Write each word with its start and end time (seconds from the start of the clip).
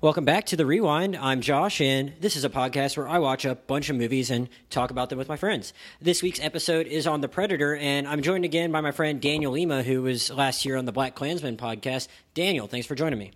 Welcome 0.00 0.24
back 0.24 0.46
to 0.46 0.56
the 0.56 0.64
Rewind. 0.64 1.16
I'm 1.16 1.40
Josh, 1.40 1.80
and 1.80 2.12
this 2.20 2.36
is 2.36 2.44
a 2.44 2.48
podcast 2.48 2.96
where 2.96 3.08
I 3.08 3.18
watch 3.18 3.44
a 3.44 3.56
bunch 3.56 3.90
of 3.90 3.96
movies 3.96 4.30
and 4.30 4.48
talk 4.70 4.92
about 4.92 5.08
them 5.08 5.18
with 5.18 5.28
my 5.28 5.34
friends. 5.34 5.72
This 6.00 6.22
week's 6.22 6.38
episode 6.38 6.86
is 6.86 7.08
on 7.08 7.20
The 7.20 7.26
Predator, 7.26 7.74
and 7.74 8.06
I'm 8.06 8.22
joined 8.22 8.44
again 8.44 8.70
by 8.70 8.80
my 8.80 8.92
friend 8.92 9.20
Daniel 9.20 9.50
Lima, 9.50 9.82
who 9.82 10.02
was 10.02 10.30
last 10.30 10.64
year 10.64 10.76
on 10.76 10.84
the 10.84 10.92
BlacKkKlansman 10.92 11.56
podcast. 11.56 12.06
Daniel, 12.32 12.68
thanks 12.68 12.86
for 12.86 12.94
joining 12.94 13.18
me. 13.18 13.32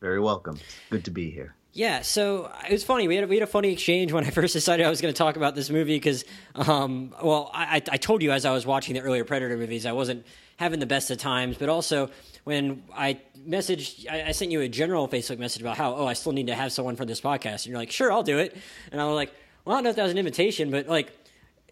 Very 0.00 0.18
welcome. 0.18 0.58
Good 0.88 1.04
to 1.04 1.10
be 1.10 1.30
here. 1.30 1.54
Yeah, 1.74 2.00
so 2.00 2.50
it 2.66 2.72
was 2.72 2.82
funny. 2.82 3.06
We 3.06 3.16
had 3.16 3.24
a, 3.24 3.26
we 3.26 3.36
had 3.36 3.42
a 3.42 3.46
funny 3.46 3.70
exchange 3.70 4.12
when 4.14 4.24
I 4.24 4.30
first 4.30 4.54
decided 4.54 4.86
I 4.86 4.88
was 4.88 5.02
going 5.02 5.12
to 5.12 5.18
talk 5.18 5.36
about 5.36 5.54
this 5.54 5.68
movie 5.68 5.96
because, 5.96 6.24
um, 6.54 7.14
well, 7.22 7.50
I, 7.52 7.82
I 7.90 7.98
told 7.98 8.22
you 8.22 8.32
as 8.32 8.46
I 8.46 8.52
was 8.52 8.64
watching 8.64 8.94
the 8.94 9.02
earlier 9.02 9.26
Predator 9.26 9.58
movies, 9.58 9.84
I 9.84 9.92
wasn't 9.92 10.24
having 10.60 10.78
the 10.78 10.86
best 10.86 11.10
of 11.10 11.16
times, 11.16 11.56
but 11.56 11.70
also 11.70 12.10
when 12.44 12.82
I 12.94 13.18
messaged, 13.48 14.06
I, 14.10 14.28
I, 14.28 14.32
sent 14.32 14.50
you 14.50 14.60
a 14.60 14.68
general 14.68 15.08
Facebook 15.08 15.38
message 15.38 15.62
about 15.62 15.78
how, 15.78 15.94
oh, 15.94 16.06
I 16.06 16.12
still 16.12 16.32
need 16.32 16.48
to 16.48 16.54
have 16.54 16.70
someone 16.70 16.96
for 16.96 17.06
this 17.06 17.18
podcast. 17.18 17.64
And 17.64 17.68
you're 17.68 17.78
like, 17.78 17.90
sure, 17.90 18.12
I'll 18.12 18.22
do 18.22 18.38
it. 18.38 18.54
And 18.92 19.00
I 19.00 19.06
was 19.06 19.14
like, 19.14 19.32
well, 19.64 19.74
I 19.74 19.78
don't 19.78 19.84
know 19.84 19.90
if 19.90 19.96
that 19.96 20.02
was 20.02 20.12
an 20.12 20.18
invitation, 20.18 20.70
but 20.70 20.86
like, 20.86 21.16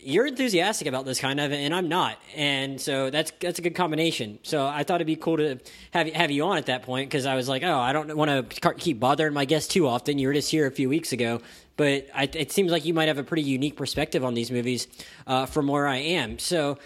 you're 0.00 0.26
enthusiastic 0.26 0.88
about 0.88 1.04
this 1.04 1.20
kind 1.20 1.38
of, 1.38 1.52
and 1.52 1.74
I'm 1.74 1.88
not, 1.88 2.18
and 2.36 2.80
so 2.80 3.10
that's 3.10 3.32
that's 3.40 3.58
a 3.58 3.62
good 3.62 3.74
combination. 3.74 4.38
So 4.44 4.64
I 4.64 4.84
thought 4.84 4.96
it'd 4.96 5.08
be 5.08 5.16
cool 5.16 5.38
to 5.38 5.58
have 5.90 6.06
have 6.12 6.30
you 6.30 6.44
on 6.44 6.56
at 6.56 6.66
that 6.66 6.84
point 6.84 7.10
because 7.10 7.26
I 7.26 7.34
was 7.34 7.48
like, 7.48 7.64
oh, 7.64 7.78
I 7.78 7.92
don't 7.92 8.16
want 8.16 8.50
to 8.50 8.74
keep 8.74 9.00
bothering 9.00 9.34
my 9.34 9.44
guests 9.44 9.72
too 9.72 9.88
often. 9.88 10.18
You 10.18 10.28
were 10.28 10.34
just 10.34 10.52
here 10.52 10.68
a 10.68 10.70
few 10.70 10.88
weeks 10.88 11.12
ago, 11.12 11.40
but 11.76 12.06
I, 12.14 12.30
it 12.32 12.52
seems 12.52 12.70
like 12.70 12.84
you 12.84 12.94
might 12.94 13.08
have 13.08 13.18
a 13.18 13.24
pretty 13.24 13.42
unique 13.42 13.76
perspective 13.76 14.24
on 14.24 14.34
these 14.34 14.52
movies 14.52 14.86
uh, 15.26 15.46
from 15.46 15.66
where 15.66 15.88
I 15.88 15.96
am. 15.96 16.38
So 16.38 16.78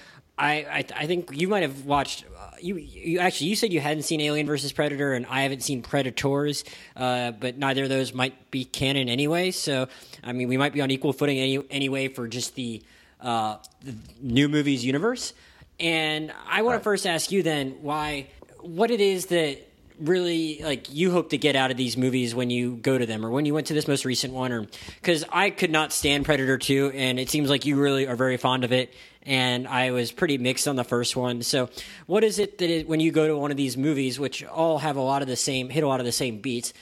I, 0.43 0.53
I, 0.53 0.85
I 0.97 1.07
think 1.07 1.31
you 1.33 1.47
might 1.47 1.63
have 1.63 1.85
watched 1.85 2.25
you, 2.61 2.77
you 2.77 3.19
actually 3.19 3.49
you 3.49 3.57
said 3.57 3.73
you 3.73 3.81
hadn't 3.81 4.05
seen 4.05 4.21
Alien 4.21 4.47
versus 4.47 4.73
Predator, 4.73 5.13
and 5.15 5.27
I 5.27 5.43
haven't 5.43 5.63
seen 5.63 5.83
Predators, 5.83 6.65
uh, 6.97 7.33
but 7.33 7.59
neither 7.59 7.85
of 7.85 7.89
those 7.89 8.15
might 8.15 8.51
be 8.51 8.65
canon 8.65 9.09
anyway. 9.09 9.51
So, 9.51 9.89
I 10.23 10.33
mean, 10.33 10.49
we 10.49 10.57
might 10.57 10.73
be 10.73 10.81
on 10.81 10.91
equal 10.91 11.13
footing 11.13 11.39
any, 11.39 11.65
anyway 11.71 12.09
for 12.09 12.29
just 12.29 12.55
the, 12.55 12.83
uh, 13.21 13.57
the 13.83 13.95
new 14.21 14.49
movies 14.49 14.85
universe. 14.85 15.35
And 15.81 16.33
I 16.47 16.63
want 16.63 16.75
right. 16.75 16.79
to 16.79 16.85
first 16.85 17.07
ask 17.07 17.33
you 17.33 17.43
then 17.43 17.79
why, 17.83 18.29
what 18.61 18.91
it 18.91 19.01
is 19.01 19.27
that 19.27 19.59
really 20.03 20.61
like 20.63 20.93
you 20.93 21.11
hope 21.11 21.31
to 21.31 21.39
get 21.39 21.57
out 21.57 21.71
of 21.71 21.77
these 21.77 21.97
movies 21.97 22.35
when 22.35 22.51
you 22.51 22.77
go 22.77 22.97
to 22.99 23.07
them 23.07 23.25
or 23.25 23.31
when 23.31 23.47
you 23.47 23.55
went 23.55 23.69
to 23.69 23.75
this 23.75 23.89
most 23.89 24.05
recent 24.05 24.33
one 24.33 24.53
or 24.53 24.67
because 25.01 25.25
i 25.31 25.51
could 25.51 25.71
not 25.71 25.93
stand 25.93 26.25
predator 26.25 26.59
2 26.59 26.93
and 26.95 27.19
it 27.19 27.31
seems 27.31 27.49
like 27.49 27.67
you 27.67 27.77
really 27.77 28.07
are 28.07 28.17
very 28.17 28.37
fond 28.37 28.65
of 28.65 28.73
it 28.73 28.93
and 29.25 29.69
I 29.69 29.93
was 29.93 30.11
pretty 30.11 30.39
mixed 30.39 30.67
on 30.67 30.77
the 30.77 30.85
first 30.85 31.15
one. 31.15 31.43
So, 31.43 31.71
what 32.07 32.25
is 32.25 32.39
it 32.39 32.59
that 32.59 32.69
it, 32.69 32.89
when 32.89 33.01
you 33.01 33.13
go 33.13 33.27
to 33.29 33.37
one 33.37 33.51
of 33.51 33.57
these 33.57 33.77
movies, 33.77 34.19
which 34.19 34.45
all 34.45 34.79
have 34.79 34.97
a 34.97 35.01
lot 35.01 35.23
of 35.23 35.29
the 35.29 35.37
same, 35.37 35.69
hit 35.69 35.85
a 35.85 35.89
lot 35.89 36.01
of 36.01 36.07
the 36.07 36.13
same 36.13 36.41
beats, 36.41 36.73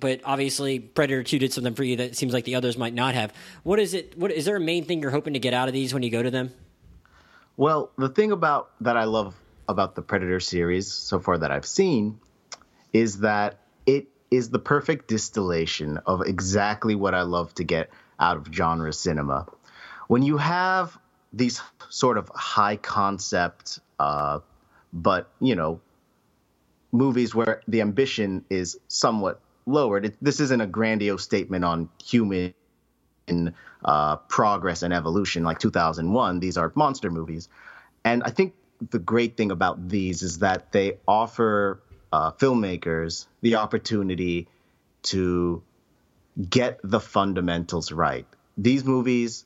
but 0.00 0.20
obviously 0.24 0.78
Predator 0.78 1.22
Two 1.22 1.38
did 1.38 1.52
something 1.52 1.74
for 1.74 1.84
you 1.84 1.96
that 1.96 2.16
seems 2.16 2.32
like 2.32 2.44
the 2.44 2.54
others 2.54 2.78
might 2.78 2.94
not 2.94 3.14
have. 3.14 3.32
What 3.62 3.78
is 3.78 3.94
it? 3.94 4.16
What 4.16 4.30
is 4.30 4.44
there 4.44 4.56
a 4.56 4.60
main 4.60 4.84
thing 4.84 5.02
you're 5.02 5.10
hoping 5.10 5.34
to 5.34 5.38
get 5.38 5.54
out 5.54 5.68
of 5.68 5.74
these 5.74 5.92
when 5.92 6.02
you 6.02 6.10
go 6.10 6.22
to 6.22 6.30
them? 6.30 6.52
Well, 7.56 7.90
the 7.98 8.08
thing 8.08 8.32
about 8.32 8.70
that 8.80 8.96
I 8.96 9.04
love 9.04 9.36
about 9.68 9.94
the 9.94 10.02
Predator 10.02 10.40
series 10.40 10.90
so 10.90 11.20
far 11.20 11.38
that 11.38 11.50
I've 11.50 11.66
seen 11.66 12.20
is 12.92 13.20
that 13.20 13.58
it 13.86 14.06
is 14.30 14.50
the 14.50 14.58
perfect 14.58 15.08
distillation 15.08 15.98
of 16.06 16.22
exactly 16.22 16.94
what 16.94 17.14
I 17.14 17.22
love 17.22 17.54
to 17.56 17.64
get 17.64 17.90
out 18.18 18.36
of 18.36 18.48
genre 18.52 18.92
cinema. 18.92 19.46
When 20.08 20.22
you 20.22 20.36
have 20.36 20.98
these 21.32 21.60
sort 21.88 22.18
of 22.18 22.30
high 22.34 22.76
concept, 22.76 23.80
uh, 23.98 24.40
but 24.92 25.30
you 25.40 25.54
know, 25.54 25.80
movies 26.92 27.34
where 27.34 27.62
the 27.66 27.80
ambition 27.80 28.44
is 28.50 28.78
somewhat 28.88 29.40
lowered. 29.66 30.06
It, 30.06 30.16
this 30.20 30.40
isn't 30.40 30.60
a 30.60 30.66
grandiose 30.66 31.22
statement 31.22 31.64
on 31.64 31.88
human 32.04 32.54
uh, 33.84 34.16
progress 34.16 34.82
and 34.82 34.92
evolution 34.92 35.44
like 35.44 35.58
2001. 35.58 36.40
These 36.40 36.56
are 36.56 36.72
monster 36.74 37.10
movies, 37.10 37.48
and 38.04 38.22
I 38.24 38.30
think 38.30 38.54
the 38.90 38.98
great 38.98 39.36
thing 39.36 39.50
about 39.50 39.88
these 39.88 40.22
is 40.22 40.38
that 40.38 40.72
they 40.72 40.98
offer 41.06 41.80
uh, 42.12 42.32
filmmakers 42.32 43.26
the 43.40 43.56
opportunity 43.56 44.48
to 45.02 45.62
get 46.48 46.78
the 46.82 47.00
fundamentals 47.00 47.92
right. 47.92 48.26
These 48.56 48.84
movies 48.84 49.44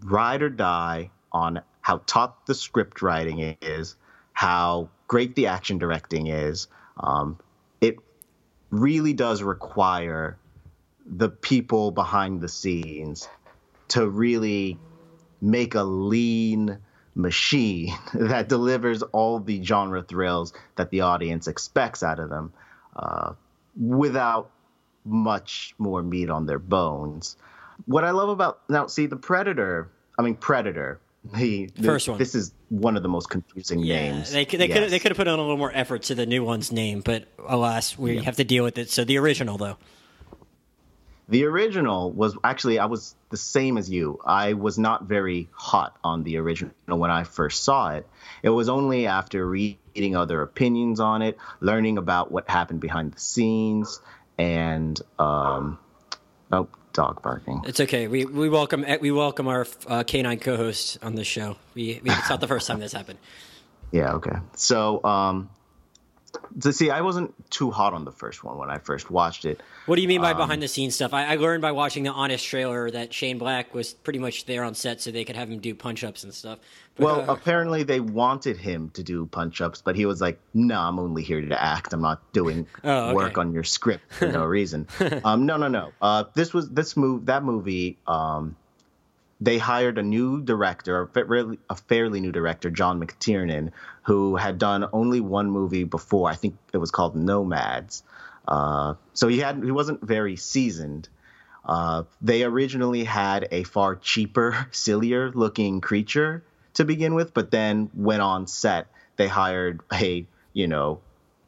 ride 0.00 0.42
or 0.42 0.50
die 0.50 1.10
on 1.32 1.62
how 1.80 2.00
top 2.06 2.46
the 2.46 2.54
script 2.54 3.02
writing 3.02 3.56
is, 3.60 3.96
how 4.32 4.88
great 5.08 5.34
the 5.34 5.46
action 5.46 5.78
directing 5.78 6.26
is. 6.28 6.68
Um, 6.98 7.38
it 7.80 7.96
really 8.70 9.12
does 9.12 9.42
require 9.42 10.38
the 11.06 11.28
people 11.28 11.90
behind 11.90 12.40
the 12.40 12.48
scenes 12.48 13.28
to 13.88 14.08
really 14.08 14.78
make 15.40 15.74
a 15.74 15.82
lean 15.82 16.78
machine 17.14 17.94
that 18.14 18.48
delivers 18.48 19.02
all 19.02 19.40
the 19.40 19.62
genre 19.62 20.02
thrills 20.02 20.52
that 20.76 20.90
the 20.90 21.02
audience 21.02 21.46
expects 21.46 22.02
out 22.02 22.18
of 22.18 22.30
them 22.30 22.52
uh, 22.96 23.32
without 23.80 24.50
much 25.04 25.74
more 25.78 26.02
meat 26.02 26.30
on 26.30 26.46
their 26.46 26.58
bones. 26.58 27.36
What 27.86 28.04
I 28.04 28.10
love 28.10 28.28
about 28.28 28.60
now, 28.68 28.86
see 28.86 29.06
the 29.06 29.16
Predator. 29.16 29.90
I 30.18 30.22
mean 30.22 30.36
Predator. 30.36 31.00
The, 31.34 31.70
the 31.74 31.84
first 31.84 32.06
one. 32.06 32.18
This 32.18 32.34
is 32.34 32.52
one 32.68 32.98
of 32.98 33.02
the 33.02 33.08
most 33.08 33.30
confusing 33.30 33.78
yeah, 33.78 34.12
names. 34.12 34.30
They 34.30 34.44
they 34.44 34.68
yes. 34.68 34.78
could 34.78 34.90
they 34.90 34.98
could 34.98 35.10
have 35.12 35.16
put 35.16 35.26
on 35.26 35.38
a 35.38 35.40
little 35.40 35.56
more 35.56 35.72
effort 35.72 36.02
to 36.02 36.14
the 36.14 36.26
new 36.26 36.44
one's 36.44 36.70
name, 36.70 37.00
but 37.00 37.24
alas, 37.48 37.96
we 37.96 38.16
yeah. 38.16 38.20
have 38.20 38.36
to 38.36 38.44
deal 38.44 38.62
with 38.62 38.76
it. 38.76 38.90
So 38.90 39.04
the 39.04 39.16
original, 39.16 39.56
though. 39.56 39.78
The 41.28 41.44
original 41.44 42.10
was 42.10 42.36
actually 42.44 42.78
I 42.78 42.86
was 42.86 43.14
the 43.30 43.36
same 43.36 43.78
as 43.78 43.88
you. 43.88 44.20
I 44.24 44.52
was 44.52 44.78
not 44.78 45.04
very 45.04 45.48
hot 45.52 45.96
on 46.04 46.22
the 46.22 46.36
original 46.36 46.72
when 46.86 47.10
I 47.10 47.24
first 47.24 47.64
saw 47.64 47.90
it. 47.90 48.06
It 48.42 48.50
was 48.50 48.68
only 48.68 49.06
after 49.06 49.46
reading 49.46 50.16
other 50.16 50.42
opinions 50.42 51.00
on 51.00 51.22
it, 51.22 51.38
learning 51.60 51.96
about 51.96 52.30
what 52.30 52.48
happened 52.48 52.80
behind 52.80 53.12
the 53.12 53.20
scenes, 53.20 54.00
and 54.36 55.00
um, 55.18 55.78
oh, 56.52 56.68
dog 56.92 57.22
barking. 57.22 57.62
It's 57.66 57.80
okay. 57.80 58.06
We 58.06 58.26
we 58.26 58.48
welcome 58.48 58.84
we 59.00 59.10
welcome 59.10 59.48
our 59.48 59.66
uh, 59.86 60.04
canine 60.04 60.40
co-host 60.40 60.98
on 61.02 61.14
this 61.14 61.26
show. 61.26 61.56
We, 61.74 62.00
we 62.02 62.10
it's 62.10 62.28
not 62.28 62.40
the 62.40 62.48
first 62.48 62.66
time 62.66 62.80
this 62.80 62.92
happened. 62.92 63.18
Yeah. 63.92 64.14
Okay. 64.14 64.36
So 64.56 65.04
um, 65.04 65.50
to 66.60 66.72
see, 66.72 66.90
I 66.90 67.00
wasn't 67.00 67.34
too 67.50 67.70
hot 67.70 67.92
on 67.92 68.04
the 68.04 68.12
first 68.12 68.44
one 68.44 68.58
when 68.58 68.70
I 68.70 68.78
first 68.78 69.10
watched 69.10 69.44
it. 69.44 69.62
What 69.86 69.96
do 69.96 70.02
you 70.02 70.08
mean 70.08 70.20
by 70.20 70.32
um, 70.32 70.36
behind 70.36 70.62
the 70.62 70.68
scenes 70.68 70.94
stuff? 70.94 71.12
I, 71.12 71.32
I, 71.32 71.36
learned 71.36 71.62
by 71.62 71.72
watching 71.72 72.04
the 72.04 72.10
Honest 72.10 72.44
trailer 72.46 72.90
that 72.90 73.12
Shane 73.12 73.38
Black 73.38 73.74
was 73.74 73.94
pretty 73.94 74.18
much 74.18 74.46
there 74.46 74.62
on 74.64 74.74
set 74.74 75.00
so 75.00 75.10
they 75.10 75.24
could 75.24 75.36
have 75.36 75.50
him 75.50 75.58
do 75.58 75.74
punch 75.74 76.04
ups 76.04 76.24
and 76.24 76.32
stuff. 76.32 76.58
But, 76.96 77.04
well, 77.04 77.30
uh, 77.30 77.34
apparently 77.34 77.82
they 77.82 78.00
wanted 78.00 78.56
him 78.56 78.90
to 78.90 79.02
do 79.02 79.26
punch 79.26 79.60
ups, 79.60 79.82
but 79.82 79.96
he 79.96 80.06
was 80.06 80.20
like, 80.20 80.40
"No, 80.54 80.80
I'm 80.80 80.98
only 80.98 81.22
here 81.22 81.40
to 81.40 81.62
act. 81.62 81.92
I'm 81.92 82.00
not 82.00 82.32
doing 82.32 82.66
oh, 82.84 83.06
okay. 83.06 83.14
work 83.14 83.38
on 83.38 83.52
your 83.52 83.64
script 83.64 84.12
for 84.12 84.28
no 84.28 84.44
reason." 84.44 84.86
um, 85.24 85.44
no, 85.46 85.56
no, 85.56 85.68
no. 85.68 85.92
Uh, 86.00 86.24
this 86.34 86.54
was 86.54 86.70
this 86.70 86.96
move. 86.96 87.26
That 87.26 87.42
movie. 87.42 87.98
Um, 88.06 88.56
they 89.44 89.58
hired 89.58 89.98
a 89.98 90.02
new 90.02 90.40
director, 90.40 91.10
a 91.68 91.76
fairly 91.76 92.20
new 92.20 92.32
director, 92.32 92.70
John 92.70 92.98
McTiernan, 92.98 93.72
who 94.04 94.36
had 94.36 94.58
done 94.58 94.88
only 94.92 95.20
one 95.20 95.50
movie 95.50 95.84
before. 95.84 96.30
I 96.30 96.34
think 96.34 96.56
it 96.72 96.78
was 96.78 96.90
called 96.90 97.14
Nomads. 97.14 98.02
Uh, 98.48 98.94
so 99.12 99.28
he 99.28 99.38
had 99.38 99.62
he 99.62 99.70
wasn't 99.70 100.02
very 100.02 100.36
seasoned. 100.36 101.10
Uh, 101.64 102.04
they 102.22 102.42
originally 102.42 103.04
had 103.04 103.48
a 103.50 103.64
far 103.64 103.96
cheaper, 103.96 104.66
sillier 104.72 105.30
looking 105.30 105.82
creature 105.82 106.42
to 106.74 106.84
begin 106.84 107.14
with, 107.14 107.34
but 107.34 107.50
then 107.50 107.90
when 107.92 108.20
on 108.22 108.46
set, 108.46 108.86
they 109.16 109.28
hired 109.28 109.82
a 109.92 110.26
you 110.54 110.68
know 110.68 111.00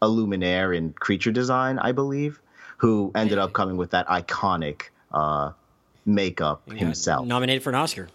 a 0.03 0.07
luminaire 0.07 0.77
in 0.77 0.93
creature 0.93 1.33
design, 1.33 1.79
I 1.79 1.93
believe, 1.93 2.43
who 2.79 3.11
ended 3.15 3.39
up 3.39 3.55
coming 3.55 3.79
with 3.79 3.93
that 3.93 4.07
iconic 4.07 4.91
uh, 5.13 5.53
makeup 6.07 6.71
himself. 6.71 7.27
Nominated 7.27 7.63
for 7.63 7.71
an 7.71 7.75
Oscar. 7.75 8.09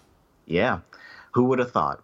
Yeah. 0.45 0.79
Who 1.33 1.45
would 1.45 1.59
have 1.59 1.71
thought? 1.71 2.01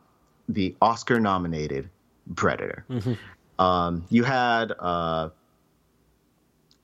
The 0.50 0.76
Oscar 0.82 1.20
nominated 1.20 1.90
Predator. 2.36 2.86
Mm-hmm. 2.90 3.64
Um, 3.64 4.06
you 4.10 4.24
had, 4.24 4.72
uh, 4.78 5.30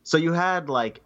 so 0.03 0.17
you 0.17 0.33
had 0.33 0.69
like 0.69 1.01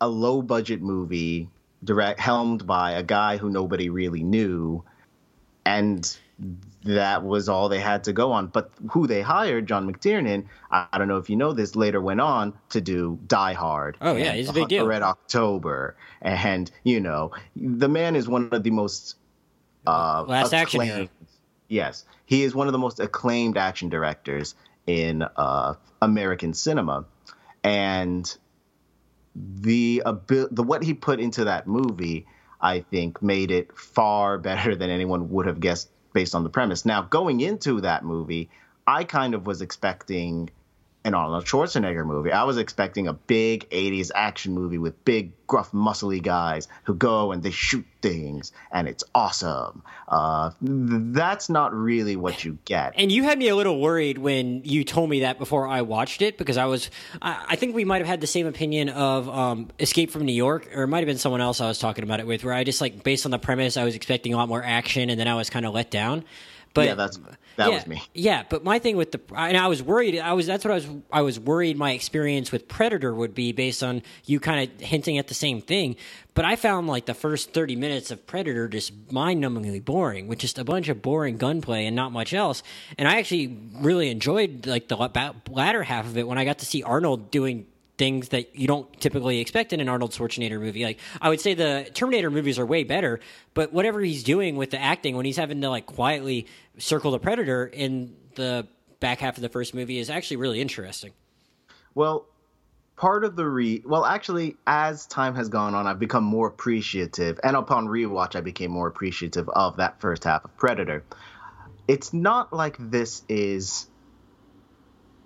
a 0.00 0.08
low 0.08 0.42
budget 0.42 0.80
movie 0.80 1.48
direct 1.82 2.20
helmed 2.20 2.66
by 2.66 2.92
a 2.92 3.02
guy 3.02 3.36
who 3.36 3.50
nobody 3.50 3.88
really 3.88 4.22
knew 4.22 4.84
and 5.64 6.16
that 6.84 7.24
was 7.24 7.48
all 7.48 7.68
they 7.68 7.80
had 7.80 8.04
to 8.04 8.12
go 8.12 8.32
on. 8.32 8.48
But 8.48 8.70
who 8.90 9.06
they 9.06 9.22
hired, 9.22 9.66
John 9.66 9.90
McTiernan, 9.90 10.46
I, 10.70 10.86
I, 10.92 10.98
don't 10.98 11.08
know 11.08 11.16
if 11.16 11.30
you 11.30 11.36
know 11.36 11.52
this, 11.52 11.76
later 11.76 12.00
went 12.00 12.20
on 12.20 12.54
to 12.70 12.80
do 12.80 13.18
Die 13.26 13.52
Hard. 13.52 13.96
Oh 14.00 14.16
yeah, 14.16 14.32
he's 14.32 14.48
a 14.48 14.52
big 14.52 14.68
deal. 14.68 14.86
Red 14.86 15.02
October, 15.02 15.96
and 16.20 16.70
you 16.84 17.00
know 17.00 17.32
the 17.56 17.88
man 17.88 18.16
is 18.16 18.28
one 18.28 18.48
of 18.52 18.62
the 18.62 18.70
most 18.70 19.16
uh, 19.86 20.24
last 20.26 20.52
acclaimed, 20.52 20.90
action. 20.90 21.08
Yes, 21.68 22.04
he 22.26 22.42
is 22.42 22.54
one 22.54 22.66
of 22.66 22.72
the 22.72 22.78
most 22.78 23.00
acclaimed 23.00 23.56
action 23.56 23.88
directors 23.88 24.54
in 24.86 25.22
uh, 25.22 25.74
American 26.00 26.54
cinema, 26.54 27.04
and 27.62 28.36
the 29.34 30.02
the 30.06 30.62
what 30.62 30.82
he 30.82 30.94
put 30.94 31.20
into 31.20 31.44
that 31.44 31.66
movie, 31.66 32.26
I 32.60 32.80
think, 32.80 33.22
made 33.22 33.50
it 33.50 33.76
far 33.78 34.38
better 34.38 34.74
than 34.74 34.90
anyone 34.90 35.30
would 35.30 35.46
have 35.46 35.60
guessed 35.60 35.90
based 36.12 36.34
on 36.34 36.44
the 36.44 36.50
premise. 36.50 36.84
Now, 36.84 37.02
going 37.02 37.40
into 37.40 37.80
that 37.80 38.04
movie, 38.04 38.50
I 38.86 39.04
kind 39.04 39.34
of 39.34 39.46
was 39.46 39.62
expecting 39.62 40.50
an 41.04 41.14
Arnold 41.14 41.44
Schwarzenegger 41.44 42.06
movie. 42.06 42.30
I 42.30 42.44
was 42.44 42.58
expecting 42.58 43.08
a 43.08 43.12
big 43.12 43.68
80s 43.70 44.10
action 44.14 44.54
movie 44.54 44.78
with 44.78 45.04
big, 45.04 45.32
gruff, 45.46 45.72
muscly 45.72 46.22
guys 46.22 46.68
who 46.84 46.94
go 46.94 47.32
and 47.32 47.42
they 47.42 47.50
shoot 47.50 47.84
things, 48.00 48.52
and 48.70 48.88
it's 48.88 49.02
awesome. 49.14 49.82
Uh, 50.06 50.52
that's 50.60 51.48
not 51.48 51.74
really 51.74 52.14
what 52.16 52.44
you 52.44 52.58
get. 52.64 52.94
And 52.96 53.10
you 53.10 53.24
had 53.24 53.38
me 53.38 53.48
a 53.48 53.56
little 53.56 53.80
worried 53.80 54.18
when 54.18 54.62
you 54.64 54.84
told 54.84 55.10
me 55.10 55.20
that 55.20 55.38
before 55.38 55.66
I 55.66 55.82
watched 55.82 56.22
it 56.22 56.38
because 56.38 56.56
I 56.56 56.66
was, 56.66 56.88
I, 57.20 57.46
I 57.50 57.56
think 57.56 57.74
we 57.74 57.84
might 57.84 57.98
have 57.98 58.06
had 58.06 58.20
the 58.20 58.26
same 58.26 58.46
opinion 58.46 58.88
of 58.88 59.28
um, 59.28 59.68
Escape 59.80 60.10
from 60.10 60.24
New 60.24 60.32
York, 60.32 60.68
or 60.74 60.84
it 60.84 60.88
might 60.88 61.00
have 61.00 61.08
been 61.08 61.18
someone 61.18 61.40
else 61.40 61.60
I 61.60 61.66
was 61.66 61.78
talking 61.78 62.04
about 62.04 62.20
it 62.20 62.26
with, 62.26 62.44
where 62.44 62.54
I 62.54 62.62
just 62.62 62.80
like, 62.80 63.02
based 63.02 63.24
on 63.24 63.32
the 63.32 63.38
premise, 63.38 63.76
I 63.76 63.84
was 63.84 63.96
expecting 63.96 64.34
a 64.34 64.36
lot 64.36 64.48
more 64.48 64.62
action, 64.62 65.10
and 65.10 65.18
then 65.18 65.26
I 65.26 65.34
was 65.34 65.50
kind 65.50 65.66
of 65.66 65.74
let 65.74 65.90
down. 65.90 66.24
But 66.74 66.86
yeah, 66.86 66.94
that's 66.94 67.18
that 67.56 67.68
yeah, 67.68 67.74
was 67.74 67.86
me. 67.86 68.02
Yeah, 68.14 68.44
but 68.48 68.64
my 68.64 68.78
thing 68.78 68.96
with 68.96 69.12
the 69.12 69.20
and 69.36 69.56
I 69.56 69.66
was 69.68 69.82
worried. 69.82 70.18
I 70.18 70.32
was 70.32 70.46
that's 70.46 70.64
what 70.64 70.70
I 70.70 70.74
was. 70.76 70.88
I 71.12 71.20
was 71.20 71.38
worried 71.38 71.76
my 71.76 71.92
experience 71.92 72.50
with 72.50 72.66
Predator 72.66 73.14
would 73.14 73.34
be 73.34 73.52
based 73.52 73.82
on 73.82 74.02
you 74.24 74.40
kind 74.40 74.70
of 74.70 74.80
hinting 74.80 75.18
at 75.18 75.28
the 75.28 75.34
same 75.34 75.60
thing. 75.60 75.96
But 76.34 76.46
I 76.46 76.56
found 76.56 76.86
like 76.86 77.04
the 77.04 77.14
first 77.14 77.52
thirty 77.52 77.76
minutes 77.76 78.10
of 78.10 78.26
Predator 78.26 78.68
just 78.68 79.12
mind-numbingly 79.12 79.84
boring, 79.84 80.28
with 80.28 80.38
just 80.38 80.58
a 80.58 80.64
bunch 80.64 80.88
of 80.88 81.02
boring 81.02 81.36
gunplay 81.36 81.84
and 81.84 81.94
not 81.94 82.10
much 82.10 82.32
else. 82.32 82.62
And 82.96 83.06
I 83.06 83.18
actually 83.18 83.54
really 83.74 84.08
enjoyed 84.08 84.66
like 84.66 84.88
the 84.88 85.34
latter 85.50 85.82
half 85.82 86.06
of 86.06 86.16
it 86.16 86.26
when 86.26 86.38
I 86.38 86.46
got 86.46 86.60
to 86.60 86.66
see 86.66 86.82
Arnold 86.82 87.30
doing 87.30 87.66
things 88.02 88.30
that 88.30 88.56
you 88.56 88.66
don't 88.66 88.92
typically 89.00 89.38
expect 89.38 89.72
in 89.72 89.78
an 89.78 89.88
Arnold 89.88 90.10
Schwarzenegger 90.10 90.58
movie. 90.58 90.82
Like 90.82 90.98
I 91.20 91.28
would 91.28 91.40
say 91.40 91.54
the 91.54 91.88
Terminator 91.94 92.32
movies 92.32 92.58
are 92.58 92.66
way 92.66 92.82
better, 92.82 93.20
but 93.54 93.72
whatever 93.72 94.00
he's 94.00 94.24
doing 94.24 94.56
with 94.56 94.70
the 94.70 94.80
acting 94.80 95.14
when 95.14 95.24
he's 95.24 95.36
having 95.36 95.60
to 95.60 95.70
like 95.70 95.86
quietly 95.86 96.48
circle 96.78 97.12
the 97.12 97.20
predator 97.20 97.64
in 97.64 98.16
the 98.34 98.66
back 98.98 99.20
half 99.20 99.36
of 99.36 99.42
the 99.42 99.48
first 99.48 99.72
movie 99.72 100.00
is 100.00 100.10
actually 100.10 100.38
really 100.38 100.60
interesting. 100.60 101.12
Well, 101.94 102.26
part 102.96 103.22
of 103.22 103.36
the 103.36 103.46
re 103.46 103.84
well 103.86 104.04
actually 104.04 104.56
as 104.66 105.06
time 105.06 105.36
has 105.36 105.48
gone 105.48 105.76
on 105.76 105.86
I've 105.86 106.00
become 106.00 106.24
more 106.24 106.48
appreciative 106.48 107.38
and 107.44 107.54
upon 107.54 107.86
rewatch 107.86 108.34
I 108.34 108.40
became 108.40 108.72
more 108.72 108.88
appreciative 108.88 109.48
of 109.48 109.76
that 109.76 110.00
first 110.00 110.24
half 110.24 110.44
of 110.44 110.56
Predator. 110.56 111.04
It's 111.86 112.12
not 112.12 112.52
like 112.52 112.74
this 112.80 113.22
is 113.28 113.86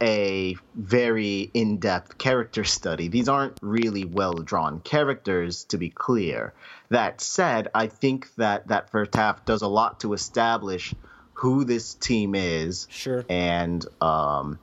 a 0.01 0.57
very 0.75 1.51
in 1.55 1.79
depth 1.79 2.19
character 2.19 2.65
study. 2.65 3.09
These 3.09 3.29
aren't 3.29 3.59
really 3.63 4.05
well 4.05 4.35
drawn 4.35 4.81
characters, 4.81 5.65
to 5.65 5.79
be 5.79 5.91
clear. 5.91 6.53
That 6.91 7.21
said, 7.21 7.69
I 7.75 7.87
think 7.87 8.35
that 8.37 8.69
that 8.69 8.91
first 8.91 9.15
half 9.15 9.45
does 9.45 9.63
a 9.63 9.69
lot 9.69 10.01
to 10.01 10.13
establish 10.13 10.95
who 11.35 11.65
this 11.65 11.95
team 11.95 12.35
is. 12.35 12.87
Sure. 12.91 13.25
And 13.29 13.85
um, 14.01 14.59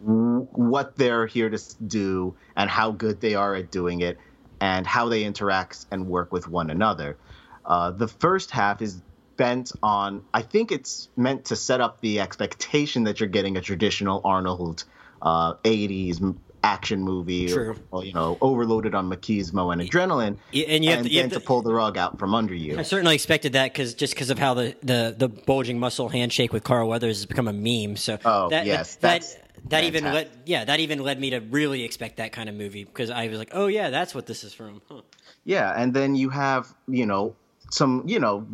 what 0.00 0.96
they're 0.96 1.26
here 1.26 1.50
to 1.50 1.60
do 1.84 2.34
and 2.56 2.68
how 2.68 2.90
good 2.90 3.20
they 3.20 3.34
are 3.34 3.54
at 3.54 3.70
doing 3.70 4.00
it 4.00 4.18
and 4.60 4.86
how 4.86 5.08
they 5.08 5.24
interact 5.24 5.86
and 5.90 6.08
work 6.08 6.32
with 6.32 6.48
one 6.48 6.70
another. 6.70 7.16
Uh, 7.64 7.90
the 7.92 8.08
first 8.08 8.50
half 8.50 8.82
is 8.82 9.00
bent 9.36 9.72
on 9.82 10.24
I 10.32 10.42
think 10.42 10.72
it's 10.72 11.08
meant 11.16 11.46
to 11.46 11.56
set 11.56 11.80
up 11.80 12.00
the 12.00 12.20
expectation 12.20 13.04
that 13.04 13.20
you're 13.20 13.28
getting 13.28 13.56
a 13.56 13.60
traditional 13.60 14.20
Arnold 14.24 14.84
uh, 15.20 15.54
80s 15.64 16.36
action 16.64 17.02
movie 17.02 17.48
True. 17.48 17.76
Or, 17.90 18.04
you 18.04 18.12
know 18.12 18.38
overloaded 18.40 18.94
on 18.94 19.10
machismo 19.10 19.72
and 19.72 19.82
adrenaline 19.82 20.36
and, 20.52 20.84
you 20.84 20.90
have, 20.90 20.98
and 21.00 21.08
to, 21.08 21.12
you 21.12 21.20
then 21.20 21.30
have 21.30 21.40
to 21.40 21.44
pull 21.44 21.62
the 21.62 21.72
rug 21.72 21.98
out 21.98 22.18
from 22.18 22.34
under 22.34 22.54
you 22.54 22.78
I 22.78 22.82
certainly 22.82 23.14
expected 23.14 23.54
that 23.54 23.72
because 23.72 23.94
just 23.94 24.14
because 24.14 24.30
of 24.30 24.38
how 24.38 24.54
the, 24.54 24.76
the, 24.82 25.14
the 25.16 25.28
bulging 25.28 25.80
muscle 25.80 26.08
handshake 26.08 26.52
with 26.52 26.62
Carl 26.62 26.88
Weathers 26.88 27.18
has 27.18 27.26
become 27.26 27.48
a 27.48 27.52
meme. 27.52 27.96
So 27.96 28.18
oh 28.24 28.50
that, 28.50 28.66
yes 28.66 28.94
that 28.96 29.24
that 29.68 29.84
even 29.84 30.04
led 30.04 30.30
yeah 30.46 30.64
that 30.64 30.78
even 30.80 31.00
led 31.00 31.18
me 31.18 31.30
to 31.30 31.40
really 31.40 31.84
expect 31.84 32.18
that 32.18 32.32
kind 32.32 32.48
of 32.48 32.54
movie 32.54 32.84
because 32.84 33.10
I 33.10 33.26
was 33.28 33.38
like 33.38 33.50
oh 33.52 33.66
yeah 33.66 33.90
that's 33.90 34.14
what 34.14 34.26
this 34.26 34.44
is 34.44 34.54
from. 34.54 34.82
Huh. 34.88 35.02
Yeah, 35.44 35.72
and 35.76 35.92
then 35.92 36.14
you 36.14 36.28
have 36.28 36.72
you 36.86 37.04
know 37.04 37.34
some 37.70 38.04
you 38.06 38.20
know 38.20 38.46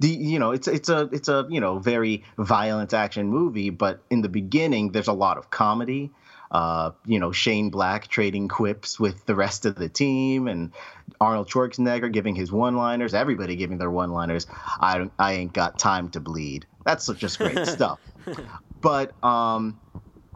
the 0.00 0.08
you 0.08 0.38
know 0.38 0.50
it's 0.50 0.68
it's 0.68 0.88
a 0.88 1.08
it's 1.12 1.28
a 1.28 1.46
you 1.48 1.60
know 1.60 1.78
very 1.78 2.24
violent 2.38 2.92
action 2.92 3.28
movie 3.28 3.70
but 3.70 4.02
in 4.10 4.22
the 4.22 4.28
beginning 4.28 4.92
there's 4.92 5.08
a 5.08 5.12
lot 5.12 5.38
of 5.38 5.50
comedy. 5.50 6.10
Uh, 6.50 6.92
you 7.04 7.18
know 7.18 7.32
Shane 7.32 7.70
Black 7.70 8.06
trading 8.06 8.46
quips 8.46 9.00
with 9.00 9.26
the 9.26 9.34
rest 9.34 9.66
of 9.66 9.74
the 9.74 9.88
team 9.88 10.46
and 10.46 10.72
Arnold 11.20 11.48
Schwarzenegger 11.48 12.12
giving 12.12 12.36
his 12.36 12.52
one-liners 12.52 13.12
everybody 13.12 13.56
giving 13.56 13.78
their 13.78 13.90
one-liners. 13.90 14.46
I 14.80 15.10
I 15.18 15.32
ain't 15.32 15.52
got 15.52 15.78
time 15.78 16.10
to 16.10 16.20
bleed. 16.20 16.66
That's 16.84 17.06
just 17.14 17.38
great 17.38 17.66
stuff. 17.66 17.98
But 18.80 19.14
um 19.24 19.80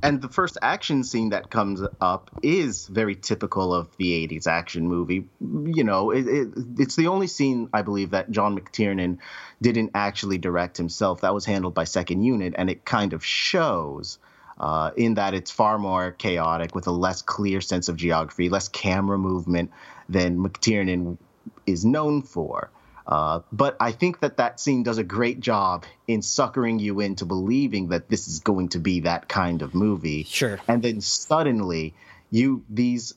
and 0.02 0.22
the 0.22 0.28
first 0.28 0.58
action 0.62 1.02
scene 1.02 1.30
that 1.30 1.50
comes 1.50 1.82
up 2.00 2.30
is 2.42 2.86
very 2.86 3.16
typical 3.16 3.74
of 3.74 3.88
the 3.96 4.26
80s 4.26 4.46
action 4.46 4.86
movie. 4.86 5.26
You 5.40 5.84
know 5.84 6.10
it, 6.10 6.26
it, 6.26 6.48
it's 6.78 6.96
the 6.96 7.08
only 7.08 7.26
scene 7.26 7.68
i 7.72 7.82
believe 7.82 8.10
that 8.10 8.30
john 8.30 8.58
mctiernan 8.58 9.18
didn't 9.60 9.90
actually 9.94 10.38
direct 10.38 10.76
himself. 10.76 11.22
That 11.22 11.34
was 11.34 11.44
handled 11.44 11.74
by 11.74 11.84
second 11.84 12.22
unit 12.22 12.54
and 12.56 12.70
it 12.70 12.84
kind 12.84 13.12
of 13.12 13.24
shows 13.24 14.18
uh, 14.58 14.90
in 14.96 15.14
that 15.14 15.34
it's 15.34 15.50
far 15.50 15.78
more 15.78 16.12
chaotic 16.12 16.74
with 16.74 16.86
a 16.86 16.92
less 16.92 17.22
clear 17.22 17.60
sense 17.60 17.88
of 17.88 17.96
geography 17.96 18.48
less 18.48 18.68
camera 18.68 19.18
movement 19.18 19.70
than 20.08 20.38
mctiernan 20.38 21.18
is 21.66 21.84
known 21.84 22.22
for 22.22 22.70
uh, 23.08 23.40
but 23.50 23.74
I 23.80 23.92
think 23.92 24.20
that 24.20 24.36
that 24.36 24.60
scene 24.60 24.82
does 24.82 24.98
a 24.98 25.04
great 25.04 25.40
job 25.40 25.86
in 26.06 26.20
suckering 26.20 26.78
you 26.78 27.00
into 27.00 27.24
believing 27.24 27.88
that 27.88 28.10
this 28.10 28.28
is 28.28 28.40
going 28.40 28.68
to 28.70 28.78
be 28.78 29.00
that 29.00 29.28
kind 29.28 29.62
of 29.62 29.74
movie. 29.74 30.24
Sure. 30.24 30.60
And 30.68 30.82
then 30.82 31.00
suddenly, 31.00 31.94
you 32.30 32.64
these 32.68 33.14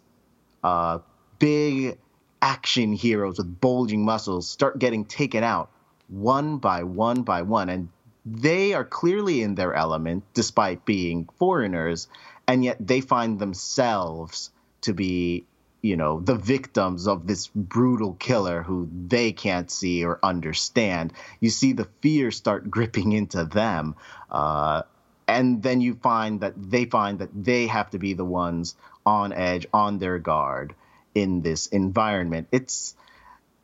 uh, 0.64 1.00
big 1.40 1.98
action 2.42 2.94
heroes 2.94 3.38
with 3.38 3.60
bulging 3.60 4.06
muscles 4.06 4.50
start 4.50 4.80
getting 4.80 5.04
taken 5.04 5.44
out 5.44 5.70
one 6.08 6.58
by 6.58 6.84
one 6.84 7.24
by 7.24 7.42
one, 7.42 7.68
and 7.68 7.90
they 8.26 8.74
are 8.74 8.86
clearly 8.86 9.42
in 9.42 9.56
their 9.56 9.74
element 9.74 10.24
despite 10.34 10.86
being 10.86 11.28
foreigners, 11.38 12.08
and 12.48 12.64
yet 12.64 12.78
they 12.80 13.02
find 13.02 13.40
themselves 13.40 14.52
to 14.82 14.94
be 14.94 15.44
you 15.82 15.98
know 15.98 16.20
the 16.20 16.36
victims 16.36 17.08
of 17.08 17.28
this 17.28 17.48
brutal 17.48 18.14
killer 18.14 18.64
who 18.64 18.90
they 19.08 19.32
can't 19.32 19.72
see 19.72 20.06
or 20.06 20.20
understand. 20.24 21.14
You 21.40 21.50
see 21.50 21.74
the 21.74 21.88
fear 22.02 22.32
start 22.32 22.70
gripping 22.70 23.12
into 23.12 23.46
them 23.46 23.96
uh, 24.30 24.84
and 25.28 25.64
then 25.64 25.82
you 25.82 25.96
find 25.96 26.42
that 26.42 26.54
they 26.58 26.86
find 26.86 27.20
that 27.20 27.30
they 27.34 27.68
have 27.68 27.90
to 27.92 28.00
be 28.00 28.14
the 28.14 28.26
ones 28.26 28.76
on 29.06 29.32
edge 29.34 29.66
on 29.74 29.98
their 29.98 30.20
guard 30.20 30.76
in 31.16 31.42
this 31.42 31.68
environment. 31.68 32.48
It's 32.52 32.96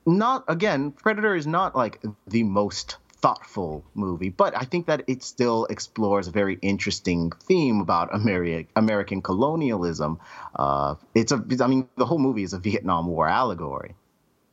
not 0.06 0.46
again 0.48 0.92
predator 0.92 1.36
is 1.36 1.46
not 1.46 1.76
like 1.76 2.02
the 2.28 2.44
most 2.44 2.98
thoughtful 3.20 3.84
movie, 3.96 4.30
but 4.30 4.56
I 4.56 4.62
think 4.62 4.86
that 4.88 5.04
it 5.08 5.24
still 5.24 5.66
explores 5.66 6.28
a 6.28 6.32
very 6.32 6.58
interesting 6.62 7.32
theme 7.32 7.82
about 7.82 8.12
Ameri- 8.12 8.68
American 8.76 9.22
colonialism. 9.22 10.20
Uh, 10.56 10.96
it's 11.16 11.32
a, 11.32 11.44
I 11.62 11.68
mean, 11.68 11.88
the 11.98 12.06
whole 12.06 12.20
movie 12.20 12.44
is 12.44 12.54
a 12.54 12.60
Vietnam 12.60 13.08
War 13.08 13.28
allegory. 13.28 13.96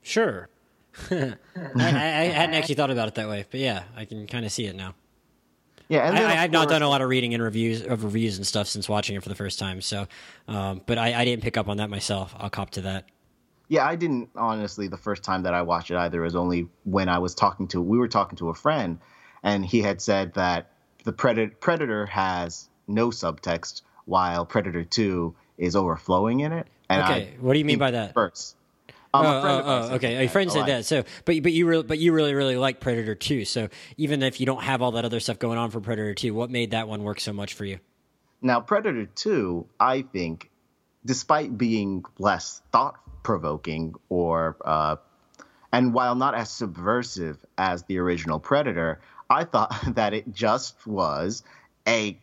Sure. 0.03 0.49
I, 1.11 1.37
I, 1.77 1.89
I, 1.89 2.25
hadn't 2.25 2.55
actually 2.59 2.77
thought 2.77 2.91
about 2.91 3.09
it 3.09 3.15
that 3.17 3.29
way, 3.29 3.45
but 3.51 3.61
yeah, 3.61 3.85
I 3.97 4.05
can 4.05 4.27
kind 4.27 4.45
of 4.45 4.53
see 4.53 4.67
it 4.67 4.77
now. 4.77 4.95
Yeah, 5.89 6.09
and 6.09 6.17
I, 6.17 6.33
have 6.33 6.51
not 6.51 6.71
done 6.71 6.81
a 6.81 6.89
lot 6.89 7.03
of 7.03 7.11
reading 7.11 7.35
and 7.35 7.43
reviews 7.43 7.83
of 7.83 8.05
reviews 8.05 8.39
and 8.39 8.47
stuff 8.47 8.69
since 8.69 8.89
watching 8.89 9.17
it 9.17 9.23
for 9.23 9.29
the 9.29 9.35
first 9.35 9.59
time. 9.59 9.83
So, 9.83 10.07
um, 10.49 10.81
but 10.87 10.97
I, 10.97 11.13
I 11.21 11.25
didn't 11.27 11.43
pick 11.43 11.59
up 11.59 11.69
on 11.69 11.77
that 11.77 11.91
myself. 11.91 12.35
I'll 12.39 12.49
cop 12.49 12.71
to 12.71 12.83
that 12.83 13.05
yeah, 13.69 13.87
I 13.87 13.97
didn't 13.97 14.31
honestly 14.37 14.89
the 14.89 14.97
first 14.97 15.23
time 15.23 15.45
that 15.45 15.55
I 15.55 15.63
watched 15.63 15.91
it 15.91 15.97
either. 15.97 16.21
It 16.21 16.25
was 16.25 16.37
only 16.37 16.69
when 16.85 17.09
I 17.09 17.19
was 17.19 17.35
talking 17.35 17.69
to 17.69 17.81
we 17.81 17.99
were 17.99 18.09
talking 18.09 18.37
to 18.39 18.51
a 18.51 18.55
friend, 18.55 18.99
and 19.43 19.65
he 19.65 19.83
had 19.83 20.01
said 20.03 20.35
that 20.35 20.71
the 21.05 21.13
Predator 21.13 21.55
Predator 21.61 22.07
has 22.07 22.69
no 22.87 23.09
subtext, 23.09 23.83
while 24.05 24.45
Predator 24.45 24.85
Two 24.85 25.35
is 25.57 25.77
overflowing 25.77 26.41
in 26.41 26.53
it. 26.53 26.67
And 26.89 27.03
okay, 27.03 27.35
I 27.35 27.41
what 27.41 27.55
do 27.55 27.59
you 27.59 27.65
mean 27.65 27.79
by 27.79 27.93
that? 27.93 28.15
First. 28.15 28.57
Um, 29.15 29.25
oh, 29.25 29.31
oh, 29.31 29.63
oh 29.65 29.95
okay. 29.95 30.25
A 30.25 30.29
friend 30.29 30.51
said 30.51 30.67
that. 30.67 30.85
So, 30.85 31.05
but 31.25 31.41
but 31.43 31.53
you 31.53 31.67
really 31.67 31.85
but 31.85 31.99
you 31.99 32.13
really 32.13 32.35
really 32.35 32.57
like 32.57 32.81
Predator 32.81 33.15
Two. 33.15 33.45
So 33.45 33.69
even 33.97 34.23
if 34.23 34.41
you 34.41 34.47
don't 34.47 34.63
have 34.63 34.83
all 34.83 34.93
that 34.93 35.05
other 35.05 35.21
stuff 35.21 35.39
going 35.39 35.57
on 35.57 35.71
for 35.71 35.81
Predator 35.81 36.15
Two, 36.15 36.35
what 36.35 36.51
made 36.51 36.73
that 36.73 36.89
one 36.89 37.05
work 37.05 37.21
so 37.21 37.33
much 37.33 37.55
for 37.55 37.65
you? 37.65 37.79
Now, 38.43 38.61
Predator 38.61 39.07
Two, 39.07 39.67
I 39.79 40.03
think, 40.03 40.51
despite 41.05 41.57
being 41.57 42.05
less 42.19 42.63
thought 42.73 42.99
provoking 43.23 43.95
or 44.09 44.57
uh, 44.65 44.97
and 45.73 45.93
while 45.93 46.15
not 46.15 46.35
as 46.35 46.51
subversive 46.51 47.45
as 47.59 47.83
the 47.85 47.99
original 47.99 48.39
Predator, 48.39 49.01
I 49.29 49.45
thought 49.45 49.75
that 49.95 50.15
it 50.15 50.33
just 50.33 50.87
was 50.87 51.43
a 51.87 52.19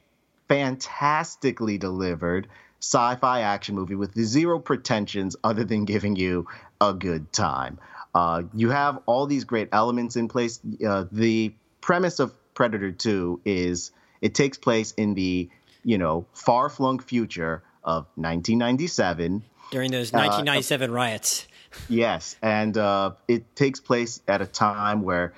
fantastically 0.48 1.78
delivered 1.78 2.48
sci-fi 2.80 3.42
action 3.42 3.76
movie 3.76 3.96
with 3.96 4.18
zero 4.20 4.58
pretensions 4.60 5.36
other 5.44 5.64
than 5.64 5.86
giving 5.86 6.16
you 6.16 6.48
a 6.80 6.94
good 6.94 7.32
time. 7.32 7.78
Uh, 8.16 8.44
you 8.54 8.70
have 8.70 9.00
all 9.06 9.28
these 9.28 9.44
great 9.44 9.70
elements 9.72 10.16
in 10.16 10.28
place. 10.28 10.60
Uh, 10.86 11.06
the 11.12 11.54
premise 11.80 12.20
of 12.20 12.34
Predator 12.54 12.92
2 12.92 13.42
is 13.46 13.92
it 14.22 14.34
takes 14.34 14.58
place 14.58 14.92
in 14.94 15.14
the 15.14 15.50
you 15.84 15.98
know 15.98 16.26
far-flung 16.34 17.00
future 17.00 17.64
of 17.84 18.06
1997 18.16 19.44
during 19.72 19.92
those 19.92 20.12
1997 20.12 20.90
uh, 20.90 20.94
riots. 20.94 21.48
Yes, 21.88 22.36
and 22.42 22.78
uh, 22.78 23.12
it 23.30 23.56
takes 23.56 23.80
place 23.80 24.22
at 24.28 24.42
a 24.42 24.46
time 24.46 25.04
where 25.04 25.34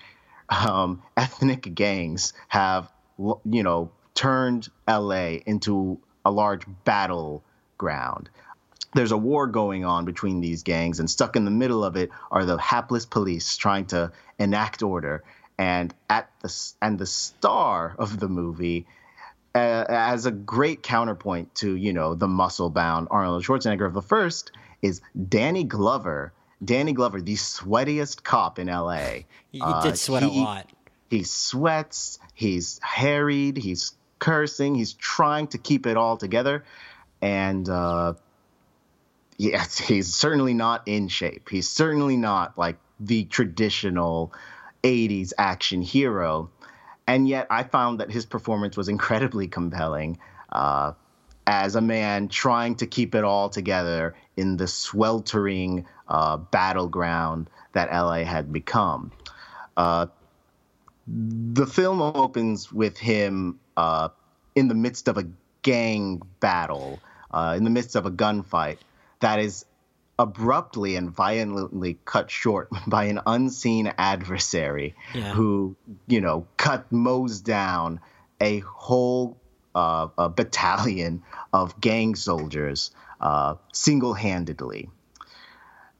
um, 0.49 1.03
ethnic 1.15 1.75
gangs 1.75 2.33
have 2.47 2.91
you 3.19 3.61
know 3.61 3.91
turned 4.15 4.69
LA 4.87 5.37
into 5.45 5.99
a 6.25 6.31
large 6.31 6.63
battleground. 6.85 8.29
There's 8.95 9.11
a 9.11 9.17
war 9.17 9.45
going 9.47 9.85
on 9.85 10.05
between 10.05 10.41
these 10.41 10.63
gangs, 10.63 10.99
and 10.99 11.09
stuck 11.09 11.35
in 11.35 11.45
the 11.45 11.51
middle 11.51 11.83
of 11.83 11.95
it 11.95 12.09
are 12.31 12.45
the 12.45 12.57
hapless 12.57 13.05
police 13.05 13.57
trying 13.57 13.85
to 13.87 14.11
enact 14.39 14.83
order. 14.83 15.23
And 15.57 15.93
at 16.09 16.31
the 16.41 16.73
and 16.81 16.97
the 16.97 17.05
star 17.05 17.95
of 17.99 18.19
the 18.19 18.27
movie, 18.27 18.87
uh, 19.55 19.85
as 19.87 20.25
a 20.25 20.31
great 20.31 20.81
counterpoint 20.81 21.53
to 21.55 21.75
you 21.75 21.93
know 21.93 22.15
the 22.15 22.27
muscle 22.27 22.69
bound 22.69 23.07
Arnold 23.11 23.43
Schwarzenegger 23.43 23.85
of 23.85 23.93
the 23.93 24.01
first, 24.01 24.51
is 24.81 25.01
Danny 25.29 25.63
Glover. 25.63 26.33
Danny 26.63 26.93
Glover, 26.93 27.21
the 27.21 27.35
sweatiest 27.35 28.23
cop 28.23 28.57
in 28.57 28.67
LA. 28.67 29.23
He 29.51 29.61
uh, 29.61 29.83
did 29.83 29.97
sweat 29.97 30.23
he, 30.23 30.39
a 30.39 30.43
lot. 30.43 30.69
He 31.09 31.23
sweats. 31.23 32.19
He's 32.33 32.79
harried. 32.81 33.57
He's 33.57 33.93
cursing. 34.19 34.73
He's 34.75 34.93
trying 34.93 35.47
to 35.47 35.57
keep 35.57 35.85
it 35.85 35.97
all 35.97 36.17
together, 36.17 36.63
and 37.21 37.67
uh, 37.67 38.13
yes, 39.37 39.77
he's 39.89 40.13
certainly 40.13 40.53
not 40.53 40.83
in 40.87 41.07
shape. 41.09 41.49
He's 41.49 41.69
certainly 41.69 42.17
not 42.17 42.57
like 42.57 42.77
the 42.99 43.25
traditional 43.25 44.33
'80s 44.83 45.33
action 45.37 45.81
hero, 45.81 46.49
and 47.07 47.27
yet 47.27 47.47
I 47.49 47.63
found 47.63 47.99
that 47.99 48.11
his 48.11 48.25
performance 48.25 48.77
was 48.77 48.89
incredibly 48.89 49.47
compelling. 49.47 50.17
Uh, 50.51 50.93
as 51.45 51.75
a 51.75 51.81
man 51.81 52.29
trying 52.29 52.75
to 52.75 52.87
keep 52.87 53.15
it 53.15 53.23
all 53.23 53.49
together 53.49 54.15
in 54.37 54.57
the 54.57 54.67
sweltering 54.67 55.85
uh, 56.07 56.37
battleground 56.37 57.49
that 57.73 57.91
LA 57.91 58.23
had 58.23 58.53
become. 58.53 59.11
Uh, 59.75 60.07
the 61.07 61.65
film 61.65 62.01
opens 62.01 62.71
with 62.71 62.97
him 62.97 63.59
uh, 63.75 64.09
in 64.55 64.67
the 64.67 64.75
midst 64.75 65.07
of 65.07 65.17
a 65.17 65.27
gang 65.63 66.21
battle, 66.39 66.99
uh, 67.31 67.55
in 67.57 67.63
the 67.63 67.69
midst 67.69 67.95
of 67.95 68.05
a 68.05 68.11
gunfight 68.11 68.77
that 69.19 69.39
is 69.39 69.65
abruptly 70.23 70.95
and 70.95 71.11
violently 71.11 71.99
cut 72.05 72.31
short 72.31 72.69
by 72.87 73.05
an 73.05 73.19
unseen 73.27 73.93
adversary 73.97 74.95
yeah. 75.13 75.33
who, 75.33 75.75
you 76.07 76.21
know, 76.21 76.47
cut 76.57 76.89
mows 76.91 77.41
down 77.41 77.99
a 78.39 78.59
whole 78.59 79.37
uh, 79.75 80.07
a 80.17 80.29
battalion 80.29 81.21
of 81.51 81.79
gang 81.81 82.15
soldiers 82.15 82.91
uh, 83.19 83.55
single-handedly. 83.73 84.89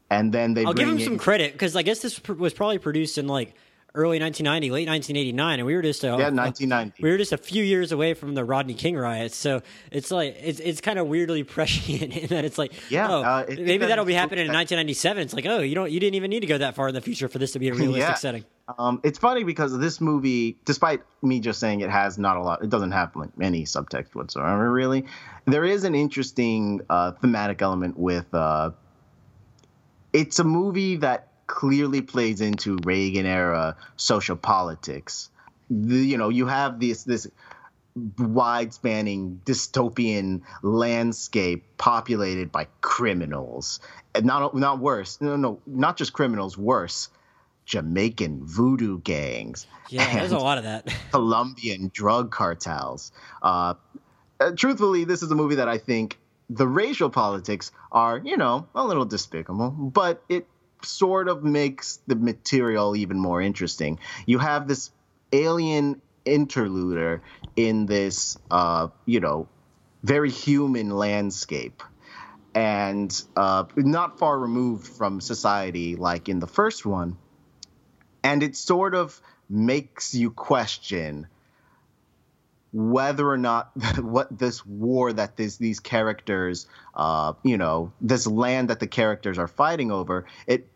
And 0.09 0.31
then 0.31 0.53
they 0.53 0.63
I'll 0.63 0.73
give 0.73 0.87
him 0.87 0.97
in- 0.97 1.03
some 1.03 1.17
credit 1.17 1.53
because 1.53 1.75
I 1.75 1.81
guess 1.81 1.99
this 1.99 2.21
was 2.27 2.53
probably 2.53 2.77
produced 2.77 3.17
in 3.17 3.27
like 3.27 3.55
early 3.95 4.19
1990, 4.19 4.71
late 4.71 4.87
1989, 4.87 5.59
and 5.59 5.67
we 5.67 5.75
were 5.75 5.81
just 5.81 6.03
a, 6.03 6.07
yeah 6.07 6.29
1990. 6.29 7.03
we 7.03 7.11
were 7.11 7.17
just 7.17 7.31
a 7.31 7.37
few 7.37 7.63
years 7.63 7.91
away 7.91 8.13
from 8.15 8.33
the 8.33 8.43
Rodney 8.43 8.73
King 8.73 8.97
riots. 8.97 9.35
So 9.35 9.61
it's 9.91 10.09
like 10.09 10.35
it's 10.39 10.59
it's 10.59 10.81
kind 10.81 10.97
of 10.97 11.07
weirdly 11.07 11.43
prescient 11.43 12.15
in 12.15 12.27
that 12.27 12.45
it's 12.45 12.57
like 12.57 12.73
yeah, 12.89 13.07
oh, 13.09 13.23
uh, 13.23 13.45
it, 13.47 13.59
maybe 13.59 13.85
that'll 13.85 14.05
be 14.05 14.13
happening 14.13 14.45
in 14.45 14.53
1997. 14.53 15.23
It's 15.23 15.33
like 15.33 15.45
oh, 15.45 15.59
you 15.59 15.75
don't 15.75 15.91
you 15.91 15.99
didn't 15.99 16.15
even 16.15 16.29
need 16.29 16.41
to 16.41 16.47
go 16.47 16.57
that 16.57 16.75
far 16.75 16.87
in 16.87 16.95
the 16.95 17.01
future 17.01 17.27
for 17.27 17.37
this 17.37 17.51
to 17.51 17.59
be 17.59 17.69
a 17.69 17.73
realistic 17.73 17.99
yeah. 17.99 18.13
setting. 18.15 18.45
Um, 18.77 19.01
it's 19.03 19.19
funny 19.19 19.43
because 19.43 19.77
this 19.77 19.99
movie, 19.99 20.57
despite 20.65 21.01
me 21.21 21.39
just 21.39 21.59
saying 21.59 21.81
it 21.81 21.89
has 21.89 22.17
not 22.17 22.37
a 22.37 22.41
lot, 22.41 22.63
it 22.63 22.69
doesn't 22.69 22.91
have 22.91 23.15
like 23.15 23.29
any 23.39 23.63
subtext 23.63 24.15
whatsoever. 24.15 24.71
Really, 24.71 25.05
there 25.45 25.65
is 25.65 25.83
an 25.83 25.95
interesting 25.95 26.81
uh, 26.89 27.11
thematic 27.11 27.61
element 27.61 27.97
with. 27.97 28.33
Uh, 28.33 28.71
it's 30.13 30.37
a 30.37 30.43
movie 30.43 30.97
that 30.97 31.32
clearly 31.47 32.01
plays 32.01 32.41
into 32.41 32.77
Reagan 32.83 33.25
era 33.25 33.75
social 33.95 34.35
politics. 34.35 35.29
The, 35.69 35.95
you 35.95 36.17
know, 36.17 36.29
you 36.29 36.47
have 36.47 36.79
this 36.79 37.03
this 37.03 37.27
wide 37.95 38.73
spanning 38.73 39.41
dystopian 39.45 40.41
landscape 40.61 41.63
populated 41.77 42.51
by 42.51 42.67
criminals. 42.81 43.79
And 44.15 44.25
not 44.25 44.55
not 44.55 44.79
worse. 44.79 45.21
No, 45.21 45.35
no, 45.35 45.59
not 45.65 45.97
just 45.97 46.13
criminals, 46.13 46.57
worse. 46.57 47.09
Jamaican 47.65 48.41
voodoo 48.43 48.99
gangs. 48.99 49.67
Yeah, 49.89 50.13
there's 50.13 50.31
a 50.31 50.37
lot 50.37 50.57
of 50.57 50.65
that. 50.65 50.93
Colombian 51.11 51.91
drug 51.93 52.29
cartels. 52.29 53.11
Uh, 53.41 53.75
uh, 54.39 54.51
truthfully, 54.51 55.05
this 55.05 55.23
is 55.23 55.31
a 55.31 55.35
movie 55.35 55.55
that 55.55 55.69
I 55.69 55.77
think 55.77 56.19
the 56.49 56.67
racial 56.67 57.09
politics 57.09 57.71
are, 57.91 58.17
you 58.17 58.37
know, 58.37 58.67
a 58.75 58.85
little 58.85 59.05
despicable, 59.05 59.69
but 59.69 60.23
it 60.27 60.45
sort 60.85 61.27
of 61.27 61.43
makes 61.43 61.99
the 62.07 62.15
material 62.15 62.95
even 62.95 63.19
more 63.19 63.41
interesting. 63.41 63.99
You 64.25 64.39
have 64.39 64.67
this 64.67 64.91
alien 65.31 66.01
interluder 66.25 67.21
in 67.55 67.85
this, 67.85 68.37
uh, 68.51 68.87
you 69.05 69.19
know, 69.19 69.47
very 70.03 70.29
human 70.29 70.89
landscape 70.89 71.81
and 72.55 73.23
uh, 73.35 73.65
not 73.75 74.19
far 74.19 74.37
removed 74.37 74.87
from 74.87 75.21
society 75.21 75.95
like 75.95 76.29
in 76.29 76.39
the 76.39 76.47
first 76.47 76.85
one. 76.85 77.17
And 78.23 78.43
it 78.43 78.55
sort 78.55 78.95
of 78.95 79.19
makes 79.49 80.13
you 80.13 80.31
question 80.31 81.27
whether 82.71 83.29
or 83.29 83.37
not 83.37 83.71
what 83.99 84.37
this 84.37 84.65
war 84.65 85.13
that 85.13 85.37
this, 85.37 85.57
these 85.57 85.79
characters, 85.79 86.67
uh, 86.95 87.33
you 87.43 87.57
know, 87.57 87.91
this 88.01 88.27
land 88.27 88.69
that 88.69 88.79
the 88.79 88.87
characters 88.87 89.37
are 89.37 89.47
fighting 89.47 89.91
over, 89.91 90.25
it 90.47 90.67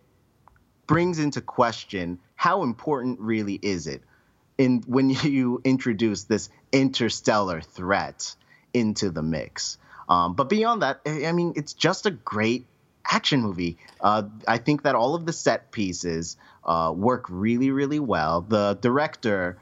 brings 0.88 1.20
into 1.20 1.42
question 1.42 2.20
how 2.36 2.64
important 2.64 3.20
really 3.20 3.60
is 3.62 3.88
it 3.88 4.02
in 4.58 4.84
when 4.88 5.10
you 5.24 5.62
introduce 5.64 6.24
this 6.24 6.50
interstellar 6.72 7.62
threat 7.62 8.36
into 8.74 9.10
the 9.10 9.22
mix. 9.22 9.78
Um, 10.10 10.34
but 10.34 10.50
beyond 10.50 10.82
that, 10.82 11.02
I 11.06 11.32
mean, 11.34 11.54
it's 11.56 11.74
just 11.74 12.06
a 12.06 12.12
great 12.12 12.66
action 13.06 13.42
movie. 13.42 13.78
Uh, 14.00 14.24
I 14.48 14.58
think 14.58 14.84
that 14.84 14.96
all 14.96 15.16
of 15.16 15.26
the 15.26 15.34
set 15.34 15.72
pieces 15.72 16.38
uh, 16.66 16.94
work 16.96 17.26
really, 17.30 17.72
really 17.72 18.00
well. 18.00 18.42
The 18.42 18.78
director, 18.80 19.58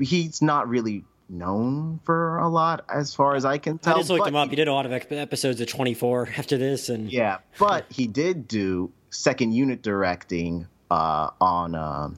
he's 0.00 0.42
not 0.42 0.68
really 0.68 1.04
known 1.30 2.00
for 2.04 2.38
a 2.38 2.48
lot 2.48 2.84
as 2.88 3.14
far 3.14 3.34
as 3.34 3.44
I 3.44 3.58
can 3.58 3.78
tell. 3.78 3.96
I 3.96 3.98
just 3.98 4.10
looked 4.10 4.26
him 4.26 4.36
up. 4.36 4.50
He 4.50 4.56
did 4.56 4.68
a 4.68 4.72
lot 4.72 4.86
of 4.86 4.92
episodes 4.92 5.60
of 5.60 5.68
24 5.68 6.30
after 6.36 6.56
this, 6.56 6.88
and 6.88 7.12
yeah, 7.12 7.38
but 7.58 7.86
he 7.90 8.06
did 8.06 8.48
do 8.48 8.92
second 9.10 9.52
unit 9.52 9.82
directing 9.82 10.66
uh, 10.90 11.30
on 11.40 11.74
uh, 11.74 12.10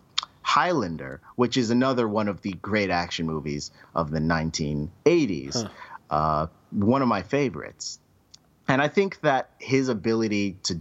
Highlander, 0.42 1.20
which 1.36 1.56
is 1.56 1.70
another 1.70 2.08
one 2.08 2.28
of 2.28 2.42
the 2.42 2.52
great 2.52 2.90
action 2.90 3.26
movies 3.26 3.70
of 3.94 4.10
the 4.10 4.18
1980s. 4.18 5.62
Huh. 5.62 5.68
Uh, 6.10 6.46
one 6.70 7.02
of 7.02 7.08
my 7.08 7.22
favorites. 7.22 7.98
And 8.66 8.80
I 8.82 8.88
think 8.88 9.20
that 9.20 9.50
his 9.58 9.88
ability 9.88 10.56
to 10.64 10.80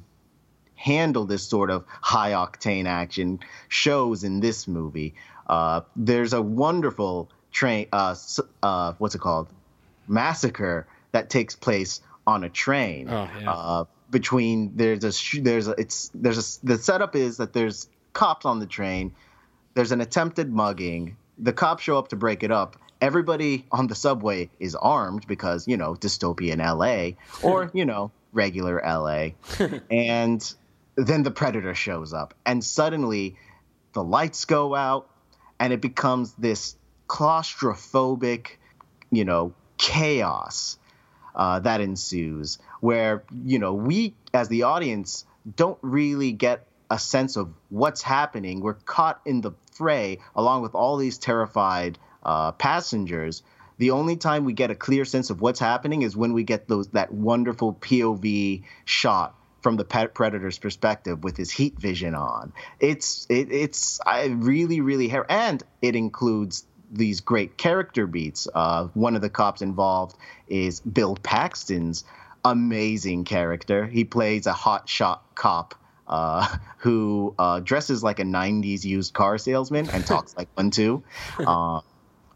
handle 0.75 1.25
this 1.25 1.43
sort 1.43 1.69
of 1.69 1.83
high 1.87 2.31
octane 2.31 2.85
action 2.85 3.39
shows 3.67 4.23
in 4.23 4.39
this 4.39 4.67
movie. 4.67 5.13
Uh, 5.47 5.81
there's 5.95 6.33
a 6.33 6.41
wonderful 6.41 7.29
train, 7.51 7.87
uh, 7.91 8.15
uh, 8.63 8.93
what's 8.97 9.13
it 9.13 9.19
called? 9.19 9.49
Massacre 10.07 10.87
that 11.11 11.29
takes 11.29 11.55
place 11.55 12.01
on 12.25 12.43
a 12.43 12.49
train. 12.49 13.09
Oh, 13.09 13.29
yeah. 13.41 13.83
Between 14.09 14.75
there's 14.75 15.03
a 15.03 15.41
there's 15.41 15.67
a 15.67 15.71
it's 15.71 16.11
there's 16.13 16.59
a 16.61 16.65
the 16.65 16.77
setup 16.77 17.15
is 17.15 17.37
that 17.37 17.53
there's 17.53 17.87
cops 18.13 18.45
on 18.45 18.59
the 18.59 18.65
train. 18.65 19.13
There's 19.73 19.91
an 19.91 20.01
attempted 20.01 20.51
mugging. 20.51 21.17
The 21.37 21.53
cops 21.53 21.83
show 21.83 21.97
up 21.97 22.09
to 22.09 22.15
break 22.15 22.43
it 22.43 22.51
up. 22.51 22.75
Everybody 23.01 23.65
on 23.71 23.87
the 23.87 23.95
subway 23.95 24.49
is 24.59 24.75
armed 24.75 25.25
because 25.27 25.67
you 25.67 25.77
know 25.77 25.95
dystopian 25.95 26.57
LA 26.57 27.15
or 27.47 27.71
you 27.73 27.85
know 27.85 28.11
regular 28.33 28.81
LA, 28.85 29.29
and 29.89 30.53
then 30.95 31.23
the 31.23 31.31
predator 31.31 31.73
shows 31.75 32.13
up, 32.13 32.33
and 32.45 32.63
suddenly 32.63 33.35
the 33.93 34.03
lights 34.03 34.45
go 34.45 34.75
out, 34.75 35.09
and 35.59 35.71
it 35.71 35.81
becomes 35.81 36.33
this 36.33 36.75
claustrophobic, 37.07 38.57
you 39.11 39.25
know, 39.25 39.53
chaos 39.77 40.77
uh, 41.39 41.57
that 41.59 41.79
ensues 41.79 42.59
where 42.81 43.23
you 43.45 43.59
know 43.59 43.73
we 43.73 44.13
as 44.33 44.49
the 44.49 44.63
audience 44.63 45.25
don't 45.55 45.79
really 45.81 46.33
get 46.33 46.67
a 46.91 46.99
sense 46.99 47.37
of 47.37 47.53
what's 47.69 48.01
happening. 48.01 48.59
We're 48.59 48.73
caught 48.73 49.21
in 49.25 49.39
the 49.39 49.53
fray 49.71 50.19
along 50.35 50.63
with 50.63 50.75
all 50.75 50.97
these 50.97 51.17
terrified 51.17 51.97
uh, 52.23 52.51
passengers, 52.51 53.41
the 53.77 53.91
only 53.91 54.17
time 54.17 54.43
we 54.43 54.51
get 54.51 54.69
a 54.69 54.75
clear 54.75 55.05
sense 55.05 55.29
of 55.29 55.39
what's 55.39 55.61
happening 55.61 56.01
is 56.01 56.17
when 56.17 56.33
we 56.33 56.43
get 56.43 56.67
those 56.67 56.89
that 56.89 57.13
wonderful 57.13 57.73
POV 57.73 58.63
shot 58.83 59.33
from 59.61 59.77
the 59.77 59.85
predator's 59.85 60.59
perspective 60.59 61.23
with 61.23 61.37
his 61.37 61.51
heat 61.51 61.79
vision 61.79 62.15
on. 62.15 62.51
It's 62.81 63.25
it, 63.29 63.49
it's 63.51 64.01
I 64.05 64.25
really 64.25 64.81
really 64.81 65.09
and 65.29 65.63
it 65.81 65.95
includes 65.95 66.65
these 66.91 67.21
great 67.21 67.57
character 67.57 68.07
beats. 68.07 68.47
Uh, 68.53 68.87
one 68.93 69.15
of 69.15 69.21
the 69.21 69.29
cops 69.29 69.61
involved 69.61 70.15
is 70.47 70.79
Bill 70.81 71.15
Paxton's 71.15 72.03
amazing 72.45 73.25
character. 73.25 73.85
He 73.85 74.03
plays 74.03 74.47
a 74.47 74.53
hotshot 74.53 75.19
cop 75.35 75.75
uh, 76.07 76.57
who 76.77 77.35
uh, 77.37 77.59
dresses 77.59 78.03
like 78.03 78.19
a 78.19 78.23
90s 78.23 78.83
used 78.83 79.13
car 79.13 79.37
salesman 79.37 79.89
and 79.89 80.05
talks 80.07 80.35
like 80.35 80.49
one 80.55 80.71
too. 80.71 81.03
Uh, 81.39 81.81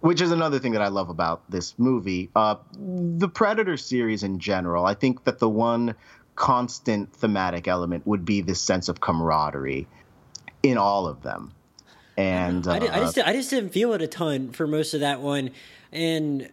which 0.01 0.19
is 0.19 0.31
another 0.31 0.60
thing 0.60 0.74
that 0.74 0.81
I 0.81 0.89
love 0.89 1.10
about 1.10 1.50
this 1.50 1.79
movie. 1.79 2.29
Uh, 2.36 2.55
the 2.74 3.29
Predator 3.29 3.77
series 3.77 4.22
in 4.22 4.39
general, 4.39 4.86
I 4.86 4.95
think 4.95 5.24
that 5.24 5.39
the 5.39 5.48
one 5.48 5.95
constant 6.36 7.13
thematic 7.13 7.69
element 7.69 8.05
would 8.05 8.25
be 8.25 8.41
this 8.41 8.60
sense 8.60 8.89
of 8.89 9.00
camaraderie 9.00 9.88
in 10.62 10.77
all 10.77 11.07
of 11.07 11.22
them. 11.22 11.53
And 12.15 12.67
I, 12.67 12.75
I, 12.75 13.00
just 13.00 13.17
uh, 13.17 13.24
I 13.25 13.34
just 13.34 13.50
didn't 13.50 13.70
feel 13.70 13.93
it 13.93 14.01
a 14.01 14.08
ton 14.08 14.51
for 14.51 14.67
most 14.67 14.93
of 14.93 15.00
that 15.00 15.22
one, 15.22 15.50
and 15.91 16.50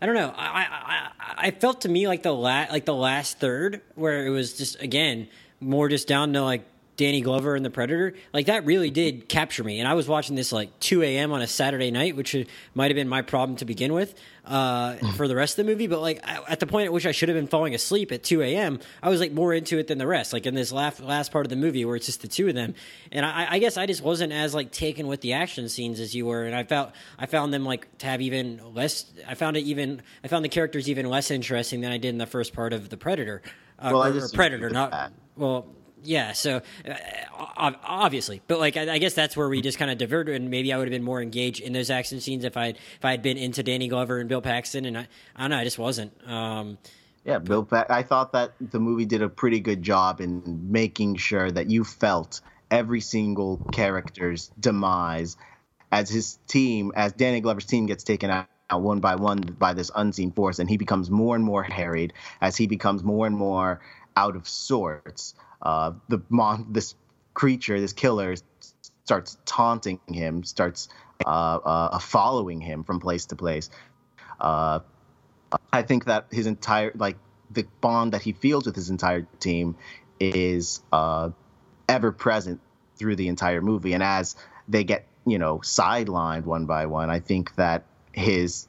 I 0.00 0.06
don't 0.06 0.14
know. 0.14 0.32
I 0.36 0.66
I, 0.70 1.10
I 1.36 1.50
felt 1.50 1.82
to 1.82 1.88
me 1.88 2.06
like 2.08 2.22
the 2.22 2.32
la- 2.32 2.66
like 2.70 2.86
the 2.86 2.94
last 2.94 3.38
third 3.38 3.82
where 3.94 4.26
it 4.26 4.30
was 4.30 4.54
just 4.54 4.80
again 4.80 5.28
more 5.60 5.88
just 5.88 6.08
down 6.08 6.32
to 6.32 6.42
like 6.42 6.64
Danny 7.00 7.22
Glover 7.22 7.54
and 7.54 7.64
the 7.64 7.70
Predator, 7.70 8.12
like 8.34 8.44
that 8.44 8.66
really 8.66 8.90
did 8.90 9.26
capture 9.26 9.64
me. 9.64 9.80
And 9.80 9.88
I 9.88 9.94
was 9.94 10.06
watching 10.06 10.36
this 10.36 10.52
like 10.52 10.78
2 10.80 11.02
a.m. 11.02 11.32
on 11.32 11.40
a 11.40 11.46
Saturday 11.46 11.90
night, 11.90 12.14
which 12.14 12.36
might 12.74 12.90
have 12.90 12.94
been 12.94 13.08
my 13.08 13.22
problem 13.22 13.56
to 13.56 13.64
begin 13.64 13.94
with 13.94 14.14
uh, 14.44 14.96
mm. 14.96 15.14
for 15.14 15.26
the 15.26 15.34
rest 15.34 15.58
of 15.58 15.64
the 15.64 15.72
movie. 15.72 15.86
But 15.86 16.02
like 16.02 16.20
at 16.26 16.60
the 16.60 16.66
point 16.66 16.84
at 16.84 16.92
which 16.92 17.06
I 17.06 17.12
should 17.12 17.30
have 17.30 17.36
been 17.36 17.46
falling 17.46 17.74
asleep 17.74 18.12
at 18.12 18.22
2 18.22 18.42
a.m., 18.42 18.80
I 19.02 19.08
was 19.08 19.18
like 19.18 19.32
more 19.32 19.54
into 19.54 19.78
it 19.78 19.86
than 19.86 19.96
the 19.96 20.06
rest. 20.06 20.34
Like 20.34 20.44
in 20.44 20.54
this 20.54 20.72
last 20.72 21.00
last 21.00 21.32
part 21.32 21.46
of 21.46 21.50
the 21.50 21.56
movie 21.56 21.86
where 21.86 21.96
it's 21.96 22.04
just 22.04 22.20
the 22.20 22.28
two 22.28 22.48
of 22.48 22.54
them, 22.54 22.74
and 23.10 23.24
I, 23.24 23.46
I 23.52 23.58
guess 23.60 23.78
I 23.78 23.86
just 23.86 24.02
wasn't 24.02 24.34
as 24.34 24.54
like 24.54 24.70
taken 24.70 25.06
with 25.06 25.22
the 25.22 25.32
action 25.32 25.70
scenes 25.70 26.00
as 26.00 26.14
you 26.14 26.26
were, 26.26 26.44
and 26.44 26.54
I 26.54 26.64
felt 26.64 26.92
I 27.18 27.24
found 27.24 27.54
them 27.54 27.64
like 27.64 27.96
to 28.00 28.06
have 28.08 28.20
even 28.20 28.60
less. 28.74 29.10
I 29.26 29.36
found 29.36 29.56
it 29.56 29.60
even 29.60 30.02
I 30.22 30.28
found 30.28 30.44
the 30.44 30.50
characters 30.50 30.86
even 30.86 31.08
less 31.08 31.30
interesting 31.30 31.80
than 31.80 31.92
I 31.92 31.96
did 31.96 32.10
in 32.10 32.18
the 32.18 32.26
first 32.26 32.52
part 32.52 32.74
of 32.74 32.90
the 32.90 32.98
Predator. 32.98 33.40
Uh, 33.78 33.88
well, 33.94 34.04
or, 34.04 34.22
or 34.22 34.28
Predator, 34.28 34.68
not 34.68 34.90
that. 34.90 35.12
well 35.34 35.66
yeah, 36.02 36.32
so 36.32 36.62
uh, 36.86 37.72
obviously, 37.84 38.40
but 38.46 38.58
like 38.58 38.76
I, 38.76 38.94
I, 38.94 38.98
guess 38.98 39.14
that's 39.14 39.36
where 39.36 39.48
we 39.48 39.60
just 39.60 39.78
kind 39.78 39.90
of 39.90 39.98
diverted, 39.98 40.36
and 40.36 40.50
maybe 40.50 40.72
I 40.72 40.78
would 40.78 40.86
have 40.86 40.92
been 40.92 41.02
more 41.02 41.20
engaged 41.20 41.60
in 41.60 41.72
those 41.72 41.90
action 41.90 42.20
scenes 42.20 42.44
if 42.44 42.56
I 42.56 42.68
if 42.68 43.04
I 43.04 43.10
had 43.10 43.22
been 43.22 43.36
into 43.36 43.62
Danny 43.62 43.88
Glover 43.88 44.18
and 44.18 44.28
Bill 44.28 44.40
Paxton, 44.40 44.84
and 44.84 44.98
I, 44.98 45.08
I 45.36 45.42
don't 45.42 45.50
know, 45.50 45.58
I 45.58 45.64
just 45.64 45.78
wasn't. 45.78 46.12
Um, 46.26 46.78
yeah, 47.24 47.38
Bill. 47.38 47.64
Pa- 47.64 47.86
I 47.88 48.02
thought 48.02 48.32
that 48.32 48.52
the 48.60 48.80
movie 48.80 49.04
did 49.04 49.22
a 49.22 49.28
pretty 49.28 49.60
good 49.60 49.82
job 49.82 50.20
in 50.20 50.70
making 50.70 51.16
sure 51.16 51.50
that 51.50 51.70
you 51.70 51.84
felt 51.84 52.40
every 52.70 53.00
single 53.00 53.58
character's 53.72 54.50
demise 54.58 55.36
as 55.92 56.08
his 56.08 56.38
team, 56.46 56.92
as 56.94 57.12
Danny 57.12 57.40
Glover's 57.40 57.66
team 57.66 57.86
gets 57.86 58.04
taken 58.04 58.30
out 58.30 58.46
one 58.72 59.00
by 59.00 59.16
one 59.16 59.40
by 59.40 59.74
this 59.74 59.90
unseen 59.94 60.30
force, 60.32 60.58
and 60.58 60.70
he 60.70 60.76
becomes 60.76 61.10
more 61.10 61.34
and 61.34 61.44
more 61.44 61.62
harried 61.62 62.12
as 62.40 62.56
he 62.56 62.66
becomes 62.66 63.02
more 63.02 63.26
and 63.26 63.36
more 63.36 63.80
out 64.16 64.36
of 64.36 64.48
sorts 64.48 65.34
uh, 65.62 65.92
the 66.08 66.20
mon 66.28 66.66
this 66.72 66.94
creature, 67.34 67.80
this 67.80 67.92
killer, 67.92 68.34
starts 69.04 69.38
taunting 69.44 70.00
him, 70.08 70.44
starts 70.44 70.88
uh, 71.26 71.28
uh, 71.28 71.98
following 71.98 72.60
him 72.60 72.84
from 72.84 73.00
place 73.00 73.26
to 73.26 73.36
place. 73.36 73.70
Uh, 74.40 74.80
I 75.72 75.82
think 75.82 76.06
that 76.06 76.26
his 76.30 76.46
entire 76.46 76.92
like 76.94 77.16
the 77.50 77.66
bond 77.80 78.12
that 78.12 78.22
he 78.22 78.32
feels 78.32 78.66
with 78.66 78.76
his 78.76 78.90
entire 78.90 79.26
team 79.40 79.76
is 80.18 80.80
uh, 80.92 81.30
ever 81.88 82.12
present 82.12 82.60
through 82.96 83.16
the 83.16 83.28
entire 83.28 83.60
movie, 83.60 83.92
and 83.92 84.02
as 84.02 84.36
they 84.68 84.84
get 84.84 85.06
you 85.26 85.38
know 85.38 85.58
sidelined 85.58 86.44
one 86.44 86.66
by 86.66 86.86
one, 86.86 87.10
I 87.10 87.20
think 87.20 87.54
that 87.56 87.84
his 88.12 88.68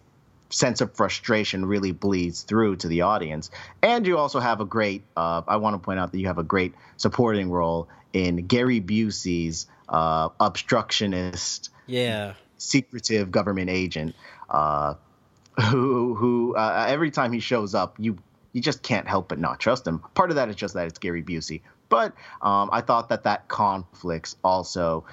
sense 0.51 0.81
of 0.81 0.93
frustration 0.95 1.65
really 1.65 1.91
bleeds 1.91 2.43
through 2.43 2.75
to 2.77 2.87
the 2.87 3.01
audience. 3.01 3.49
And 3.81 4.05
you 4.05 4.17
also 4.17 4.39
have 4.39 4.61
a 4.61 4.65
great, 4.65 5.03
uh, 5.17 5.41
I 5.47 5.57
want 5.57 5.73
to 5.75 5.79
point 5.79 5.99
out 5.99 6.11
that 6.11 6.19
you 6.19 6.27
have 6.27 6.37
a 6.37 6.43
great 6.43 6.73
supporting 6.97 7.49
role 7.49 7.87
in 8.13 8.47
Gary 8.47 8.81
Busey's 8.81 9.67
uh, 9.89 10.29
obstructionist, 10.39 11.69
yeah, 11.87 12.33
secretive 12.57 13.31
government 13.31 13.69
agent, 13.69 14.15
uh, 14.49 14.95
who 15.69 16.15
who 16.15 16.55
uh, 16.55 16.85
every 16.87 17.11
time 17.11 17.31
he 17.31 17.39
shows 17.39 17.75
up, 17.75 17.95
you 17.97 18.17
you 18.53 18.61
just 18.61 18.83
can't 18.83 19.07
help 19.07 19.29
but 19.29 19.39
not 19.39 19.59
trust 19.59 19.87
him. 19.87 19.99
Part 20.13 20.29
of 20.29 20.35
that 20.35 20.49
is 20.49 20.55
just 20.55 20.73
that 20.73 20.87
it's 20.87 20.99
Gary 20.99 21.23
Busey, 21.23 21.61
but 21.89 22.13
um, 22.41 22.69
I 22.71 22.81
thought 22.81 23.09
that 23.09 23.23
that 23.23 23.47
conflicts 23.47 24.35
also 24.43 25.05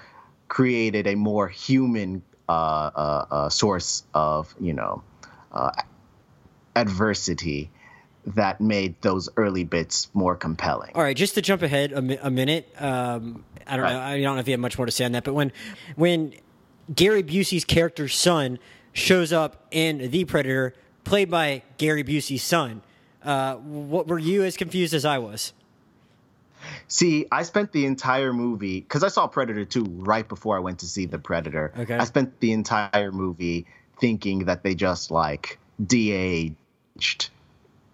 created 0.48 1.07
a 1.07 1.14
more 1.14 1.46
human 1.46 2.22
uh, 2.48 2.53
uh, 2.53 3.27
uh, 3.31 3.48
source 3.48 4.05
of 4.14 4.55
you 4.61 4.72
know 4.72 5.03
uh, 5.58 5.72
adversity 6.76 7.70
that 8.26 8.60
made 8.60 9.00
those 9.02 9.28
early 9.36 9.64
bits 9.64 10.08
more 10.14 10.36
compelling. 10.36 10.92
All 10.94 11.02
right, 11.02 11.16
just 11.16 11.34
to 11.34 11.42
jump 11.42 11.62
ahead 11.62 11.92
a, 11.92 12.02
mi- 12.02 12.18
a 12.20 12.30
minute, 12.30 12.72
um, 12.78 13.44
I 13.66 13.76
don't 13.76 13.84
right. 13.84 13.92
know. 13.92 14.00
I 14.00 14.22
don't 14.22 14.34
know 14.36 14.40
if 14.40 14.46
you 14.46 14.52
have 14.52 14.60
much 14.60 14.78
more 14.78 14.86
to 14.86 14.92
say 14.92 15.04
on 15.04 15.12
that, 15.12 15.24
but 15.24 15.34
when 15.34 15.52
when 15.96 16.34
Gary 16.94 17.22
Busey's 17.22 17.64
character's 17.64 18.14
son 18.14 18.58
shows 18.92 19.32
up 19.32 19.66
in 19.70 20.10
The 20.10 20.24
Predator, 20.24 20.74
played 21.04 21.30
by 21.30 21.62
Gary 21.76 22.04
Busey's 22.04 22.42
son, 22.42 22.82
uh, 23.22 23.56
what 23.56 24.06
were 24.06 24.18
you 24.18 24.44
as 24.44 24.56
confused 24.56 24.94
as 24.94 25.04
I 25.04 25.18
was? 25.18 25.52
See, 26.88 27.26
I 27.30 27.42
spent 27.44 27.72
the 27.72 27.86
entire 27.86 28.32
movie 28.32 28.80
because 28.80 29.04
I 29.04 29.08
saw 29.08 29.26
Predator 29.26 29.64
2 29.64 29.84
right 29.84 30.28
before 30.28 30.56
I 30.56 30.60
went 30.60 30.80
to 30.80 30.86
see 30.86 31.06
The 31.06 31.18
Predator. 31.18 31.72
Okay. 31.78 31.96
I 31.96 32.04
spent 32.04 32.40
the 32.40 32.52
entire 32.52 33.12
movie 33.12 33.66
thinking 34.00 34.46
that 34.46 34.62
they 34.62 34.74
just 34.74 35.11
like 35.11 35.58
de-aged 35.84 37.30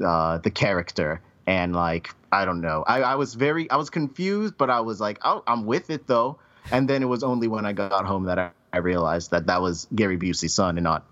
uh, 0.05 0.38
the 0.38 0.51
character 0.51 1.21
and 1.47 1.75
like 1.75 2.11
I 2.33 2.45
don't 2.45 2.61
know. 2.61 2.85
I, 2.87 3.03
I 3.03 3.14
was 3.14 3.35
very 3.35 3.71
I 3.71 3.77
was 3.77 3.90
confused, 3.90 4.55
but 4.59 4.71
I 4.71 4.81
was 4.81 5.01
like, 5.01 5.19
oh, 5.25 5.43
I'm 5.47 5.67
with 5.67 5.90
it 5.90 6.07
though. 6.07 6.38
And 6.73 6.88
then 6.88 7.03
it 7.03 7.07
was 7.07 7.23
only 7.23 7.47
when 7.47 7.67
I 7.67 7.73
got 7.73 8.07
home 8.07 8.25
that 8.25 8.38
I, 8.38 8.51
I 8.73 8.79
realized 8.79 9.31
that 9.31 9.47
that 9.47 9.61
was 9.61 9.87
Gary 9.95 10.17
Busey's 10.17 10.55
son 10.55 10.79
and 10.79 10.85
not 10.85 11.05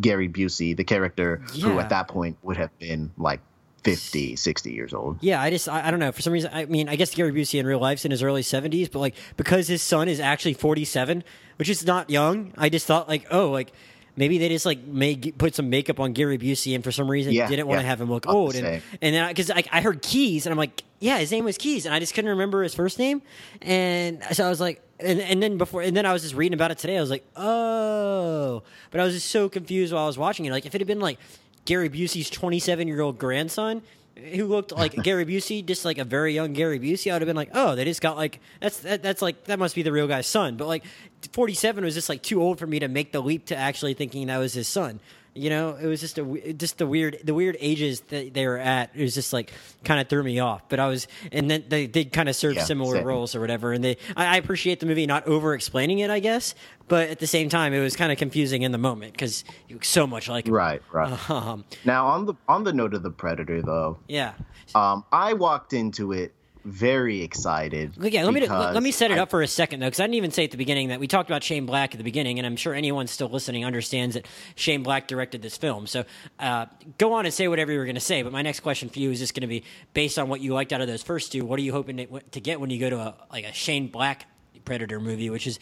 Gary 0.00 0.28
Busey, 0.28 0.76
the 0.76 0.84
character 0.84 1.42
yeah. 1.52 1.66
who 1.66 1.78
at 1.78 1.90
that 1.90 2.08
point 2.08 2.38
would 2.42 2.56
have 2.56 2.76
been 2.78 3.12
like 3.18 3.40
50, 3.84 4.36
60 4.36 4.72
years 4.72 4.94
old. 4.94 5.18
Yeah, 5.20 5.40
I 5.40 5.50
just, 5.50 5.68
I, 5.68 5.86
I, 5.86 5.90
don't 5.90 6.00
know. 6.00 6.10
For 6.10 6.22
some 6.22 6.32
reason, 6.32 6.50
I 6.52 6.64
mean, 6.64 6.88
I 6.88 6.96
guess 6.96 7.14
Gary 7.14 7.32
Busey 7.32 7.60
in 7.60 7.66
real 7.66 7.78
life's 7.78 8.06
in 8.06 8.10
his 8.10 8.22
early 8.22 8.40
70s, 8.40 8.90
but 8.90 8.98
like, 8.98 9.14
because 9.36 9.68
his 9.68 9.82
son 9.82 10.08
is 10.08 10.20
actually 10.20 10.54
47, 10.54 11.22
which 11.56 11.68
is 11.68 11.84
not 11.86 12.08
young, 12.08 12.54
I 12.56 12.70
just 12.70 12.86
thought, 12.86 13.08
like, 13.08 13.26
oh, 13.30 13.50
like, 13.50 13.72
maybe 14.16 14.38
they 14.38 14.48
just 14.48 14.66
like 14.66 14.84
made 14.84 15.34
put 15.38 15.54
some 15.54 15.70
makeup 15.70 16.00
on 16.00 16.12
Gary 16.12 16.38
Busey 16.38 16.74
and 16.74 16.84
for 16.84 16.92
some 16.92 17.10
reason 17.10 17.32
yeah, 17.32 17.48
didn't 17.48 17.66
want 17.66 17.80
to 17.80 17.86
have 17.86 18.00
him 18.00 18.10
look 18.10 18.26
old. 18.26 18.54
And, 18.54 18.82
and 19.02 19.14
then 19.14 19.28
because 19.28 19.50
I, 19.50 19.64
I, 19.72 19.80
heard 19.80 20.02
Keyes 20.02 20.46
and 20.46 20.52
I'm 20.52 20.58
like, 20.58 20.84
yeah, 21.00 21.18
his 21.18 21.30
name 21.30 21.44
was 21.44 21.58
Keyes, 21.58 21.86
and 21.86 21.94
I 21.94 21.98
just 21.98 22.14
couldn't 22.14 22.30
remember 22.30 22.62
his 22.62 22.74
first 22.74 22.98
name. 22.98 23.22
And 23.60 24.22
so 24.32 24.46
I 24.46 24.48
was 24.48 24.60
like, 24.60 24.82
and, 25.00 25.20
and 25.20 25.42
then 25.42 25.58
before, 25.58 25.82
and 25.82 25.96
then 25.96 26.06
I 26.06 26.12
was 26.12 26.22
just 26.22 26.34
reading 26.34 26.54
about 26.54 26.70
it 26.70 26.78
today. 26.78 26.96
I 26.96 27.00
was 27.00 27.10
like, 27.10 27.26
oh, 27.36 28.62
but 28.90 29.00
I 29.00 29.04
was 29.04 29.14
just 29.14 29.30
so 29.30 29.48
confused 29.48 29.92
while 29.92 30.04
I 30.04 30.06
was 30.06 30.18
watching 30.18 30.46
it. 30.46 30.52
Like 30.52 30.66
if 30.66 30.74
it 30.74 30.80
had 30.80 30.88
been 30.88 31.00
like 31.00 31.18
Gary 31.64 31.90
Busey's 31.90 32.30
27 32.30 32.88
year 32.88 33.00
old 33.00 33.18
grandson 33.18 33.82
who 34.16 34.46
looked 34.46 34.72
like 34.72 34.94
Gary 35.02 35.24
Busey, 35.24 35.64
just 35.64 35.84
like 35.84 35.98
a 35.98 36.04
very 36.04 36.34
young 36.34 36.52
Gary 36.52 36.78
Busey, 36.78 37.10
I 37.10 37.14
would 37.14 37.22
have 37.22 37.26
been 37.26 37.36
like, 37.36 37.50
oh, 37.54 37.74
they 37.74 37.84
just 37.84 38.00
got 38.00 38.16
like 38.16 38.40
that's 38.60 38.80
that, 38.80 39.02
that's 39.02 39.22
like 39.22 39.44
that 39.44 39.58
must 39.58 39.74
be 39.74 39.82
the 39.82 39.92
real 39.92 40.06
guy's 40.06 40.26
son. 40.26 40.56
But 40.56 40.66
like 40.66 40.84
47 41.32 41.84
was 41.84 41.94
just 41.94 42.08
like 42.08 42.22
too 42.22 42.42
old 42.42 42.58
for 42.58 42.66
me 42.66 42.78
to 42.80 42.88
make 42.88 43.12
the 43.12 43.20
leap 43.20 43.46
to 43.46 43.56
actually 43.56 43.94
thinking 43.94 44.26
that 44.28 44.38
was 44.38 44.54
his 44.54 44.68
son. 44.68 45.00
You 45.34 45.50
know, 45.50 45.74
it 45.74 45.86
was 45.86 46.00
just 46.00 46.16
a 46.18 46.52
just 46.52 46.78
the 46.78 46.86
weird 46.86 47.18
the 47.24 47.34
weird 47.34 47.56
ages 47.58 48.00
that 48.02 48.34
they 48.34 48.46
were 48.46 48.58
at. 48.58 48.90
It 48.94 49.02
was 49.02 49.14
just 49.14 49.32
like 49.32 49.52
kind 49.82 50.00
of 50.00 50.08
threw 50.08 50.22
me 50.22 50.38
off. 50.38 50.68
But 50.68 50.78
I 50.78 50.86
was, 50.86 51.08
and 51.32 51.50
then 51.50 51.64
they 51.68 51.88
did 51.88 52.12
kind 52.12 52.28
of 52.28 52.36
serve 52.36 52.54
yeah, 52.54 52.62
similar 52.64 52.96
same. 52.98 53.04
roles 53.04 53.34
or 53.34 53.40
whatever. 53.40 53.72
And 53.72 53.82
they, 53.82 53.96
I, 54.16 54.26
I 54.26 54.36
appreciate 54.36 54.78
the 54.78 54.86
movie 54.86 55.06
not 55.06 55.26
over 55.26 55.54
explaining 55.54 55.98
it, 55.98 56.10
I 56.10 56.20
guess. 56.20 56.54
But 56.86 57.08
at 57.08 57.18
the 57.18 57.26
same 57.26 57.48
time, 57.48 57.72
it 57.72 57.80
was 57.80 57.96
kind 57.96 58.12
of 58.12 58.18
confusing 58.18 58.62
in 58.62 58.70
the 58.70 58.78
moment 58.78 59.12
because 59.12 59.42
so 59.82 60.06
much 60.06 60.28
like 60.28 60.46
right, 60.48 60.82
right. 60.92 61.18
Um, 61.30 61.64
now 61.84 62.06
on 62.06 62.26
the 62.26 62.34
on 62.46 62.62
the 62.64 62.72
note 62.72 62.94
of 62.94 63.02
the 63.02 63.10
Predator, 63.10 63.60
though, 63.60 63.98
yeah, 64.06 64.34
um, 64.74 65.04
I 65.10 65.32
walked 65.32 65.72
into 65.72 66.12
it 66.12 66.32
very 66.64 67.22
excited. 67.22 67.92
Yeah, 68.00 68.24
let 68.24 68.34
me 68.34 68.46
let, 68.46 68.82
me 68.82 68.90
set 68.90 69.10
it 69.10 69.18
I, 69.18 69.20
up 69.20 69.30
for 69.30 69.42
a 69.42 69.46
second 69.46 69.80
though, 69.80 69.86
because 69.86 70.00
I 70.00 70.04
didn't 70.04 70.14
even 70.14 70.30
say 70.30 70.44
at 70.44 70.50
the 70.50 70.56
beginning 70.56 70.88
that 70.88 71.00
we 71.00 71.06
talked 71.06 71.28
about 71.28 71.42
Shane 71.42 71.66
Black 71.66 71.94
at 71.94 71.98
the 71.98 72.04
beginning, 72.04 72.38
and 72.38 72.46
I'm 72.46 72.56
sure 72.56 72.74
anyone 72.74 73.06
still 73.06 73.28
listening 73.28 73.64
understands 73.64 74.14
that 74.14 74.26
Shane 74.54 74.82
Black 74.82 75.06
directed 75.06 75.42
this 75.42 75.56
film. 75.56 75.86
So 75.86 76.04
uh, 76.38 76.66
go 76.98 77.12
on 77.12 77.26
and 77.26 77.34
say 77.34 77.48
whatever 77.48 77.72
you 77.72 77.78
were 77.78 77.84
going 77.84 77.94
to 77.96 78.00
say. 78.00 78.22
But 78.22 78.32
my 78.32 78.42
next 78.42 78.60
question 78.60 78.88
for 78.88 78.98
you 78.98 79.10
is 79.10 79.18
just 79.18 79.34
going 79.34 79.42
to 79.42 79.46
be 79.46 79.64
based 79.92 80.18
on 80.18 80.28
what 80.28 80.40
you 80.40 80.54
liked 80.54 80.72
out 80.72 80.80
of 80.80 80.88
those 80.88 81.02
first 81.02 81.32
two. 81.32 81.44
What 81.44 81.58
are 81.58 81.62
you 81.62 81.72
hoping 81.72 81.98
to, 81.98 82.20
to 82.20 82.40
get 82.40 82.60
when 82.60 82.70
you 82.70 82.80
go 82.80 82.90
to 82.90 82.98
a 82.98 83.14
like 83.30 83.44
a 83.44 83.52
Shane 83.52 83.88
Black 83.88 84.26
Predator 84.64 85.00
movie, 85.00 85.30
which 85.30 85.46
is 85.46 85.58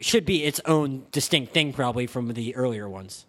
should 0.00 0.24
be 0.24 0.44
its 0.44 0.60
own 0.64 1.06
distinct 1.10 1.52
thing 1.52 1.72
probably 1.72 2.06
from 2.06 2.32
the 2.32 2.54
earlier 2.54 2.88
ones. 2.88 3.26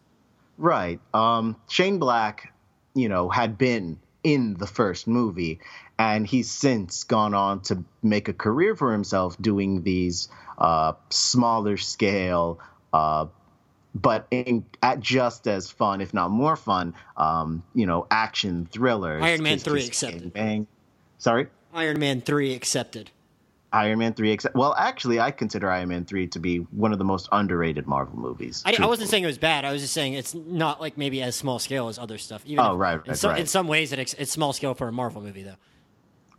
Right. 0.57 0.99
Um, 1.13 1.55
Shane 1.69 1.99
Black, 1.99 2.53
you 2.93 3.09
know, 3.09 3.29
had 3.29 3.57
been 3.57 3.99
in 4.23 4.55
the 4.55 4.67
first 4.67 5.07
movie, 5.07 5.59
and 5.97 6.27
he's 6.27 6.49
since 6.49 7.03
gone 7.03 7.33
on 7.33 7.61
to 7.61 7.83
make 8.03 8.27
a 8.27 8.33
career 8.33 8.75
for 8.75 8.91
himself 8.91 9.35
doing 9.41 9.83
these 9.83 10.29
uh, 10.57 10.93
smaller 11.09 11.77
scale, 11.77 12.59
uh, 12.93 13.25
but 13.95 14.27
in, 14.29 14.65
at 14.83 14.99
just 14.99 15.47
as 15.47 15.71
fun, 15.71 16.01
if 16.01 16.13
not 16.13 16.29
more 16.31 16.55
fun, 16.55 16.93
um, 17.17 17.63
you 17.73 17.85
know, 17.85 18.05
action 18.11 18.67
thrillers. 18.71 19.23
Iron 19.23 19.43
Man 19.43 19.57
three 19.59 19.85
accepted. 19.85 20.33
Bang. 20.33 20.67
Sorry. 21.17 21.47
Iron 21.73 21.99
Man 21.99 22.21
three 22.21 22.53
accepted. 22.53 23.11
Iron 23.71 23.99
Man 23.99 24.13
three. 24.13 24.31
Except, 24.31 24.55
well, 24.55 24.73
actually, 24.77 25.19
I 25.19 25.31
consider 25.31 25.69
Iron 25.69 25.89
Man 25.89 26.05
three 26.05 26.27
to 26.27 26.39
be 26.39 26.57
one 26.57 26.91
of 26.91 26.97
the 26.99 27.05
most 27.05 27.29
underrated 27.31 27.85
Marvel 27.87 28.17
movies. 28.17 28.63
I, 28.65 28.75
I 28.79 28.85
wasn't 28.87 29.09
saying 29.09 29.23
it 29.23 29.27
was 29.27 29.37
bad. 29.37 29.65
I 29.65 29.71
was 29.71 29.81
just 29.81 29.93
saying 29.93 30.13
it's 30.13 30.33
not 30.33 30.81
like 30.81 30.97
maybe 30.97 31.21
as 31.21 31.35
small 31.35 31.59
scale 31.59 31.87
as 31.87 31.99
other 31.99 32.17
stuff. 32.17 32.43
Even 32.45 32.65
Oh, 32.65 32.73
if- 32.73 32.79
right, 32.79 32.93
In 32.95 33.01
right, 33.09 33.17
some, 33.17 33.31
right. 33.31 33.39
in 33.41 33.45
some 33.47 33.67
ways, 33.67 33.91
it, 33.93 33.99
it's 34.17 34.31
small 34.31 34.53
scale 34.53 34.73
for 34.73 34.87
a 34.87 34.91
Marvel 34.91 35.21
movie, 35.21 35.43
though. 35.43 35.55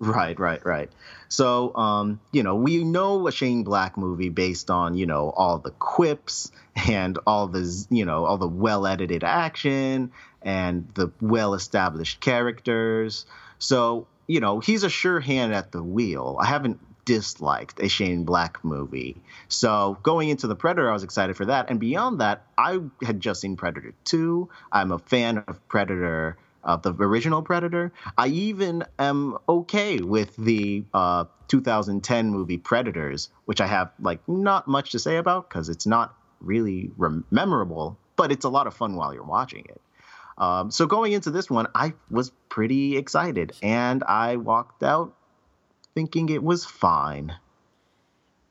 Right, 0.03 0.39
right, 0.41 0.65
right. 0.65 0.91
So, 1.29 1.77
um, 1.77 2.21
you 2.33 2.43
know, 2.43 2.55
we 2.55 2.85
know 2.85 3.29
a 3.29 3.33
Shane 3.33 3.65
Black 3.65 3.99
movie 3.99 4.31
based 4.31 4.71
on, 4.71 4.95
you 4.95 5.05
know, 5.05 5.29
all 5.37 5.59
the 5.59 5.73
quips 5.73 6.51
and 6.89 7.19
all 7.27 7.49
the, 7.49 7.87
you 7.91 8.07
know, 8.07 8.25
all 8.25 8.39
the 8.39 8.49
well 8.49 8.87
edited 8.87 9.23
action 9.25 10.11
and 10.41 10.89
the 10.95 11.13
well 11.21 11.53
established 11.53 12.21
characters. 12.21 13.27
So, 13.59 14.07
you 14.27 14.41
know, 14.41 14.61
he's 14.61 14.85
a 14.85 14.89
sure 14.89 15.21
hand 15.21 15.53
at 15.55 15.71
the 15.71 15.83
wheel. 15.83 16.39
I 16.41 16.47
haven't 16.47 16.81
disliked 17.11 17.81
a 17.81 17.89
Shane 17.89 18.23
Black 18.23 18.65
movie. 18.65 19.21
So, 19.49 19.99
going 20.05 20.29
into 20.29 20.47
The 20.47 20.55
Predator, 20.55 20.89
I 20.89 20.93
was 20.93 21.03
excited 21.03 21.37
for 21.37 21.47
that. 21.47 21.69
And 21.69 21.81
beyond 21.81 22.21
that, 22.21 22.47
I 22.57 22.79
had 23.03 23.19
just 23.19 23.41
seen 23.41 23.57
Predator 23.57 23.95
2. 24.05 24.49
I'm 24.71 24.93
a 24.93 24.99
fan 25.01 25.39
of 25.49 25.67
Predator 25.67 26.39
of 26.63 26.83
the 26.83 26.93
original 26.93 27.43
Predator. 27.43 27.93
I 28.17 28.29
even 28.29 28.85
am 28.97 29.39
okay 29.49 29.99
with 29.99 30.37
the 30.37 30.85
uh, 30.95 31.25
2010 31.49 32.31
movie 32.31 32.59
Predators, 32.59 33.29
which 33.45 33.61
I 33.61 33.67
have 33.67 33.91
like 33.99 34.21
not 34.29 34.69
much 34.69 34.93
to 34.93 35.01
say 35.01 35.17
about 35.17 35.49
because 35.49 35.69
it's 35.69 35.87
not 35.87 36.15
really 36.41 36.93
rem- 36.97 37.25
memorable, 37.33 37.99
but 38.15 38.31
it's 38.31 38.45
a 38.45 38.49
lot 38.49 38.69
of 38.69 38.75
fun 38.75 38.95
while 38.95 39.13
you're 39.13 39.25
watching 39.25 39.65
it. 39.69 39.81
Um, 40.39 40.71
so 40.71 40.87
going 40.87 41.13
into 41.13 41.33
this 41.33 41.51
one, 41.51 41.67
I 41.75 41.95
was 42.09 42.31
pretty 42.49 42.97
excited, 42.97 43.53
and 43.65 44.05
I 44.05 44.37
walked 44.37 44.85
out 44.85 45.17
thinking 45.95 46.29
it 46.29 46.43
was 46.43 46.65
fine. 46.65 47.35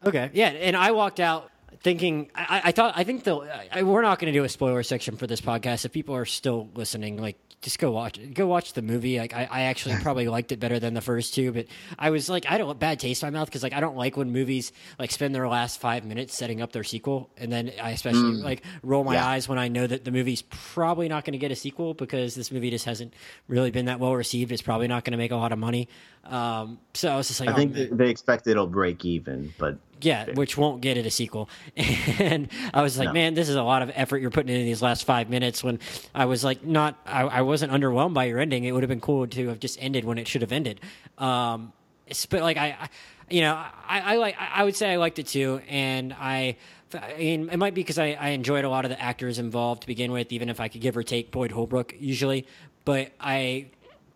Okay, 0.05 0.29
yeah, 0.33 0.47
and 0.47 0.75
I 0.77 0.91
walked 0.91 1.19
out 1.19 1.51
thinking 1.81 2.29
I, 2.35 2.61
I 2.65 2.71
thought 2.71 2.93
I 2.95 3.03
think 3.03 3.23
the 3.23 3.35
I, 3.71 3.83
we're 3.83 4.01
not 4.01 4.19
going 4.19 4.31
to 4.31 4.37
do 4.37 4.43
a 4.43 4.49
spoiler 4.49 4.83
section 4.83 5.17
for 5.17 5.27
this 5.27 5.41
podcast. 5.41 5.85
If 5.85 5.91
people 5.91 6.15
are 6.15 6.25
still 6.25 6.69
listening, 6.75 7.17
like 7.17 7.37
just 7.61 7.77
go 7.77 7.91
watch 7.91 8.17
it. 8.17 8.33
Go 8.33 8.47
watch 8.47 8.73
the 8.73 8.81
movie. 8.81 9.19
Like 9.19 9.33
I, 9.33 9.47
I 9.51 9.61
actually 9.63 9.95
probably 10.01 10.27
liked 10.27 10.51
it 10.51 10.59
better 10.59 10.79
than 10.79 10.93
the 10.93 11.01
first 11.01 11.33
two, 11.33 11.51
but 11.51 11.65
I 11.97 12.09
was 12.09 12.29
like 12.29 12.45
I 12.49 12.57
don't 12.57 12.79
bad 12.79 12.99
taste 12.99 13.21
in 13.21 13.27
my 13.27 13.37
mouth 13.37 13.47
because 13.49 13.63
like 13.63 13.73
I 13.73 13.79
don't 13.79 13.97
like 13.97 14.15
when 14.15 14.31
movies 14.31 14.71
like 14.97 15.11
spend 15.11 15.35
their 15.35 15.47
last 15.47 15.81
five 15.81 16.05
minutes 16.05 16.35
setting 16.35 16.61
up 16.61 16.71
their 16.71 16.83
sequel, 16.85 17.29
and 17.37 17.51
then 17.51 17.71
I 17.81 17.91
especially 17.91 18.21
like 18.41 18.63
roll 18.81 19.03
my 19.03 19.15
Yeah. 19.15 19.27
eyes 19.27 19.49
when 19.49 19.59
I 19.59 19.67
know 19.67 19.85
that 19.85 20.05
the 20.05 20.11
movie's 20.11 20.41
probably 20.43 21.09
not 21.09 21.25
going 21.25 21.33
to 21.33 21.37
get 21.39 21.51
a 21.51 21.55
sequel 21.55 21.93
because 21.93 22.35
this 22.35 22.51
movie 22.51 22.69
just 22.69 22.85
hasn't 22.85 23.13
really 23.47 23.71
been 23.71 23.85
that 23.85 23.99
well 23.99 24.15
received. 24.15 24.51
It's 24.51 24.61
probably 24.61 24.87
not 24.87 25.03
going 25.03 25.11
to 25.11 25.17
make 25.17 25.31
a 25.31 25.35
lot 25.35 25.51
of 25.51 25.59
money. 25.59 25.89
Um, 26.23 26.79
so 26.93 27.09
I 27.11 27.17
was 27.17 27.27
just 27.27 27.39
like, 27.39 27.49
I 27.49 27.53
oh, 27.53 27.55
think 27.55 27.73
man. 27.73 27.97
they 27.97 28.09
expect 28.09 28.47
it'll 28.47 28.67
break 28.67 29.03
even, 29.03 29.53
but 29.57 29.77
Yeah, 30.01 30.31
which 30.33 30.57
won't 30.57 30.81
get 30.81 30.97
it 30.97 31.05
a 31.05 31.11
sequel. 31.11 31.49
And 32.19 32.49
I 32.73 32.81
was 32.81 32.97
like, 32.97 33.07
No. 33.09 33.13
man, 33.13 33.33
this 33.33 33.49
is 33.49 33.55
a 33.55 33.63
lot 33.63 33.81
of 33.81 33.91
effort 33.95 34.19
you're 34.19 34.29
putting 34.31 34.53
into 34.53 34.65
these 34.65 34.81
last 34.81 35.05
five 35.05 35.29
minutes. 35.29 35.63
When 35.63 35.79
I 36.15 36.25
was 36.25 36.43
like, 36.43 36.63
not, 36.63 36.97
I, 37.05 37.21
I 37.23 37.41
wasn't 37.41 37.71
underwhelmed 37.71 38.13
by 38.13 38.25
your 38.25 38.39
ending. 38.39 38.63
It 38.65 38.71
would 38.71 38.83
have 38.83 38.89
been 38.89 39.01
cool 39.01 39.27
to 39.27 39.47
have 39.49 39.59
just 39.59 39.77
ended 39.81 40.05
when 40.05 40.17
it 40.17 40.27
should 40.27 40.41
have 40.41 40.51
ended. 40.51 40.79
Um, 41.17 41.73
it's- 42.05 42.25
but 42.25 42.41
like 42.41 42.57
I, 42.57 42.67
I 42.79 42.89
you 43.29 43.41
know, 43.41 43.53
I, 43.55 44.13
I 44.13 44.15
like, 44.15 44.35
I 44.39 44.63
would 44.63 44.75
say 44.75 44.91
I 44.91 44.95
liked 44.97 45.19
it 45.19 45.27
too, 45.27 45.61
and 45.69 46.13
I. 46.13 46.57
I 46.91 47.13
mean, 47.19 47.49
it 47.51 47.57
might 47.57 47.75
be 47.75 47.81
because 47.81 47.99
I, 47.99 48.17
I 48.19 48.29
enjoyed 48.29 48.65
a 48.65 48.69
lot 48.69 48.83
of 48.83 48.89
the 48.89 48.99
actors 48.99 49.37
involved 49.37 49.81
to 49.81 49.87
begin 49.87 50.11
with, 50.11 50.31
even 50.31 50.49
if 50.49 50.59
I 50.59 50.69
could 50.69 50.81
give 50.81 50.97
or 50.97 51.03
take 51.03 51.29
Boyd 51.29 51.51
Holbrook 51.51 51.93
usually. 51.99 52.47
But 52.83 53.11
I 53.19 53.67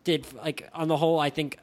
did 0.03 0.25
like 0.33 0.67
on 0.73 0.87
the 0.87 0.97
whole, 0.97 1.19
I 1.19 1.29
think 1.29 1.59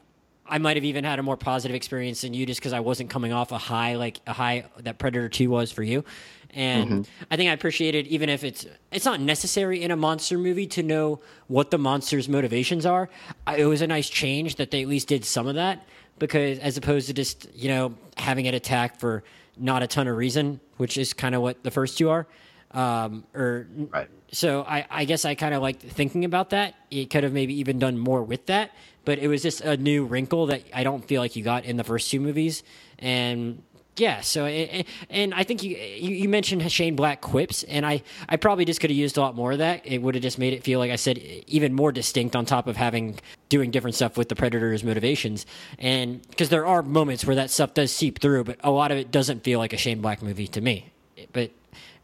I 0.51 0.59
might 0.59 0.77
have 0.77 0.85
even 0.85 1.05
had 1.05 1.19
a 1.19 1.23
more 1.23 1.37
positive 1.37 1.75
experience 1.75 2.23
than 2.23 2.35
you 2.35 2.45
just 2.45 2.61
because 2.61 2.73
I 2.73 2.81
wasn't 2.81 3.09
coming 3.09 3.33
off 3.33 3.53
a 3.53 3.59
high 3.59 3.95
like 3.95 4.21
a 4.27 4.33
high 4.33 4.65
that 4.81 4.99
Predator 4.99 5.29
Two 5.29 5.49
was 5.49 5.71
for 5.71 5.83
you, 5.83 6.05
and 6.51 6.91
mm-hmm. 6.91 7.25
I 7.31 7.37
think 7.37 7.51
I 7.51 7.53
appreciated 7.53 8.09
even 8.09 8.29
if 8.29 8.43
it's 8.43 8.67
it's 8.91 9.05
not 9.05 9.21
necessary 9.21 9.83
in 9.83 9.91
a 9.91 9.97
monster 9.97 10.37
movie 10.37 10.67
to 10.69 10.83
know 10.83 11.21
what 11.47 11.71
the 11.71 11.79
monster's 11.79 12.29
motivations 12.29 12.85
are. 12.85 13.09
I, 13.47 13.59
it 13.59 13.65
was 13.65 13.81
a 13.81 13.87
nice 13.87 14.11
change 14.11 14.57
that 14.57 14.71
they 14.71 14.83
at 14.83 14.89
least 14.89 15.09
did 15.09 15.25
some 15.25 15.47
of 15.47 15.55
that 15.55 15.87
because 16.19 16.59
as 16.59 16.77
opposed 16.77 17.07
to 17.07 17.15
just 17.15 17.49
you 17.55 17.69
know 17.69 17.95
having 18.17 18.47
it 18.47 18.55
attack 18.55 18.99
for 18.99 19.23
not 19.57 19.83
a 19.83 19.87
ton 19.87 20.09
of 20.09 20.17
reason, 20.17 20.61
which 20.79 20.99
is 20.99 21.13
kind 21.13 21.35
of 21.35 21.43
what 21.43 21.63
the 21.63 21.71
first 21.71 21.97
two 21.97 22.11
are. 22.11 22.27
Um, 22.73 23.25
or 23.35 23.67
Right. 23.91 24.09
so 24.31 24.63
I, 24.63 24.87
I 24.91 25.05
guess 25.05 25.25
I 25.25 25.35
kind 25.35 25.55
of 25.55 25.63
liked 25.63 25.83
thinking 25.83 26.25
about 26.25 26.51
that. 26.51 26.75
It 26.91 27.11
could 27.11 27.25
have 27.25 27.33
maybe 27.33 27.55
even 27.59 27.79
done 27.79 27.99
more 27.99 28.23
with 28.23 28.47
that, 28.47 28.71
but 29.05 29.19
it 29.19 29.29
was 29.29 29.43
just 29.43 29.61
a 29.61 29.77
new 29.77 30.05
wrinkle 30.05 30.47
that 30.47 30.63
I 30.73 30.85
don't 30.85 31.05
feel 31.05 31.21
like 31.21 31.35
you 31.37 31.43
got 31.43 31.65
in 31.65 31.77
the 31.77 31.85
first 31.85 32.11
two 32.11 32.21
movies. 32.21 32.63
And 32.99 33.63
yeah, 33.97 34.21
so 34.21 34.45
it, 34.47 34.87
and 35.11 35.35
I 35.35 35.43
think 35.43 35.63
you, 35.65 35.77
you 35.77 36.11
you 36.15 36.29
mentioned 36.29 36.71
Shane 36.71 36.95
Black 36.97 37.21
quips, 37.21 37.65
and 37.65 37.85
I 37.85 38.03
I 38.29 38.37
probably 38.37 38.65
just 38.65 38.81
could 38.81 38.89
have 38.89 38.97
used 38.97 39.17
a 39.19 39.21
lot 39.21 39.35
more 39.35 39.53
of 39.53 39.59
that. 39.59 39.85
It 39.85 39.99
would 40.01 40.15
have 40.15 40.23
just 40.23 40.39
made 40.39 40.53
it 40.53 40.63
feel 40.63 40.79
like 40.79 40.93
I 40.93 40.97
said 40.97 41.19
even 41.19 41.75
more 41.75 41.91
distinct 41.93 42.35
on 42.37 42.47
top 42.47 42.67
of 42.69 42.77
having 42.77 43.19
doing 43.49 43.71
different 43.73 43.97
stuff 43.97 44.17
with 44.17 44.29
the 44.29 44.37
Predator's 44.37 44.85
motivations. 44.85 45.45
And 45.79 46.23
because 46.31 46.49
there 46.51 46.67
are 46.67 46.83
moments 46.83 47.27
where 47.27 47.37
that 47.37 47.51
stuff 47.51 47.75
does 47.75 47.91
seep 47.93 48.21
through, 48.21 48.45
but 48.45 48.59
a 48.63 48.71
lot 48.71 48.93
of 48.93 48.97
it 48.97 49.11
doesn't 49.11 49.43
feel 49.43 49.59
like 49.59 49.73
a 49.73 49.77
Shane 49.77 50.01
Black 50.01 50.23
movie 50.23 50.47
to 50.47 50.61
me. 50.61 50.93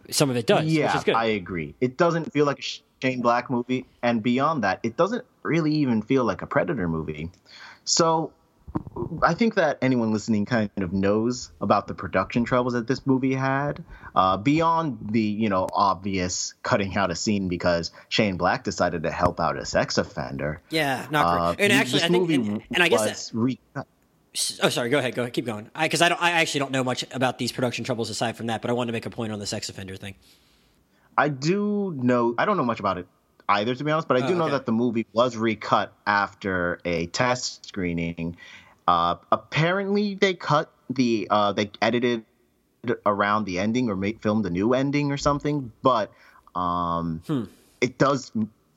But 0.07 0.15
some 0.15 0.31
of 0.31 0.37
it 0.37 0.47
does, 0.47 0.65
which 0.65 0.73
Yeah, 0.75 0.97
is 0.97 1.05
good. 1.05 1.15
I 1.17 1.27
agree. 1.27 1.75
It 1.81 1.97
doesn't 1.97 2.33
feel 2.33 2.47
like 2.47 2.61
a 2.61 3.03
Shane 3.03 3.21
Black 3.21 3.51
movie, 3.51 3.87
and 4.03 4.23
beyond 4.23 4.63
that, 4.65 4.81
it 4.83 4.97
doesn't 4.97 5.25
really 5.43 5.73
even 5.75 6.01
feel 6.01 6.25
like 6.25 6.43
a 6.43 6.47
Predator 6.47 6.89
movie. 6.89 7.31
So, 7.85 8.33
I 9.23 9.35
think 9.35 9.55
that 9.55 9.79
anyone 9.83 10.13
listening 10.13 10.45
kind 10.45 10.71
of 10.79 10.93
knows 10.93 11.51
about 11.61 11.89
the 11.89 11.95
production 11.95 12.45
troubles 12.45 12.75
that 12.75 12.87
this 12.87 13.07
movie 13.07 13.35
had. 13.35 13.83
Uh, 14.15 14.37
beyond 14.37 14.99
the 15.11 15.21
you 15.21 15.49
know 15.49 15.67
obvious 15.75 16.55
cutting 16.63 16.97
out 16.97 17.11
a 17.11 17.17
scene 17.17 17.49
because 17.49 17.91
Shane 18.09 18.37
Black 18.37 18.65
decided 18.65 19.03
to 19.03 19.11
help 19.11 19.41
out 19.41 19.59
a 19.59 19.65
sex 19.67 19.99
offender. 19.99 20.63
Yeah, 20.71 21.07
not 21.11 21.27
Uh, 21.27 21.55
great. 21.55 21.65
And 21.65 21.73
actually, 21.73 21.99
this 22.01 22.03
I 22.05 22.09
think, 22.09 22.21
movie 22.23 22.35
and, 22.37 22.63
and 22.73 22.83
I 22.83 22.89
guess 22.89 23.03
that, 23.03 23.11
was 23.11 23.31
recut. 23.35 23.87
Oh, 24.63 24.69
sorry. 24.69 24.91
Go 24.91 24.99
ahead. 24.99 25.15
Go 25.15 25.23
ahead. 25.23 25.33
Keep 25.33 25.47
going. 25.47 25.71
Because 25.81 26.03
I, 26.03 26.09
don't. 26.09 26.21
I 26.23 26.33
actually 26.33 26.61
don't 26.61 26.73
know 26.73 26.85
much 26.85 27.05
about 27.13 27.39
these 27.39 27.53
production 27.53 27.85
troubles 27.85 28.11
aside 28.11 28.37
from 28.37 28.47
that. 28.49 28.61
But 28.63 28.71
I 28.71 28.75
wanted 28.75 28.89
to 28.89 28.93
make 28.93 29.07
a 29.07 29.11
point 29.11 29.33
on 29.33 29.39
the 29.39 29.47
sex 29.47 29.69
offender 29.69 29.97
thing. 29.97 30.15
I 31.17 31.29
do 31.29 31.95
know. 31.97 32.35
I 32.39 32.45
don't 32.45 32.57
know 32.57 32.65
much 32.65 32.81
about 32.81 32.99
it 32.99 33.07
either, 33.49 33.75
to 33.75 33.85
be 33.85 33.91
honest. 33.91 34.09
But 34.09 34.19
I 34.23 34.27
do 34.27 34.35
Oh, 34.35 34.39
know 34.39 34.45
okay. 34.45 34.53
that 34.53 34.67
the 34.67 34.73
movie 34.73 35.07
was 35.13 35.37
recut 35.37 35.93
after 36.07 36.79
a 36.85 37.07
test 37.07 37.67
screening. 37.67 38.37
Uh, 38.87 39.17
apparently, 39.33 40.15
they 40.15 40.35
cut 40.35 40.71
the. 40.91 41.27
Uh, 41.31 41.53
they 41.53 41.71
edited 41.81 42.25
around 43.05 43.45
the 43.47 43.59
ending 43.59 43.89
or 43.89 43.97
made, 43.97 44.21
filmed 44.21 44.47
a 44.47 44.51
new 44.51 44.75
ending 44.75 45.11
or 45.11 45.17
something. 45.17 45.73
But 45.83 46.13
um, 46.55 47.23
Hmm. 47.27 47.45
it 47.81 47.99
does 47.99 48.31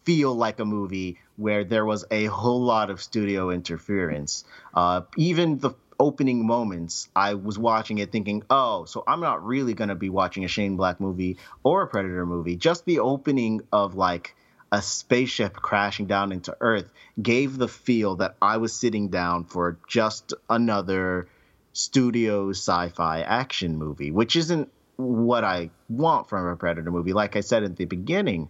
feel 0.05 0.33
like 0.33 0.59
a 0.59 0.65
movie 0.65 1.19
where 1.39 1.63
there 1.63 1.85
was 1.85 2.03
a 2.11 2.25
whole 2.25 2.61
lot 2.61 2.89
of 2.89 3.01
studio 3.01 3.49
interference. 3.49 4.43
Uh, 4.73 5.01
even 5.15 5.57
the 5.57 5.71
opening 5.97 6.45
moments, 6.45 7.07
I 7.15 7.35
was 7.35 7.57
watching 7.57 7.97
it 7.99 8.11
thinking, 8.11 8.43
oh, 8.49 8.83
so 8.85 9.03
I'm 9.07 9.21
not 9.21 9.45
really 9.45 9.73
going 9.73 9.87
to 9.87 9.95
be 9.95 10.09
watching 10.09 10.43
a 10.43 10.49
Shane 10.49 10.75
Black 10.75 10.99
movie 10.99 11.37
or 11.63 11.83
a 11.83 11.87
Predator 11.87 12.25
movie. 12.25 12.57
Just 12.57 12.83
the 12.85 12.99
opening 12.99 13.61
of 13.71 13.95
like 13.95 14.35
a 14.71 14.81
spaceship 14.81 15.53
crashing 15.53 16.07
down 16.07 16.31
into 16.31 16.55
Earth 16.59 16.91
gave 17.21 17.57
the 17.57 17.67
feel 17.69 18.17
that 18.17 18.35
I 18.41 18.57
was 18.57 18.73
sitting 18.73 19.07
down 19.07 19.45
for 19.45 19.79
just 19.87 20.33
another 20.49 21.27
studio 21.71 22.49
sci-fi 22.49 23.21
action 23.21 23.77
movie, 23.77 24.11
which 24.11 24.35
isn't 24.35 24.69
what 24.97 25.45
I 25.45 25.69
want 25.87 26.27
from 26.27 26.47
a 26.47 26.55
Predator 26.57 26.91
movie. 26.91 27.13
Like 27.13 27.37
I 27.37 27.39
said 27.39 27.63
at 27.63 27.77
the 27.77 27.85
beginning, 27.85 28.49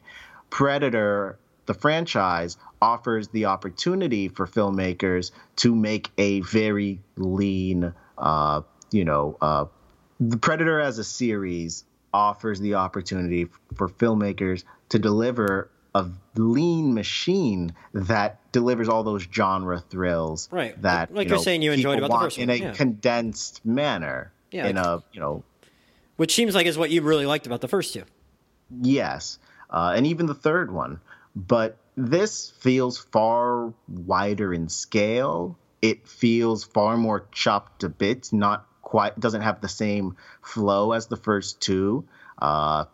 Predator, 0.50 1.38
the 1.70 1.74
franchise, 1.76 2.58
offers 2.82 3.28
the 3.28 3.46
opportunity 3.46 4.28
for 4.28 4.48
filmmakers 4.48 5.30
to 5.58 5.76
make 5.76 6.10
a 6.18 6.40
very 6.42 7.00
lean, 7.16 7.94
uh, 8.18 8.62
you 8.90 9.06
know, 9.06 9.38
uh, 9.40 9.66
the 10.20 10.38
Predator 10.38 10.80
as 10.80 10.98
a 10.98 11.04
series 11.04 11.86
offers 12.12 12.60
the 12.60 12.74
opportunity 12.74 13.48
for 13.76 13.88
filmmakers 13.88 14.64
to 14.90 14.98
deliver 14.98 15.70
a 15.94 16.08
lean 16.36 16.96
machine 16.96 17.72
that 17.94 18.40
delivers 18.52 18.90
all 18.90 19.04
those 19.04 19.28
genre 19.32 19.80
thrills 19.80 20.50
Right. 20.52 20.80
that 20.82 21.14
Like 21.14 21.26
you 21.26 21.30
you're 21.30 21.38
know, 21.38 21.44
saying 21.44 21.62
you 21.62 21.72
enjoyed 21.72 22.00
about 22.00 22.10
the 22.10 22.18
first 22.20 22.40
in 22.40 22.50
a 22.50 22.56
yeah. 22.56 22.74
condensed 22.74 23.64
manner 23.64 24.32
Yeah, 24.52 24.66
in 24.68 24.78
a 24.78 25.04
you 25.14 25.20
know 25.20 25.44
Which 26.18 26.34
seems 26.34 26.56
like 26.56 26.66
is 26.66 26.80
what 26.80 26.90
you 26.90 27.04
really 27.04 27.28
liked 27.28 27.46
about 27.46 27.62
the 27.62 27.68
first 27.68 27.94
two. 27.94 28.06
Yes. 28.82 29.38
uh, 29.70 29.94
and 29.96 30.08
even 30.08 30.26
the 30.26 30.34
third 30.34 30.72
one. 30.72 31.00
But 31.36 31.78
this 31.96 32.50
feels 32.50 32.98
far 32.98 33.74
wider 33.88 34.54
in 34.54 34.70
scale. 34.70 35.58
It 35.82 36.08
feels 36.08 36.64
far 36.64 36.98
more 36.98 37.28
chopped 37.32 37.82
to 37.82 37.90
bits, 37.90 38.34
not 38.34 38.66
quite, 38.82 39.20
doesn't 39.20 39.42
have 39.42 39.62
the 39.62 39.70
same 39.70 40.16
flow 40.42 40.92
as 40.94 41.08
the 41.08 41.18
first 41.18 41.62
two. 41.62 42.06
Uh, 42.42 42.86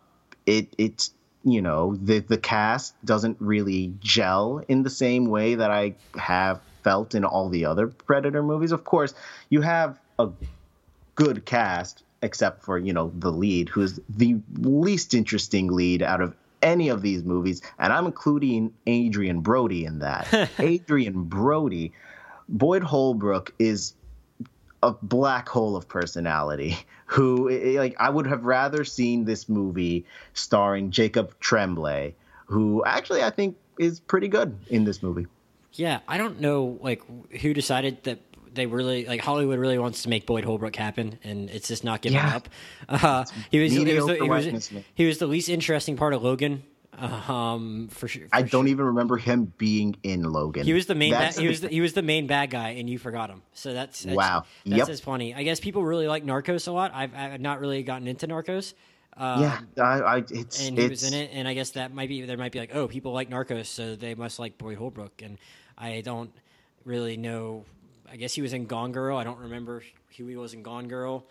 it, 0.44 0.74
it's, 0.78 1.12
you 1.44 1.62
know, 1.62 1.96
the, 1.96 2.18
the 2.18 2.38
cast 2.38 2.94
doesn't 3.04 3.36
really 3.40 3.94
gel 4.00 4.62
in 4.68 4.82
the 4.82 4.90
same 4.90 5.26
way 5.26 5.54
that 5.56 5.70
I 5.70 5.94
have 6.16 6.60
felt 6.82 7.14
in 7.14 7.24
all 7.24 7.48
the 7.48 7.64
other 7.64 7.88
Predator 7.88 8.42
movies. 8.42 8.72
Of 8.72 8.84
course, 8.84 9.14
you 9.48 9.60
have 9.62 9.98
a 10.18 10.28
good 11.14 11.44
cast, 11.44 12.04
except 12.22 12.62
for, 12.62 12.78
you 12.78 12.92
know, 12.92 13.10
the 13.14 13.32
lead, 13.32 13.68
who's 13.68 13.98
the 14.08 14.36
least 14.58 15.14
interesting 15.14 15.68
lead 15.68 16.02
out 16.02 16.20
of 16.20 16.36
any 16.66 16.88
of 16.88 17.00
these 17.00 17.22
movies, 17.22 17.62
and 17.78 17.92
I'm 17.92 18.06
including 18.06 18.74
Adrien 18.88 19.40
Brody 19.40 19.84
in 19.84 20.00
that. 20.00 20.50
Adrien 20.60 21.22
Brody, 21.22 21.92
Boyd 22.48 22.82
Holbrook 22.82 23.54
is 23.58 23.94
a 24.82 24.92
black 24.92 25.48
hole 25.48 25.76
of 25.76 25.88
personality. 25.88 26.76
Who, 27.06 27.50
like, 27.78 27.94
I 28.00 28.10
would 28.10 28.26
have 28.26 28.44
rather 28.44 28.84
seen 28.84 29.26
this 29.26 29.48
movie 29.48 30.04
starring 30.34 30.90
Jacob 30.90 31.38
Tremblay, 31.38 32.16
who 32.46 32.82
actually 32.84 33.22
I 33.22 33.30
think 33.30 33.56
is 33.78 34.00
pretty 34.00 34.26
good 34.26 34.58
in 34.70 34.82
this 34.82 35.04
movie. 35.04 35.28
Yeah, 35.74 36.00
I 36.08 36.18
don't 36.18 36.40
know, 36.40 36.80
like, 36.82 37.02
who 37.42 37.54
decided 37.54 38.02
that 38.02 38.18
they 38.56 38.66
really 38.66 39.04
like 39.06 39.20
Hollywood 39.20 39.58
really 39.58 39.78
wants 39.78 40.02
to 40.02 40.08
make 40.08 40.26
Boyd 40.26 40.44
Holbrook 40.44 40.74
happen, 40.74 41.18
and 41.22 41.48
it's 41.50 41.68
just 41.68 41.84
not 41.84 42.02
giving 42.02 42.16
Yeah. 42.16 42.36
up. 42.36 42.48
Uh, 42.88 43.24
he 43.50 43.60
was 43.60 43.72
he 43.72 43.78
was, 43.84 44.06
the, 44.06 44.14
he, 44.16 44.28
was, 44.28 44.70
he 44.94 45.06
was 45.06 45.18
the 45.18 45.26
least 45.26 45.48
interesting 45.48 45.96
part 45.96 46.14
of 46.14 46.22
Logan. 46.22 46.62
Um, 46.98 47.88
for 47.90 48.08
sure. 48.08 48.26
I 48.32 48.40
don't 48.42 48.64
sure. 48.64 48.66
even 48.68 48.86
remember 48.86 49.18
him 49.18 49.52
being 49.58 49.96
in 50.02 50.22
Logan. 50.22 50.64
He 50.64 50.72
was 50.72 50.86
the 50.86 50.94
main. 50.94 51.12
Ba- 51.12 51.32
he 51.32 51.46
was 51.46 51.60
the, 51.60 51.68
he 51.68 51.80
was 51.82 51.92
the 51.92 52.02
main 52.02 52.26
bad 52.26 52.50
guy, 52.50 52.70
and 52.70 52.88
you 52.88 52.98
forgot 52.98 53.28
him. 53.28 53.42
So 53.52 53.74
that's, 53.74 54.02
that's 54.02 54.16
Wow. 54.16 54.44
That's 54.64 54.78
Yep. 54.78 54.86
just 54.86 55.02
funny. 55.02 55.34
I 55.34 55.42
guess 55.42 55.60
people 55.60 55.84
really 55.84 56.08
like 56.08 56.24
Narcos 56.24 56.68
a 56.68 56.72
lot. 56.72 56.92
I've, 56.94 57.14
I've 57.14 57.40
not 57.40 57.60
really 57.60 57.82
gotten 57.82 58.08
into 58.08 58.26
Narcos. 58.26 58.72
Um, 59.18 59.42
yeah, 59.42 59.60
I, 59.78 59.82
I, 60.00 60.16
it's 60.30 60.66
and 60.66 60.76
he 60.76 60.84
it's 60.84 61.02
was 61.02 61.12
in 61.12 61.18
it, 61.18 61.30
and 61.32 61.48
I 61.48 61.54
guess 61.54 61.70
that 61.72 61.92
might 61.92 62.08
be 62.08 62.22
there 62.22 62.36
might 62.36 62.52
be 62.52 62.58
like, 62.58 62.74
oh, 62.74 62.86
people 62.88 63.12
like 63.12 63.30
Narcos, 63.30 63.66
so 63.66 63.96
they 63.96 64.14
must 64.14 64.38
like 64.38 64.58
Boyd 64.58 64.76
Holbrook, 64.76 65.22
and 65.22 65.38
I 65.78 66.02
don't 66.02 66.30
really 66.84 67.16
know. 67.16 67.64
I 68.10 68.16
guess 68.16 68.34
he 68.34 68.42
was 68.42 68.52
in 68.52 68.66
Gone 68.66 68.92
Girl. 68.92 69.16
I 69.16 69.24
don't 69.24 69.38
remember 69.38 69.82
who 70.16 70.26
he 70.26 70.36
was 70.36 70.54
in 70.54 70.62
Gone 70.62 70.88
Girl. 70.88 71.26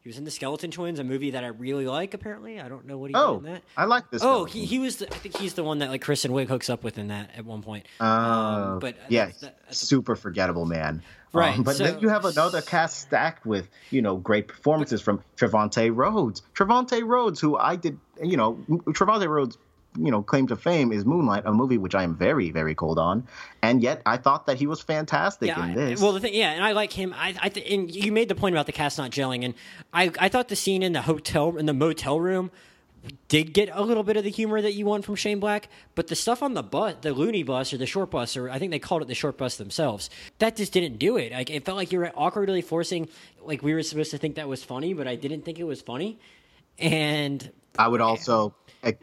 He 0.00 0.08
was 0.10 0.18
in 0.18 0.24
the 0.24 0.30
Skeleton 0.30 0.70
Twins, 0.70 0.98
a 0.98 1.04
movie 1.04 1.30
that 1.30 1.44
I 1.44 1.46
really 1.46 1.86
like. 1.86 2.12
Apparently, 2.12 2.60
I 2.60 2.68
don't 2.68 2.84
know 2.86 2.98
what 2.98 3.08
he 3.08 3.14
Oh, 3.16 3.38
did 3.40 3.46
in 3.46 3.52
that. 3.54 3.62
I 3.74 3.86
like 3.86 4.10
this. 4.10 4.20
Oh, 4.22 4.44
he, 4.44 4.66
he 4.66 4.78
was. 4.78 4.96
The, 4.96 5.06
I 5.10 5.16
think 5.16 5.36
he's 5.38 5.54
the 5.54 5.64
one 5.64 5.78
that 5.78 5.88
like 5.88 6.02
Kristen 6.02 6.30
Wiig 6.32 6.48
hooks 6.48 6.68
up 6.68 6.84
with 6.84 6.98
in 6.98 7.08
that 7.08 7.30
at 7.34 7.46
one 7.46 7.62
point. 7.62 7.86
Uh, 7.98 8.04
Um, 8.04 8.78
but 8.80 8.96
yeah, 9.08 9.26
that's- 9.26 9.40
that's 9.40 9.82
a- 9.82 9.86
super 9.86 10.14
forgettable 10.14 10.66
man. 10.66 11.02
Right, 11.32 11.56
Um, 11.56 11.64
but 11.64 11.76
so- 11.76 11.84
then 11.84 12.00
you 12.00 12.10
have 12.10 12.26
another 12.26 12.60
cast 12.60 13.00
stacked 13.00 13.46
with 13.46 13.66
you 13.90 14.02
know 14.02 14.16
great 14.16 14.46
performances 14.46 15.00
from 15.00 15.22
Trevante 15.38 15.90
Rhodes. 15.94 16.42
Trevante 16.54 17.02
Rhodes, 17.04 17.40
who 17.40 17.56
I 17.56 17.76
did, 17.76 17.98
you 18.22 18.36
know, 18.36 18.54
Trevante 18.68 19.26
Rhodes, 19.26 19.56
you 19.98 20.10
know, 20.10 20.22
claim 20.22 20.46
to 20.48 20.56
fame 20.56 20.92
is 20.92 21.04
Moonlight, 21.04 21.44
a 21.46 21.52
movie 21.52 21.78
which 21.78 21.94
I 21.94 22.02
am 22.02 22.14
very 22.16 22.50
very 22.50 22.74
cold 22.74 22.98
on, 22.98 23.26
and 23.62 23.82
yet 23.82 24.02
I 24.04 24.16
thought 24.16 24.46
that 24.46 24.58
he 24.58 24.66
was 24.66 24.80
fantastic 24.82 25.48
Yeah, 25.48 25.64
in 25.64 25.70
I- 25.70 25.74
this. 25.74 26.00
well, 26.00 26.12
the 26.12 26.20
thing, 26.20 26.34
yeah, 26.34 26.50
and 26.52 26.64
I 26.64 26.72
like 26.72 26.92
him. 26.92 27.14
I, 27.16 27.34
I, 27.40 27.48
th- 27.48 27.72
and 27.72 27.94
you 27.94 28.10
made 28.12 28.28
the 28.28 28.34
point 28.34 28.54
about 28.54 28.66
the 28.66 28.72
cast 28.72 28.98
not 28.98 29.10
gelling, 29.10 29.44
and 29.44 29.54
I, 29.92 30.10
I 30.18 30.28
thought 30.28 30.48
the 30.48 30.56
scene 30.56 30.82
in 30.82 30.92
the 30.92 31.02
hotel, 31.02 31.56
in 31.56 31.66
the 31.66 31.74
motel 31.74 32.18
room, 32.20 32.50
did 33.28 33.52
get 33.52 33.68
a 33.70 33.82
little 33.82 34.02
bit 34.02 34.16
of 34.16 34.24
the 34.24 34.30
humor 34.30 34.62
that 34.62 34.72
you 34.72 34.86
want 34.86 35.04
from 35.04 35.14
Shane 35.14 35.38
Black, 35.38 35.68
but 35.94 36.06
the 36.06 36.16
stuff 36.16 36.42
on 36.42 36.54
the 36.54 36.62
bus, 36.62 36.94
the 37.02 37.12
loony 37.12 37.42
bus 37.42 37.72
or 37.72 37.76
the 37.76 37.84
short 37.86 38.10
bus, 38.10 38.34
or 38.36 38.48
I 38.48 38.58
think 38.58 38.70
they 38.70 38.78
called 38.78 39.02
it 39.02 39.08
the 39.08 39.14
short 39.14 39.36
bus 39.36 39.56
themselves, 39.58 40.08
that 40.38 40.56
just 40.56 40.72
didn't 40.72 40.98
do 40.98 41.18
it. 41.18 41.30
Like 41.30 41.50
it 41.50 41.66
felt 41.66 41.76
like 41.76 41.92
you 41.92 41.98
were 41.98 42.10
awkwardly 42.16 42.62
forcing, 42.62 43.08
like 43.42 43.62
we 43.62 43.74
were 43.74 43.82
supposed 43.82 44.10
to 44.12 44.18
think 44.18 44.36
that 44.36 44.48
was 44.48 44.64
funny, 44.64 44.94
but 44.94 45.06
I 45.06 45.16
didn't 45.16 45.44
think 45.44 45.58
it 45.58 45.64
was 45.64 45.82
funny, 45.82 46.18
and 46.78 47.50
I 47.78 47.88
would 47.88 48.00
also 48.00 48.54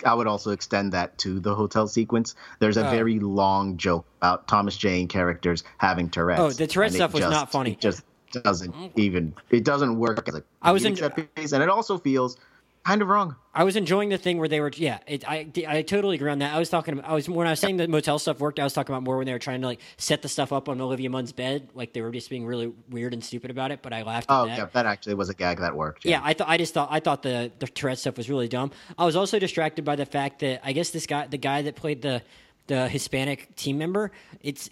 I 0.06 0.14
would 0.14 0.28
also 0.28 0.52
extend 0.52 0.94
that 0.94 1.18
to 1.20 1.40
the 1.40 1.56
hotel 1.56 1.88
sequence. 1.88 2.36
There's 2.60 2.78
a 2.78 2.88
Oh. 2.88 2.92
very 2.92 3.20
long 3.20 3.78
joke 3.78 4.06
about 4.18 4.48
Thomas 4.48 4.78
Jane 4.78 5.08
characters 5.08 5.64
having 5.78 6.10
Tourette's. 6.10 6.40
Oh, 6.40 6.52
the 6.52 6.68
Tourette 6.68 6.94
stuff 6.94 7.14
was 7.14 7.22
just- 7.22 7.32
not 7.32 7.52
funny. 7.52 7.72
It 7.72 7.82
just 7.82 8.04
doesn't 8.32 8.74
mm. 8.74 8.92
even 8.96 9.34
it 9.50 9.66
doesn't 9.66 9.98
work 9.98 10.28
as 10.28 10.36
a 10.36 10.44
I 10.62 10.72
was 10.72 10.86
in, 10.86 10.96
set 10.96 11.36
piece, 11.36 11.52
and 11.52 11.62
it 11.62 11.70
also 11.70 11.98
feels 11.98 12.38
kind 12.84 13.02
of 13.02 13.08
wrong. 13.08 13.36
I 13.54 13.64
was 13.66 13.76
enjoying 13.76 14.10
the 14.10 14.18
thing 14.18 14.38
where 14.38 14.48
they 14.48 14.62
were, 14.62 14.72
yeah, 14.76 15.00
it, 15.08 15.28
I, 15.28 15.48
I 15.68 15.82
totally 15.82 16.16
agree 16.16 16.32
on 16.32 16.40
that. 16.40 16.54
I 16.56 16.60
was 16.60 16.70
talking 16.70 16.94
about, 16.94 17.10
I 17.10 17.14
was, 17.14 17.28
when 17.28 17.46
I 17.48 17.50
was 17.50 17.60
saying 17.60 17.78
the 17.78 17.88
motel 17.88 18.18
stuff 18.18 18.40
worked, 18.40 18.60
I 18.60 18.64
was 18.64 18.72
talking 18.74 18.94
about 18.96 19.04
more 19.04 19.18
when 19.18 19.26
they 19.26 19.34
were 19.34 19.40
trying 19.40 19.60
to 19.62 19.68
like 19.68 19.82
set 19.98 20.22
the 20.22 20.30
stuff 20.30 20.54
up 20.54 20.70
on 20.70 20.80
Olivia 20.80 21.10
Munn's 21.10 21.34
bed. 21.34 21.68
Like 21.74 21.92
they 21.94 22.02
were 22.02 22.12
just 22.12 22.30
being 22.30 22.46
really 22.46 22.72
weird 22.90 23.14
and 23.14 23.22
stupid 23.24 23.52
about 23.52 23.72
it, 23.72 23.82
but 23.82 23.92
I 23.92 24.04
laughed 24.04 24.32
at 24.32 24.40
Oh 24.42 24.46
that. 24.48 24.58
yeah, 24.58 24.66
that 24.72 24.86
actually 24.86 25.16
was 25.16 25.30
a 25.30 25.34
gag 25.34 25.60
that 25.60 25.76
worked. 25.76 26.06
Yeah, 26.06 26.22
I 26.24 26.34
thought 26.34 26.48
I 26.50 26.58
just 26.58 26.74
thought 26.74 26.88
I 26.92 27.02
thought 27.02 27.24
the 27.24 27.52
the 27.60 27.68
Tourette 27.68 28.00
stuff 28.00 28.16
was 28.18 28.30
really 28.30 28.48
dumb. 28.48 28.72
I 28.98 29.06
was 29.06 29.16
also 29.18 29.38
distracted 29.38 29.84
by 29.84 29.98
the 29.98 30.06
fact 30.06 30.40
that 30.40 30.62
I 30.64 30.72
guess 30.72 30.92
this 30.92 31.06
guy, 31.06 31.28
the 31.28 31.38
guy 31.38 31.62
that 31.64 31.76
played 31.76 32.02
the 32.02 32.22
the 32.68 32.88
Hispanic 32.88 33.54
team 33.58 33.78
member, 33.78 34.12
it's 34.42 34.70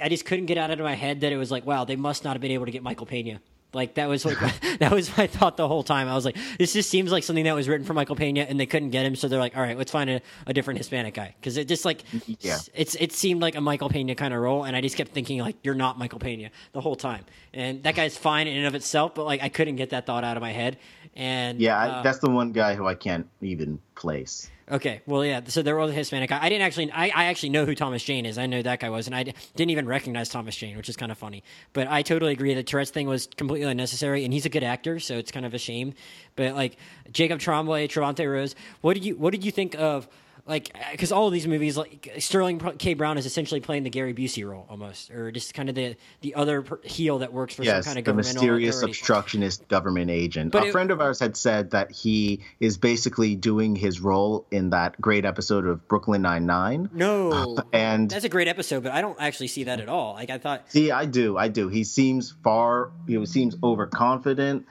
I 0.00 0.08
just 0.08 0.24
couldn't 0.24 0.46
get 0.46 0.56
out 0.56 0.70
of 0.70 0.78
my 0.78 0.94
head 0.94 1.22
that 1.22 1.32
it 1.32 1.36
was 1.36 1.50
like, 1.50 1.66
wow, 1.66 1.84
they 1.84 1.96
must 1.96 2.22
not 2.22 2.34
have 2.34 2.40
been 2.40 2.52
able 2.52 2.66
to 2.66 2.70
get 2.72 2.82
Michael 2.84 3.06
Pena. 3.06 3.40
Like 3.72 3.94
that 3.94 4.08
was 4.08 4.24
like 4.24 4.38
that 4.80 4.92
was 4.92 5.16
my 5.16 5.26
thought 5.26 5.56
the 5.56 5.68
whole 5.68 5.82
time. 5.82 6.08
I 6.08 6.14
was 6.14 6.24
like, 6.24 6.36
this 6.58 6.72
just 6.72 6.90
seems 6.90 7.12
like 7.12 7.22
something 7.22 7.44
that 7.44 7.54
was 7.54 7.68
written 7.68 7.86
for 7.86 7.94
Michael 7.94 8.16
Pena, 8.16 8.40
and 8.42 8.58
they 8.58 8.66
couldn't 8.66 8.90
get 8.90 9.06
him, 9.06 9.14
so 9.16 9.28
they're 9.28 9.38
like, 9.38 9.56
all 9.56 9.62
right, 9.62 9.78
let's 9.78 9.92
find 9.92 10.10
a, 10.10 10.20
a 10.46 10.52
different 10.52 10.78
Hispanic 10.78 11.14
guy 11.14 11.34
because 11.38 11.56
it 11.56 11.68
just 11.68 11.84
like 11.84 12.02
Yeah. 12.40 12.58
it's 12.74 12.94
it 12.96 13.12
seemed 13.12 13.40
like 13.40 13.54
a 13.54 13.60
Michael 13.60 13.88
Pena 13.88 14.14
kind 14.14 14.34
of 14.34 14.40
role, 14.40 14.64
and 14.64 14.74
I 14.76 14.80
just 14.80 14.96
kept 14.96 15.12
thinking 15.12 15.40
like 15.40 15.56
you're 15.62 15.74
not 15.74 15.98
Michael 15.98 16.18
Pena 16.18 16.50
the 16.72 16.80
whole 16.80 16.96
time, 16.96 17.24
and 17.54 17.82
that 17.84 17.94
guy's 17.94 18.16
fine 18.16 18.46
in 18.48 18.56
and 18.56 18.66
of 18.66 18.74
itself, 18.74 19.14
but 19.14 19.24
like 19.24 19.42
I 19.42 19.48
couldn't 19.48 19.76
get 19.76 19.90
that 19.90 20.06
thought 20.06 20.24
out 20.24 20.36
of 20.36 20.40
my 20.40 20.52
head, 20.52 20.76
and 21.14 21.60
Yeah, 21.60 21.78
uh, 21.78 22.02
that's 22.02 22.18
the 22.18 22.30
one 22.30 22.52
guy 22.52 22.74
who 22.74 22.86
I 22.86 22.94
can't 22.94 23.28
even 23.40 23.78
place. 23.94 24.50
Okay, 24.70 25.02
well 25.04 25.24
yeah, 25.24 25.40
so 25.46 25.62
there 25.62 25.74
was 25.76 25.90
a 25.90 25.94
Hispanic 25.94 26.30
guy. 26.30 26.38
I 26.40 26.48
didn't 26.48 26.62
actually, 26.62 26.92
I, 26.92 27.06
I 27.06 27.24
actually 27.24 27.48
know 27.48 27.66
who 27.66 27.74
Thomas 27.74 28.04
Jane 28.04 28.24
is. 28.24 28.38
I 28.38 28.46
know 28.46 28.62
that 28.62 28.78
guy 28.78 28.88
was, 28.88 29.06
and 29.06 29.16
I 29.16 29.24
d- 29.24 29.34
didn't 29.56 29.70
even 29.70 29.86
recognize 29.86 30.28
Thomas 30.28 30.54
Jane, 30.54 30.76
which 30.76 30.88
is 30.88 30.96
kind 30.96 31.10
of 31.10 31.18
funny. 31.18 31.42
But 31.72 31.88
I 31.88 32.02
totally 32.02 32.32
agree 32.32 32.54
that 32.54 32.66
Tourette's 32.66 32.90
thing 32.90 33.08
was 33.08 33.26
completely 33.36 33.68
unnecessary, 33.68 34.24
and 34.24 34.32
he's 34.32 34.46
a 34.46 34.48
good 34.48 34.62
actor, 34.62 35.00
so 35.00 35.18
it's 35.18 35.32
kind 35.32 35.44
of 35.44 35.54
a 35.54 35.58
shame. 35.58 35.94
But 36.36 36.54
like 36.54 36.76
Jacob 37.10 37.40
Tremblay, 37.40 37.88
Trevante 37.88 38.30
Rhodes, 38.30 38.54
what 38.80 38.94
did 38.94 39.04
you 39.04 39.16
what 39.16 39.32
did 39.32 39.44
you 39.44 39.50
think 39.50 39.74
of? 39.74 40.06
Like, 40.50 40.72
uh, 40.74 40.78
because 40.90 41.12
all 41.12 41.28
of 41.28 41.32
these 41.32 41.46
movies, 41.46 41.76
like 41.76 42.12
Sterling 42.18 42.58
K. 42.78 42.94
Brown 42.94 43.16
is 43.18 43.24
essentially 43.24 43.60
playing 43.60 43.84
the 43.84 43.90
Gary 43.90 44.12
Busey 44.12 44.44
role 44.46 44.66
almost, 44.68 45.10
or 45.12 45.30
just 45.30 45.54
kind 45.54 45.68
of 45.68 45.76
the 45.76 45.94
the 46.22 46.34
other 46.34 46.64
heel 46.82 47.18
that 47.20 47.32
works 47.32 47.54
for 47.54 47.62
Yes, 47.62 47.84
some 47.84 47.94
kind 47.94 47.98
of 48.00 48.04
the 48.04 48.10
governmental 48.10 48.42
mysterious 48.42 48.76
authority. 48.78 48.90
obstructionist 48.98 49.68
government 49.68 50.10
agent. 50.10 50.50
But 50.50 50.64
a 50.64 50.66
it- 50.66 50.72
friend 50.72 50.90
of 50.90 51.00
ours 51.00 51.20
had 51.20 51.36
said 51.36 51.70
that 51.70 51.92
he 51.92 52.40
is 52.58 52.76
basically 52.78 53.36
doing 53.36 53.76
his 53.76 54.00
role 54.00 54.44
in 54.50 54.70
that 54.70 55.00
great 55.00 55.24
episode 55.24 55.66
of 55.66 55.86
Brooklyn 55.86 56.20
Nine 56.22 56.46
Nine. 56.46 56.90
No, 56.92 57.56
And 57.72 58.10
that's 58.10 58.24
a 58.24 58.28
great 58.28 58.48
episode, 58.48 58.82
but 58.82 58.90
I 58.92 59.00
don't 59.00 59.20
actually 59.20 59.46
see 59.48 59.64
that 59.64 59.78
at 59.80 59.88
all. 59.88 60.14
Like 60.14 60.30
I 60.30 60.38
thought, 60.38 60.70
See, 60.72 60.90
I 60.90 61.06
do, 61.06 61.38
I 61.38 61.46
do. 61.46 61.68
He 61.68 61.84
seems 61.84 62.34
far, 62.42 62.90
you 63.06 63.20
know, 63.20 63.24
seems 63.24 63.54
overconfident. 63.62 64.66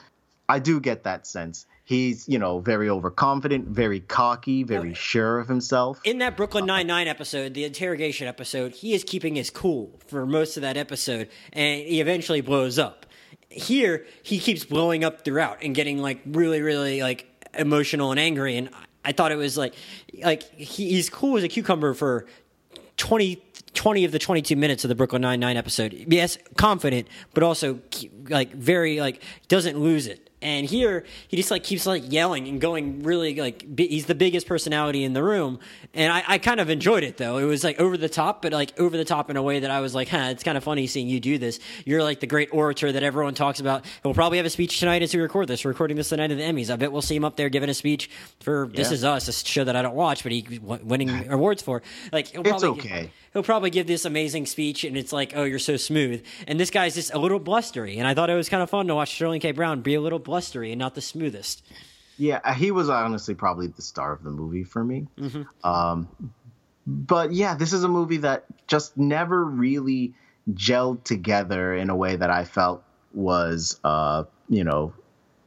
I 0.48 0.60
do 0.60 0.80
get 0.80 1.04
that 1.04 1.26
sense. 1.28 1.66
He's, 1.90 2.30
you 2.30 2.38
know, 2.38 2.60
very 2.60 2.88
overconfident, 2.88 3.70
very 3.70 4.02
cocky, 4.02 4.62
very 4.62 4.94
sure 4.94 5.40
of 5.40 5.48
himself. 5.48 6.00
in 6.04 6.20
that 6.20 6.38
Brooklyn 6.38 6.68
Nine 6.68 6.86
Nine 6.86 7.08
episode, 7.08 7.56
the 7.56 7.64
interrogation 7.64 8.28
episode, 8.28 8.74
he 8.76 8.94
is 8.94 9.04
keeping 9.04 9.34
his 9.34 9.50
cool 9.50 10.00
for 10.06 10.28
most 10.28 10.56
of 10.56 10.62
that 10.62 10.78
episode, 10.78 11.30
and 11.52 11.82
he 11.82 12.00
eventually 12.00 12.42
blows 12.42 12.78
up. 12.78 13.08
Here, 13.50 14.06
he 14.22 14.38
keeps 14.38 14.66
blowing 14.66 15.04
up 15.04 15.26
throughout 15.26 15.64
and 15.64 15.74
getting 15.74 15.98
like 15.98 16.22
really, 16.28 16.62
really 16.62 17.02
like 17.02 17.26
emotional 17.58 18.12
and 18.12 18.20
angry. 18.20 18.56
And 18.56 18.70
I 19.04 19.12
thought 19.12 19.32
it 19.32 19.38
was 19.38 19.58
like, 19.58 19.74
like 20.24 20.44
he, 20.44 20.92
he's 20.92 21.10
cool 21.10 21.38
as 21.38 21.44
a 21.44 21.48
cucumber 21.48 21.96
for 21.96 22.28
20, 22.98 23.42
20 23.74 24.06
of 24.06 24.12
the 24.12 24.20
22 24.20 24.56
minutes 24.56 24.84
of 24.84 24.90
the 24.90 24.96
Brooklyn 24.96 25.24
Nine 25.24 25.40
Nine 25.40 25.58
episode. 25.58 26.06
Yes, 26.08 26.38
confident, 26.56 27.08
but 27.34 27.42
also 27.42 27.80
like 28.30 28.54
very 28.54 29.00
like 29.00 29.24
doesn't 29.48 29.80
lose 29.80 30.06
it. 30.06 30.29
And 30.42 30.66
here 30.66 31.04
he 31.28 31.36
just 31.36 31.52
like 31.52 31.64
keeps 31.64 31.86
like 31.86 32.12
yelling 32.12 32.48
and 32.48 32.62
going 32.62 33.04
really 33.04 33.36
like 33.36 33.66
bi- 33.68 33.84
he's 33.90 34.06
the 34.06 34.16
biggest 34.16 34.48
personality 34.48 35.04
in 35.04 35.12
the 35.12 35.22
room. 35.22 35.60
And 35.94 36.14
I, 36.14 36.24
I 36.28 36.38
kind 36.38 36.62
of 36.62 36.70
enjoyed 36.70 37.04
it 37.04 37.18
though. 37.18 37.38
It 37.40 37.44
was 37.44 37.64
like 37.64 37.78
over 37.80 37.98
the 37.98 38.08
top, 38.08 38.42
but 38.42 38.54
like 38.54 38.80
over 38.80 38.96
the 38.96 39.04
top 39.04 39.30
in 39.30 39.36
a 39.36 39.44
way 39.44 39.60
that 39.60 39.70
I 39.70 39.82
was 39.82 39.94
like, 39.94 40.08
huh, 40.08 40.30
it's 40.32 40.44
kind 40.44 40.58
of 40.58 40.64
funny 40.64 40.88
seeing 40.88 41.10
you 41.10 41.20
do 41.20 41.38
this. 41.38 41.60
You're 41.86 42.04
like 42.04 42.22
the 42.22 42.28
great 42.28 42.50
orator 42.54 42.90
that 42.92 43.04
everyone 43.04 43.34
talks 43.34 43.60
about. 43.60 43.84
We'll 44.04 44.14
probably 44.14 44.38
have 44.38 44.46
a 44.46 44.50
speech 44.50 44.80
tonight 44.80 45.02
as 45.02 45.14
we 45.14 45.20
record 45.20 45.50
this. 45.50 45.66
We're 45.66 45.72
recording 45.72 45.98
this 45.98 46.10
the 46.10 46.18
night 46.18 46.32
of 46.32 46.38
the 46.38 46.44
Emmys. 46.44 46.70
I 46.72 46.78
bet 46.78 46.92
we'll 46.94 47.02
see 47.02 47.18
him 47.18 47.26
up 47.26 47.36
there 47.36 47.50
giving 47.50 47.70
a 47.70 47.74
speech 47.74 48.10
for 48.40 48.70
This 48.74 48.92
Is 48.94 49.04
Us, 49.04 49.28
a 49.28 49.34
show 49.34 49.66
that 49.66 49.76
I 49.76 49.82
don't 49.82 49.96
watch, 49.96 50.24
but 50.24 50.32
he 50.32 50.44
w- 50.44 50.80
winning 50.86 51.10
awards 51.32 51.62
for. 51.62 51.82
Like 52.14 52.34
It's 52.34 52.50
probably 52.50 52.70
okay. 52.70 53.12
He'll 53.34 53.44
probably 53.44 53.70
give 53.70 53.88
this 53.88 54.06
amazing 54.06 54.46
speech, 54.46 54.84
and 54.84 54.98
it's 54.98 55.14
like, 55.14 55.34
oh, 55.36 55.44
you're 55.44 55.60
so 55.60 55.78
smooth. 55.78 56.24
And 56.48 56.60
this 56.60 56.70
guy's 56.70 56.96
just 56.96 57.14
a 57.14 57.20
little 57.20 57.40
blustery, 57.40 57.98
and 57.98 58.08
I 58.08 58.14
thought 58.14 58.30
it 58.30 58.36
was 58.36 58.50
kind 58.50 58.64
of 58.64 58.70
fun 58.70 58.88
to 58.88 58.96
watch 58.96 59.14
Sterling 59.16 59.42
K. 59.42 59.52
Brown 59.52 59.82
be 59.82 59.96
a 59.96 60.02
little 60.02 60.20
blustery 60.20 60.72
and 60.72 60.80
not 60.80 60.96
the 60.96 61.02
smoothest. 61.02 61.64
Yeah, 62.18 62.42
uh, 62.44 62.54
he 62.54 62.72
was 62.72 62.90
honestly 62.90 63.34
probably 63.34 63.68
the 63.68 63.82
star 63.82 64.12
of 64.12 64.24
the 64.24 64.30
movie 64.30 64.66
for 64.66 64.84
me. 64.84 65.08
Mm-hmm. 65.18 65.44
Um, 65.68 66.10
but 66.86 67.32
yeah, 67.32 67.56
this 67.56 67.72
is 67.72 67.84
a 67.84 67.88
movie 67.88 68.18
that 68.18 68.46
just 68.68 68.98
never 68.98 69.44
really 69.46 70.14
gelled 70.52 71.04
together 71.04 71.74
in 71.74 71.90
a 71.90 71.96
way 71.96 72.16
that 72.16 72.30
I 72.30 72.44
felt 72.44 72.84
was, 73.14 73.80
uh, 73.84 74.24
you 74.50 74.64
know, 74.64 74.94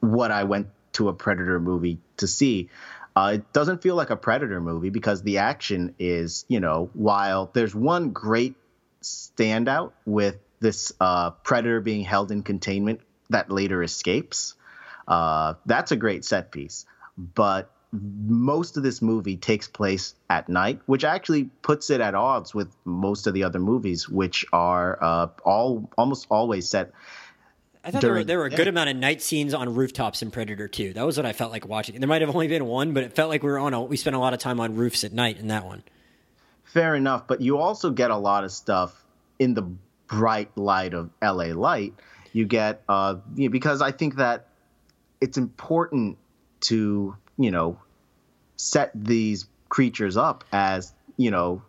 what 0.00 0.30
I 0.30 0.44
went 0.44 0.68
to 0.94 1.08
a 1.08 1.12
Predator 1.12 1.60
movie 1.60 1.98
to 2.18 2.26
see. 2.26 2.70
Uh, 3.14 3.32
it 3.34 3.52
doesn't 3.52 3.82
feel 3.82 3.94
like 3.94 4.10
a 4.10 4.16
Predator 4.16 4.60
movie 4.60 4.90
because 4.90 5.22
the 5.22 5.38
action 5.38 5.94
is, 5.98 6.44
you 6.48 6.60
know, 6.60 6.90
while 6.94 7.50
there's 7.52 7.74
one 7.74 8.10
great 8.10 8.54
standout 9.02 9.92
with 10.06 10.38
this 10.60 10.92
uh, 11.00 11.30
Predator 11.30 11.80
being 11.80 12.04
held 12.04 12.30
in 12.30 12.42
containment 12.42 13.00
that 13.30 13.50
later 13.50 13.82
escapes. 13.82 14.54
Uh, 15.06 15.54
that's 15.66 15.92
a 15.92 15.96
great 15.96 16.24
set 16.24 16.50
piece. 16.52 16.86
But 17.18 17.70
most 17.92 18.78
of 18.78 18.82
this 18.82 19.02
movie 19.02 19.36
takes 19.36 19.68
place 19.68 20.14
at 20.30 20.48
night, 20.48 20.80
which 20.86 21.04
actually 21.04 21.44
puts 21.60 21.90
it 21.90 22.00
at 22.00 22.14
odds 22.14 22.54
with 22.54 22.74
most 22.84 23.26
of 23.26 23.34
the 23.34 23.44
other 23.44 23.58
movies, 23.58 24.08
which 24.08 24.46
are 24.52 24.98
uh, 25.02 25.26
all 25.44 25.90
almost 25.98 26.26
always 26.30 26.68
set. 26.68 26.92
I 27.84 27.90
thought 27.90 28.02
there 28.02 28.12
were, 28.12 28.24
there 28.24 28.38
were 28.38 28.46
a 28.46 28.50
good 28.50 28.68
amount 28.68 28.90
of 28.90 28.96
night 28.96 29.20
scenes 29.22 29.54
on 29.54 29.74
rooftops 29.74 30.22
in 30.22 30.30
Predator 30.30 30.68
2. 30.68 30.92
That 30.92 31.04
was 31.04 31.16
what 31.16 31.26
I 31.26 31.32
felt 31.32 31.50
like 31.50 31.66
watching. 31.66 31.98
There 31.98 32.08
might 32.08 32.20
have 32.20 32.32
only 32.32 32.46
been 32.46 32.66
one, 32.66 32.92
but 32.92 33.02
it 33.02 33.14
felt 33.14 33.28
like 33.28 33.42
we 33.42 33.50
were 33.50 33.58
on 33.58 33.74
a, 33.74 33.82
we 33.82 33.96
spent 33.96 34.14
a 34.14 34.20
lot 34.20 34.34
of 34.34 34.38
time 34.38 34.60
on 34.60 34.76
roofs 34.76 35.02
at 35.02 35.12
night 35.12 35.38
in 35.38 35.48
that 35.48 35.64
one. 35.64 35.82
Fair 36.64 36.94
enough, 36.94 37.26
but 37.26 37.40
you 37.40 37.58
also 37.58 37.90
get 37.90 38.10
a 38.10 38.16
lot 38.16 38.44
of 38.44 38.52
stuff 38.52 39.04
in 39.38 39.54
the 39.54 39.62
bright 40.06 40.56
light 40.56 40.94
of 40.94 41.10
LA 41.20 41.46
light. 41.46 41.94
You 42.32 42.44
get 42.44 42.82
uh, 42.88 43.16
you 43.34 43.48
know, 43.48 43.52
because 43.52 43.82
I 43.82 43.90
think 43.90 44.16
that 44.16 44.46
it's 45.20 45.36
important 45.36 46.18
to 46.60 47.16
you 47.36 47.50
know 47.50 47.78
set 48.56 48.92
these 48.94 49.46
creatures 49.68 50.16
up 50.16 50.44
as 50.52 50.92
you 51.16 51.30
know 51.30 51.62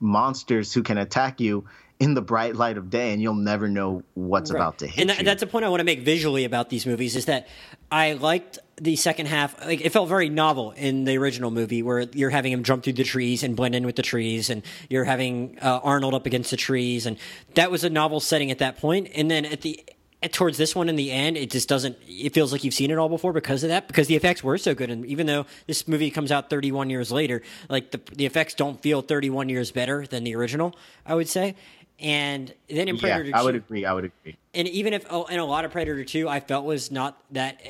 monsters 0.00 0.72
who 0.72 0.82
can 0.82 0.98
attack 0.98 1.40
you 1.40 1.66
in 2.00 2.14
the 2.14 2.22
bright 2.22 2.56
light 2.56 2.78
of 2.78 2.88
day 2.88 3.12
and 3.12 3.20
you'll 3.20 3.34
never 3.34 3.68
know 3.68 4.02
what's 4.14 4.50
right. 4.50 4.56
about 4.56 4.78
to 4.78 4.86
hit 4.86 5.08
and 5.08 5.18
you. 5.18 5.24
that's 5.24 5.42
a 5.42 5.46
point 5.46 5.64
i 5.64 5.68
want 5.68 5.80
to 5.80 5.84
make 5.84 6.00
visually 6.00 6.44
about 6.44 6.70
these 6.70 6.86
movies 6.86 7.14
is 7.14 7.26
that 7.26 7.46
i 7.92 8.14
liked 8.14 8.58
the 8.78 8.96
second 8.96 9.26
half 9.26 9.62
like 9.66 9.82
it 9.82 9.90
felt 9.90 10.08
very 10.08 10.30
novel 10.30 10.72
in 10.72 11.04
the 11.04 11.16
original 11.18 11.50
movie 11.50 11.82
where 11.82 12.00
you're 12.14 12.30
having 12.30 12.52
him 12.52 12.64
jump 12.64 12.82
through 12.82 12.94
the 12.94 13.04
trees 13.04 13.42
and 13.42 13.54
blend 13.54 13.74
in 13.74 13.84
with 13.84 13.96
the 13.96 14.02
trees 14.02 14.48
and 14.48 14.62
you're 14.88 15.04
having 15.04 15.58
uh, 15.60 15.78
arnold 15.82 16.14
up 16.14 16.24
against 16.24 16.50
the 16.50 16.56
trees 16.56 17.04
and 17.04 17.18
that 17.54 17.70
was 17.70 17.84
a 17.84 17.90
novel 17.90 18.18
setting 18.18 18.50
at 18.50 18.58
that 18.58 18.78
point. 18.78 18.80
point 18.80 19.10
and 19.14 19.30
then 19.30 19.44
at 19.44 19.60
the 19.60 19.84
towards 20.28 20.58
this 20.58 20.74
one 20.74 20.88
in 20.88 20.96
the 20.96 21.10
end, 21.10 21.36
it 21.36 21.50
just 21.50 21.68
doesn't. 21.68 21.96
It 22.06 22.34
feels 22.34 22.52
like 22.52 22.62
you've 22.62 22.74
seen 22.74 22.90
it 22.90 22.98
all 22.98 23.08
before 23.08 23.32
because 23.32 23.64
of 23.64 23.70
that. 23.70 23.88
Because 23.88 24.06
the 24.06 24.16
effects 24.16 24.44
were 24.44 24.58
so 24.58 24.74
good, 24.74 24.90
and 24.90 25.06
even 25.06 25.26
though 25.26 25.46
this 25.66 25.88
movie 25.88 26.10
comes 26.10 26.30
out 26.30 26.50
31 26.50 26.90
years 26.90 27.10
later, 27.10 27.42
like 27.68 27.90
the 27.90 28.00
the 28.14 28.26
effects 28.26 28.54
don't 28.54 28.80
feel 28.82 29.00
31 29.00 29.48
years 29.48 29.70
better 29.70 30.06
than 30.06 30.24
the 30.24 30.34
original. 30.36 30.76
I 31.06 31.14
would 31.14 31.28
say. 31.28 31.56
And 32.00 32.52
then 32.68 32.88
in 32.88 32.98
Predator, 32.98 33.28
yeah, 33.28 33.38
I 33.38 33.42
would 33.42 33.54
agree. 33.54 33.84
I 33.84 33.92
would 33.92 34.06
agree. 34.06 34.36
And 34.54 34.66
even 34.68 34.94
if, 34.94 35.04
oh, 35.10 35.26
and 35.26 35.38
a 35.38 35.44
lot 35.44 35.64
of 35.64 35.70
Predator 35.70 36.04
Two, 36.04 36.28
I 36.28 36.40
felt 36.40 36.64
was 36.64 36.90
not 36.90 37.22
that 37.32 37.60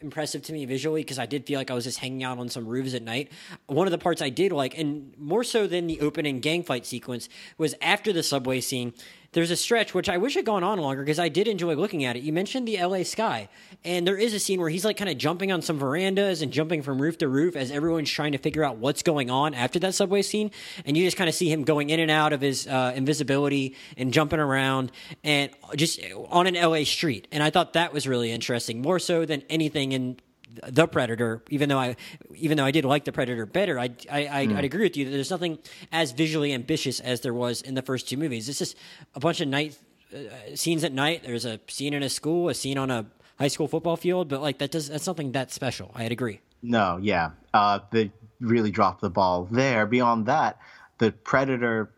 impressive 0.00 0.42
to 0.42 0.52
me 0.54 0.64
visually 0.64 1.02
because 1.02 1.18
I 1.18 1.26
did 1.26 1.46
feel 1.46 1.60
like 1.60 1.70
I 1.70 1.74
was 1.74 1.84
just 1.84 1.98
hanging 1.98 2.24
out 2.24 2.38
on 2.38 2.48
some 2.48 2.66
roofs 2.66 2.94
at 2.94 3.02
night. 3.02 3.30
One 3.66 3.86
of 3.86 3.90
the 3.90 3.98
parts 3.98 4.22
I 4.22 4.30
did 4.30 4.52
like, 4.52 4.78
and 4.78 5.12
more 5.18 5.44
so 5.44 5.66
than 5.66 5.86
the 5.86 6.00
opening 6.00 6.40
gang 6.40 6.62
fight 6.62 6.86
sequence, 6.86 7.28
was 7.58 7.74
after 7.82 8.10
the 8.12 8.22
subway 8.22 8.62
scene 8.62 8.94
there's 9.32 9.50
a 9.50 9.56
stretch 9.56 9.94
which 9.94 10.08
I 10.08 10.16
wish 10.16 10.34
had 10.34 10.44
gone 10.44 10.64
on 10.64 10.78
longer 10.78 11.02
because 11.02 11.18
I 11.18 11.28
did 11.28 11.46
enjoy 11.46 11.74
looking 11.74 12.04
at 12.04 12.16
it. 12.16 12.22
You 12.22 12.32
mentioned 12.32 12.66
the 12.66 12.82
LA 12.82 13.04
sky, 13.04 13.48
and 13.84 14.06
there 14.06 14.16
is 14.16 14.34
a 14.34 14.40
scene 14.40 14.60
where 14.60 14.68
he's 14.68 14.84
like 14.84 14.96
kind 14.96 15.10
of 15.10 15.18
jumping 15.18 15.52
on 15.52 15.62
some 15.62 15.78
verandas 15.78 16.42
and 16.42 16.52
jumping 16.52 16.82
from 16.82 17.00
roof 17.00 17.18
to 17.18 17.28
roof 17.28 17.54
as 17.54 17.70
everyone's 17.70 18.10
trying 18.10 18.32
to 18.32 18.38
figure 18.38 18.64
out 18.64 18.78
what's 18.78 19.02
going 19.02 19.30
on 19.30 19.54
after 19.54 19.78
that 19.78 19.94
subway 19.94 20.22
scene, 20.22 20.50
and 20.84 20.96
you 20.96 21.04
just 21.04 21.16
kind 21.16 21.28
of 21.28 21.34
see 21.34 21.50
him 21.50 21.62
going 21.62 21.90
in 21.90 22.00
and 22.00 22.10
out 22.10 22.32
of 22.32 22.40
his 22.40 22.66
uh, 22.66 22.92
invisibility 22.94 23.76
and 23.96 24.12
jumping 24.12 24.40
around 24.40 24.90
and 25.22 25.50
just 25.76 26.00
on 26.28 26.46
an 26.46 26.54
LA 26.54 26.82
street. 26.84 27.28
And 27.30 27.42
I 27.42 27.50
thought 27.50 27.74
that 27.74 27.92
was 27.92 28.08
really 28.08 28.32
interesting, 28.32 28.82
more 28.82 28.98
so 28.98 29.24
than 29.24 29.42
anything 29.48 29.92
in 29.92 30.18
the 30.68 30.86
Predator, 30.86 31.42
even 31.50 31.68
though 31.68 31.78
I 31.78 31.96
even 32.34 32.56
though 32.56 32.64
I 32.64 32.70
did 32.70 32.84
like 32.84 33.04
the 33.04 33.12
Predator 33.12 33.46
better, 33.46 33.78
I 33.78 33.90
I 34.10 34.28
I 34.28 34.46
mm. 34.46 34.56
I'd 34.56 34.64
agree 34.64 34.82
with 34.82 34.96
you 34.96 35.04
that 35.04 35.10
there's 35.10 35.30
nothing 35.30 35.58
as 35.92 36.12
visually 36.12 36.52
ambitious 36.52 37.00
as 37.00 37.20
there 37.20 37.34
was 37.34 37.62
in 37.62 37.74
the 37.74 37.82
first 37.82 38.08
two 38.08 38.16
movies. 38.16 38.48
It's 38.48 38.58
just 38.58 38.76
a 39.14 39.20
bunch 39.20 39.40
of 39.40 39.48
night 39.48 39.78
uh, 40.14 40.54
scenes 40.54 40.84
at 40.84 40.92
night. 40.92 41.22
There's 41.24 41.44
a 41.44 41.60
scene 41.68 41.94
in 41.94 42.02
a 42.02 42.08
school, 42.08 42.48
a 42.48 42.54
scene 42.54 42.78
on 42.78 42.90
a 42.90 43.06
high 43.38 43.48
school 43.48 43.68
football 43.68 43.96
field, 43.96 44.28
but 44.28 44.40
like 44.40 44.58
that 44.58 44.70
does 44.70 44.88
that's 44.88 45.04
something 45.04 45.32
that 45.32 45.52
special. 45.52 45.90
I'd 45.94 46.12
agree. 46.12 46.40
No, 46.62 46.98
yeah, 47.00 47.30
uh, 47.54 47.80
they 47.90 48.12
really 48.40 48.70
dropped 48.70 49.00
the 49.00 49.10
ball 49.10 49.48
there. 49.50 49.86
Beyond 49.86 50.26
that, 50.26 50.58
the 50.98 51.12
Predator 51.12 51.90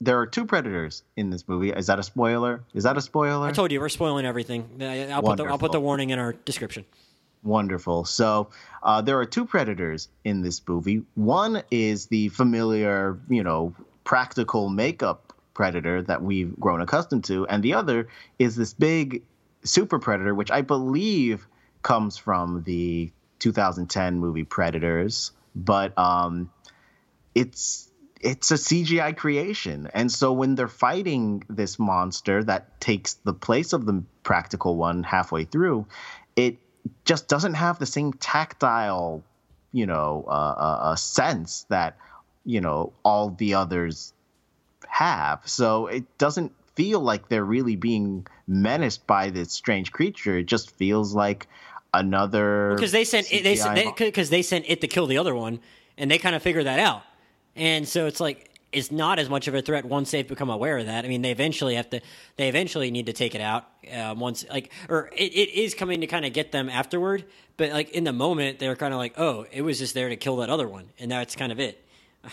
there 0.00 0.18
are 0.18 0.26
two 0.26 0.46
predators 0.46 1.02
in 1.16 1.30
this 1.30 1.48
movie. 1.48 1.70
Is 1.70 1.86
that 1.86 1.98
a 1.98 2.02
spoiler? 2.02 2.62
Is 2.72 2.84
that 2.84 2.96
a 2.96 3.00
spoiler? 3.00 3.48
I 3.48 3.52
told 3.52 3.72
you 3.72 3.80
we're 3.80 3.88
spoiling 3.88 4.26
everything. 4.26 4.80
I'll 4.80 5.22
put 5.22 5.38
the 5.38 5.44
I'll 5.44 5.58
put 5.58 5.72
the 5.72 5.80
warning 5.80 6.10
in 6.10 6.18
our 6.18 6.32
description. 6.32 6.84
Wonderful. 7.42 8.04
So 8.04 8.50
uh, 8.82 9.00
there 9.02 9.18
are 9.18 9.24
two 9.24 9.46
predators 9.46 10.08
in 10.24 10.42
this 10.42 10.60
movie. 10.66 11.02
One 11.14 11.62
is 11.70 12.06
the 12.06 12.28
familiar, 12.28 13.18
you 13.28 13.42
know, 13.42 13.74
practical 14.04 14.68
makeup 14.68 15.32
predator 15.54 16.02
that 16.02 16.22
we've 16.22 16.58
grown 16.58 16.80
accustomed 16.80 17.24
to, 17.24 17.46
and 17.46 17.62
the 17.62 17.74
other 17.74 18.08
is 18.38 18.56
this 18.56 18.74
big 18.74 19.22
super 19.64 19.98
predator, 19.98 20.34
which 20.34 20.50
I 20.50 20.62
believe 20.62 21.46
comes 21.82 22.16
from 22.16 22.62
the 22.64 23.10
2010 23.38 24.18
movie 24.18 24.44
Predators, 24.44 25.32
but 25.54 25.96
um, 25.98 26.50
it's 27.34 27.90
it's 28.20 28.50
a 28.50 28.54
CGI 28.54 29.16
creation. 29.16 29.88
And 29.94 30.10
so 30.10 30.32
when 30.32 30.56
they're 30.56 30.66
fighting 30.66 31.44
this 31.48 31.78
monster 31.78 32.42
that 32.42 32.80
takes 32.80 33.14
the 33.14 33.32
place 33.32 33.72
of 33.72 33.86
the 33.86 34.02
practical 34.24 34.76
one 34.76 35.04
halfway 35.04 35.44
through, 35.44 35.86
it 36.34 36.58
just 37.04 37.28
doesn't 37.28 37.54
have 37.54 37.78
the 37.78 37.86
same 37.86 38.12
tactile, 38.14 39.22
you 39.72 39.86
know, 39.86 40.24
uh, 40.26 40.30
uh, 40.30 40.78
uh, 40.82 40.96
sense 40.96 41.66
that 41.68 41.96
you 42.44 42.60
know 42.60 42.92
all 43.04 43.30
the 43.30 43.54
others 43.54 44.12
have. 44.86 45.42
So 45.44 45.86
it 45.86 46.04
doesn't 46.18 46.52
feel 46.74 47.00
like 47.00 47.28
they're 47.28 47.44
really 47.44 47.76
being 47.76 48.26
menaced 48.46 49.06
by 49.06 49.30
this 49.30 49.52
strange 49.52 49.92
creature. 49.92 50.38
It 50.38 50.46
just 50.46 50.70
feels 50.76 51.14
like 51.14 51.46
another 51.94 52.74
because 52.74 52.92
they 52.92 53.04
sent 53.04 53.32
it, 53.32 53.42
they 53.42 53.92
because 53.96 54.30
they, 54.30 54.38
they 54.38 54.42
sent 54.42 54.64
it 54.68 54.80
to 54.80 54.88
kill 54.88 55.06
the 55.06 55.18
other 55.18 55.34
one, 55.34 55.60
and 55.96 56.10
they 56.10 56.18
kind 56.18 56.36
of 56.36 56.42
figure 56.42 56.64
that 56.64 56.78
out. 56.78 57.02
And 57.56 57.88
so 57.88 58.06
it's 58.06 58.20
like 58.20 58.47
is 58.72 58.92
not 58.92 59.18
as 59.18 59.30
much 59.30 59.48
of 59.48 59.54
a 59.54 59.62
threat 59.62 59.84
once 59.84 60.10
they've 60.10 60.28
become 60.28 60.50
aware 60.50 60.78
of 60.78 60.86
that. 60.86 61.04
I 61.04 61.08
mean, 61.08 61.22
they 61.22 61.30
eventually 61.30 61.74
have 61.76 61.88
to, 61.90 62.00
they 62.36 62.48
eventually 62.48 62.90
need 62.90 63.06
to 63.06 63.12
take 63.12 63.34
it 63.34 63.40
out 63.40 63.66
uh, 63.92 64.14
once, 64.16 64.44
like, 64.50 64.70
or 64.88 65.08
it, 65.16 65.32
it 65.32 65.58
is 65.58 65.74
coming 65.74 66.02
to 66.02 66.06
kind 66.06 66.26
of 66.26 66.32
get 66.32 66.52
them 66.52 66.68
afterward. 66.68 67.24
But 67.56 67.70
like 67.72 67.90
in 67.90 68.04
the 68.04 68.12
moment, 68.12 68.58
they're 68.58 68.76
kind 68.76 68.92
of 68.92 68.98
like, 68.98 69.14
oh, 69.18 69.46
it 69.50 69.62
was 69.62 69.78
just 69.78 69.94
there 69.94 70.08
to 70.08 70.16
kill 70.16 70.36
that 70.36 70.50
other 70.50 70.68
one, 70.68 70.90
and 70.98 71.10
that's 71.10 71.34
kind 71.34 71.50
of 71.50 71.58
it. 71.58 71.84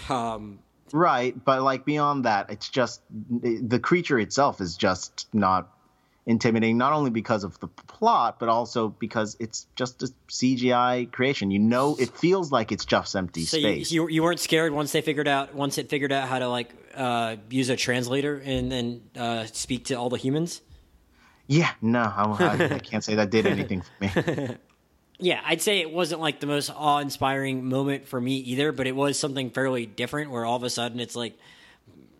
Um, 0.09 0.59
right, 0.91 1.33
but 1.43 1.61
like 1.63 1.85
beyond 1.85 2.25
that, 2.25 2.49
it's 2.49 2.69
just 2.69 3.01
the 3.09 3.79
creature 3.79 4.19
itself 4.19 4.61
is 4.61 4.75
just 4.77 5.27
not 5.33 5.74
intimidating 6.25 6.77
not 6.77 6.91
only 6.91 7.11
because 7.11 7.43
of 7.43 7.59
the 7.59 7.67
plot 7.67 8.39
but 8.39 8.49
also 8.49 8.89
because 8.89 9.37
it's 9.39 9.67
just 9.75 10.01
a 10.01 10.07
CGI 10.27 11.11
creation. 11.11 11.51
You 11.51 11.59
know, 11.59 11.95
it 11.99 12.09
feels 12.09 12.51
like 12.51 12.71
it's 12.71 12.85
just 12.85 13.15
empty 13.15 13.45
so 13.45 13.59
space. 13.59 13.91
You, 13.91 14.09
you, 14.09 14.23
weren't 14.23 14.39
scared 14.39 14.73
once 14.73 14.91
they 14.91 15.01
figured 15.01 15.27
out 15.27 15.53
once 15.53 15.77
it 15.77 15.89
figured 15.89 16.11
out 16.11 16.27
how 16.27 16.39
to 16.39 16.47
like 16.47 16.73
uh, 16.95 17.35
use 17.49 17.69
a 17.69 17.75
translator 17.75 18.41
and 18.43 18.71
then 18.71 19.01
uh, 19.15 19.45
speak 19.45 19.85
to 19.85 19.95
all 19.95 20.09
the 20.09 20.17
humans. 20.17 20.61
Yeah, 21.47 21.69
no, 21.79 22.01
I, 22.01 22.69
I 22.71 22.79
can't 22.79 23.03
say 23.03 23.15
that 23.15 23.29
did 23.29 23.45
anything 23.45 23.83
for 23.83 23.91
me. 23.99 24.57
yeah, 25.19 25.41
I'd 25.45 25.61
say 25.61 25.79
it 25.79 25.91
wasn't 25.91 26.21
like 26.21 26.39
the 26.39 26.47
most 26.47 26.71
awe-inspiring 26.71 27.65
moment 27.65 28.07
for 28.07 28.19
me 28.19 28.37
either, 28.37 28.71
but 28.71 28.87
it 28.87 28.95
was 28.95 29.19
something 29.19 29.51
fairly 29.51 29.85
different. 29.85 30.31
Where 30.31 30.43
all 30.43 30.55
of 30.55 30.63
a 30.63 30.71
sudden 30.71 30.99
it's 30.99 31.15
like 31.15 31.37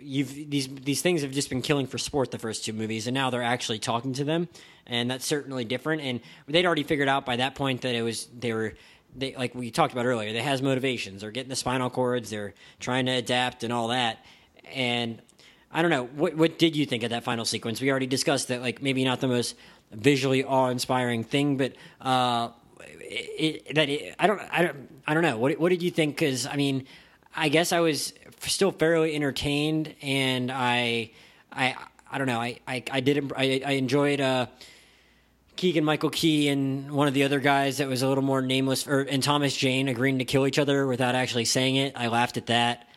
you've 0.06 0.50
these 0.50 0.68
these 0.68 1.02
things 1.02 1.22
have 1.22 1.32
just 1.32 1.50
been 1.50 1.62
killing 1.62 1.88
for 1.88 1.98
sport 1.98 2.32
the 2.32 2.40
first 2.40 2.64
two 2.64 2.74
movies, 2.74 3.08
and 3.08 3.14
now 3.14 3.30
they're 3.30 3.44
actually 3.44 3.80
talking 3.80 4.14
to 4.14 4.24
them, 4.24 4.48
and 4.86 5.10
that's 5.10 5.26
certainly 5.26 5.66
different. 5.66 6.02
And 6.02 6.22
they'd 6.48 6.66
already 6.66 6.84
figured 6.84 7.08
out 7.08 7.26
by 7.26 7.38
that 7.38 7.56
point 7.56 7.82
that 7.82 7.96
it 7.96 8.02
was 8.02 8.28
they 8.38 8.54
were 8.54 8.74
they 9.16 9.36
like 9.36 9.56
we 9.56 9.72
talked 9.72 9.94
about 9.94 10.06
earlier. 10.06 10.32
They 10.34 10.42
has 10.42 10.62
motivations. 10.62 11.22
They're 11.22 11.32
getting 11.32 11.50
the 11.50 11.56
spinal 11.56 11.90
cords. 11.90 12.30
They're 12.30 12.54
trying 12.80 13.08
to 13.08 13.14
adapt 13.14 13.64
and 13.64 13.74
all 13.74 13.90
that. 13.90 14.24
And 14.74 15.22
I 15.72 15.82
don't 15.82 15.92
know 15.92 16.06
what 16.06 16.36
what 16.36 16.60
did 16.60 16.76
you 16.76 16.86
think 16.86 17.04
of 17.04 17.10
that 17.10 17.24
final 17.24 17.46
sequence? 17.46 17.82
We 17.82 17.90
already 17.90 18.08
discussed 18.08 18.50
that 18.50 18.62
like 18.62 18.82
maybe 18.82 19.04
not 19.04 19.22
the 19.22 19.28
most 19.28 19.56
visually 19.92 20.44
awe 20.44 20.70
inspiring 20.70 21.24
thing, 21.24 21.58
but 21.58 21.74
uh, 22.02 22.50
it, 22.80 23.64
it, 23.68 23.76
that 23.76 23.90
it, 23.90 24.16
I 24.20 24.28
don't 24.28 24.42
I 24.52 24.62
don't 24.62 24.90
I 25.08 25.14
don't 25.14 25.24
know 25.24 25.38
what 25.38 25.58
what 25.58 25.70
did 25.70 25.82
you 25.82 25.92
think? 25.92 26.16
Because 26.16 26.46
I 26.46 26.56
mean. 26.56 26.86
I 27.36 27.50
guess 27.50 27.72
I 27.72 27.82
was 27.82 28.14
still 28.42 28.72
fairly 28.72 29.16
entertained, 29.16 29.94
and 30.02 30.52
I, 30.52 31.12
I, 31.52 31.76
I 32.10 32.18
don't 32.18 32.28
know. 32.28 32.40
I, 32.40 32.60
I, 32.68 32.84
I 32.92 33.00
did. 33.02 33.32
I, 33.36 33.62
I 33.66 33.72
enjoyed 33.72 34.22
uh, 34.22 34.48
Keegan 35.56 35.84
Michael 35.84 36.10
Key 36.10 36.50
and 36.50 36.92
one 36.92 37.08
of 37.08 37.14
the 37.14 37.24
other 37.24 37.40
guys 37.40 37.78
that 37.78 37.88
was 37.88 38.02
a 38.02 38.08
little 38.08 38.24
more 38.24 38.42
nameless, 38.42 38.88
or 38.88 39.02
and 39.02 39.22
Thomas 39.22 39.56
Jane 39.56 39.88
agreeing 39.88 40.20
to 40.20 40.26
kill 40.26 40.48
each 40.48 40.60
other 40.60 40.88
without 40.88 41.16
actually 41.16 41.46
saying 41.46 41.76
it. 41.76 41.94
I 41.96 42.08
laughed 42.08 42.38
at 42.38 42.48
that. 42.48 42.88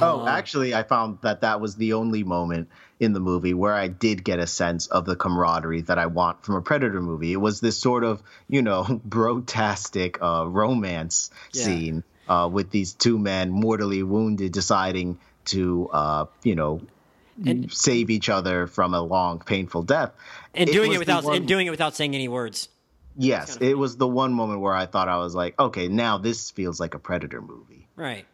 Oh, 0.00 0.20
um, 0.20 0.28
actually, 0.28 0.74
I 0.74 0.82
found 0.82 1.18
that 1.22 1.40
that 1.40 1.60
was 1.60 1.76
the 1.76 1.94
only 1.94 2.22
moment 2.22 2.68
in 3.00 3.14
the 3.14 3.20
movie 3.20 3.54
where 3.54 3.72
I 3.72 3.88
did 3.88 4.22
get 4.22 4.38
a 4.38 4.46
sense 4.46 4.86
of 4.86 5.06
the 5.06 5.16
camaraderie 5.16 5.82
that 5.82 5.98
I 5.98 6.06
want 6.06 6.44
from 6.44 6.56
a 6.56 6.60
Predator 6.62 7.00
movie. 7.00 7.32
It 7.32 7.36
was 7.36 7.60
this 7.60 7.78
sort 7.78 8.04
of, 8.04 8.22
you 8.48 8.60
know, 8.60 8.84
brotastic 9.08 10.18
uh, 10.20 10.46
romance 10.46 11.30
yeah. 11.52 11.64
scene 11.64 12.04
uh, 12.28 12.48
with 12.50 12.70
these 12.70 12.92
two 12.92 13.18
men 13.18 13.50
mortally 13.50 14.02
wounded 14.02 14.52
deciding 14.52 15.18
to, 15.46 15.88
uh, 15.92 16.26
you 16.42 16.54
know, 16.54 16.80
and, 17.44 17.72
save 17.72 18.10
each 18.10 18.28
other 18.28 18.66
from 18.66 18.94
a 18.94 19.00
long, 19.00 19.38
painful 19.38 19.82
death, 19.82 20.12
and 20.54 20.70
doing 20.70 20.92
it 20.92 20.98
without 20.98 21.24
one, 21.24 21.36
and 21.36 21.48
doing 21.48 21.66
it 21.66 21.70
without 21.70 21.94
saying 21.94 22.14
any 22.14 22.28
words. 22.28 22.68
Yes, 23.16 23.50
kind 23.50 23.62
of 23.62 23.68
it 23.68 23.78
was 23.78 23.96
the 23.96 24.08
one 24.08 24.32
moment 24.32 24.60
where 24.60 24.74
I 24.74 24.86
thought 24.86 25.08
I 25.08 25.18
was 25.18 25.34
like, 25.34 25.58
okay, 25.58 25.88
now 25.88 26.18
this 26.18 26.50
feels 26.50 26.80
like 26.80 26.94
a 26.94 26.98
Predator 26.98 27.40
movie. 27.40 27.86
Right. 27.96 28.26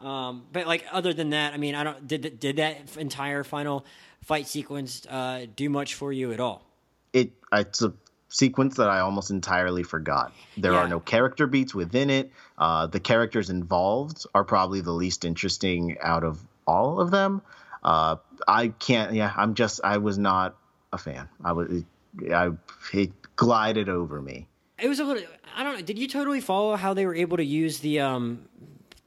Um, 0.00 0.44
but 0.52 0.66
like 0.66 0.84
other 0.90 1.12
than 1.12 1.30
that, 1.30 1.54
I 1.54 1.56
mean, 1.56 1.74
I 1.74 1.84
don't 1.84 2.06
did 2.06 2.40
did 2.40 2.56
that 2.56 2.96
entire 2.96 3.44
final 3.44 3.84
fight 4.22 4.46
sequence 4.48 5.06
uh, 5.06 5.46
do 5.54 5.68
much 5.70 5.94
for 5.94 6.12
you 6.12 6.32
at 6.32 6.40
all? 6.40 6.64
It 7.12 7.32
it's 7.52 7.82
a 7.82 7.92
sequence 8.32 8.76
that 8.76 8.88
I 8.88 9.00
almost 9.00 9.30
entirely 9.30 9.82
forgot. 9.82 10.32
There 10.56 10.72
yeah. 10.72 10.78
are 10.78 10.88
no 10.88 10.98
character 10.98 11.46
beats 11.46 11.74
within 11.74 12.10
it. 12.10 12.32
Uh, 12.58 12.86
the 12.86 12.98
characters 12.98 13.50
involved 13.50 14.26
are 14.34 14.42
probably 14.42 14.80
the 14.80 14.90
least 14.90 15.24
interesting 15.24 15.98
out 16.02 16.24
of 16.24 16.40
all 16.66 17.00
of 17.00 17.10
them. 17.10 17.42
Uh, 17.84 18.16
I 18.48 18.68
can't. 18.68 19.12
Yeah, 19.12 19.32
I'm 19.36 19.54
just. 19.54 19.80
I 19.84 19.98
was 19.98 20.18
not 20.18 20.56
a 20.92 20.98
fan. 20.98 21.28
I 21.44 21.52
was. 21.52 21.84
I 22.32 22.50
it 22.92 23.12
glided 23.36 23.88
over 23.88 24.20
me. 24.20 24.48
It 24.78 24.88
was 24.88 24.98
a 24.98 25.04
little. 25.04 25.22
I 25.54 25.62
don't 25.62 25.76
know. 25.76 25.82
Did 25.82 25.98
you 25.98 26.08
totally 26.08 26.40
follow 26.40 26.76
how 26.76 26.94
they 26.94 27.06
were 27.06 27.14
able 27.14 27.36
to 27.36 27.44
use 27.44 27.80
the 27.80 28.00
um 28.00 28.48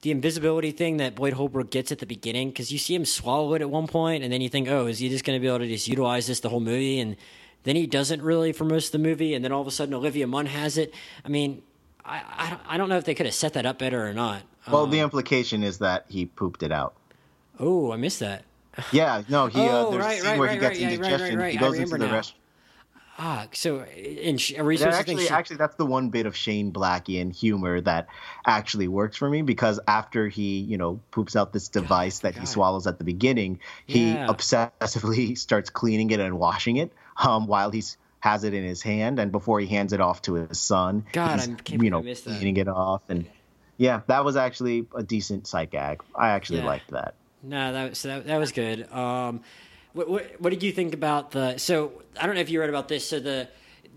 the 0.02 0.12
invisibility 0.12 0.72
thing 0.72 0.98
that 0.98 1.16
Boyd 1.16 1.34
Holbrook 1.34 1.72
gets 1.72 1.92
at 1.92 2.00
the 2.00 2.06
beginning? 2.06 2.50
Because 2.50 2.72
you 2.72 2.78
see 2.78 2.94
him 2.94 3.06
swallow 3.06 3.54
it 3.56 3.62
at 3.62 3.70
one 3.70 3.88
point, 3.88 4.24
and 4.24 4.32
then 4.32 4.42
you 4.42 4.50
think, 4.50 4.68
oh, 4.68 4.86
is 4.86 5.00
he 5.00 5.10
just 5.10 5.26
going 5.26 5.36
to 5.36 5.42
be 5.42 5.48
able 5.48 5.60
to 5.60 5.68
just 5.68 5.88
utilize 5.88 6.28
this 6.28 6.42
the 6.42 6.50
whole 6.50 6.60
movie? 6.60 7.00
And 7.00 7.16
then 7.66 7.76
he 7.76 7.86
doesn't 7.86 8.22
really 8.22 8.54
for 8.54 8.64
most 8.64 8.88
of 8.88 8.92
the 8.94 9.08
movie, 9.08 9.34
and 9.34 9.44
then 9.44 9.52
all 9.52 9.62
of 9.62 9.68
a 9.68 9.72
sudden 9.72 9.94
Olivia 9.94 10.26
Munn 10.26 10.46
has 10.46 10.78
it. 10.78 10.94
I 11.26 11.30
mean, 11.30 11.62
I 12.06 12.18
I, 12.18 12.76
I 12.76 12.78
don't 12.78 12.88
know 12.88 12.98
if 12.98 13.04
they 13.04 13.16
could 13.16 13.26
have 13.26 13.36
set 13.36 13.54
that 13.54 13.66
up 13.66 13.78
better 13.78 14.08
or 14.08 14.14
not. 14.14 14.44
Well, 14.72 14.84
um, 14.84 14.92
the 14.92 15.00
implication 15.00 15.64
is 15.64 15.80
that 15.80 16.06
he 16.08 16.26
pooped 16.26 16.64
it 16.64 16.72
out. 16.72 16.96
Oh, 17.60 17.92
I 17.92 17.98
missed 17.98 18.22
that. 18.22 18.46
Yeah, 18.92 19.24
no, 19.30 19.48
he. 19.48 19.60
Uh, 19.60 19.64
oh, 19.64 19.88
uh, 19.88 19.92
there's 19.92 20.04
right, 20.04 20.18
a 20.18 20.22
scene 20.22 20.30
right, 20.30 20.40
where 20.40 20.48
right, 20.48 20.54
he 20.56 20.60
gets 20.60 20.80
indigestion. 20.80 21.50
He 21.50 21.58
goes 21.58 21.78
into 21.78 21.98
the 21.98 22.08
restaurant. 22.08 22.42
Ah, 23.18 23.48
so 23.54 23.86
in 23.86 24.36
actually, 24.36 25.30
actually, 25.30 25.56
that's 25.56 25.76
the 25.76 25.86
one 25.86 26.10
bit 26.10 26.26
of 26.26 26.36
Shane 26.36 26.74
Blackian 26.74 27.34
humor 27.34 27.80
that 27.80 28.08
actually 28.46 28.90
works 28.90 29.16
for 29.16 29.30
me 29.30 29.42
because 29.42 29.80
after 29.88 30.28
he, 30.28 30.60
you 30.60 30.78
know, 30.78 31.00
poops 31.12 31.38
out 31.38 31.54
this 31.54 31.70
device 31.70 32.20
God, 32.20 32.28
that 32.28 32.34
God. 32.36 32.40
he 32.42 32.46
swallows 32.46 32.88
at 32.88 32.98
the 32.98 33.06
beginning, 33.06 33.62
he 33.86 34.12
yeah. 34.12 34.28
obsessively 34.28 35.38
starts 35.38 35.70
cleaning 35.70 36.12
it 36.12 36.20
and 36.20 36.38
washing 36.38 36.76
it 36.76 36.92
um, 37.18 37.48
while 37.48 37.72
he's 37.72 37.98
has 38.20 38.44
it 38.44 38.54
in 38.56 38.64
his 38.64 38.82
hand, 38.82 39.20
and 39.20 39.32
before 39.32 39.60
he 39.60 39.68
hands 39.68 39.94
it 39.94 40.02
off 40.02 40.22
to 40.24 40.34
his 40.34 40.60
son, 40.60 41.06
God, 41.14 41.40
he's, 41.40 41.48
I'm 41.48 41.84
you 41.84 41.92
know, 41.92 42.02
cleaning 42.02 42.58
it 42.58 42.68
off, 42.68 43.04
and 43.10 43.26
yeah, 43.78 44.02
that 44.08 44.26
was 44.26 44.36
actually 44.36 44.88
a 44.96 45.04
decent 45.04 45.48
sight 45.48 45.72
gag. 45.72 46.02
I 46.16 46.30
actually 46.30 46.60
yeah. 46.60 46.66
liked 46.66 46.92
that. 46.92 47.16
No, 47.44 47.74
that 47.74 47.90
was 47.90 48.02
that, 48.04 48.26
that 48.26 48.38
was 48.38 48.52
good. 48.52 48.92
Um, 48.92 49.42
what, 49.94 50.10
what, 50.10 50.42
what 50.42 50.50
did 50.50 50.64
you 50.64 50.72
think 50.72 50.94
about 50.94 51.32
the? 51.32 51.58
So 51.58 52.02
I 52.20 52.26
don't 52.26 52.36
know 52.36 52.42
if 52.42 52.50
you 52.50 52.60
read 52.60 52.70
about 52.70 52.88
this. 52.88 53.08
So 53.08 53.20
the 53.20 53.48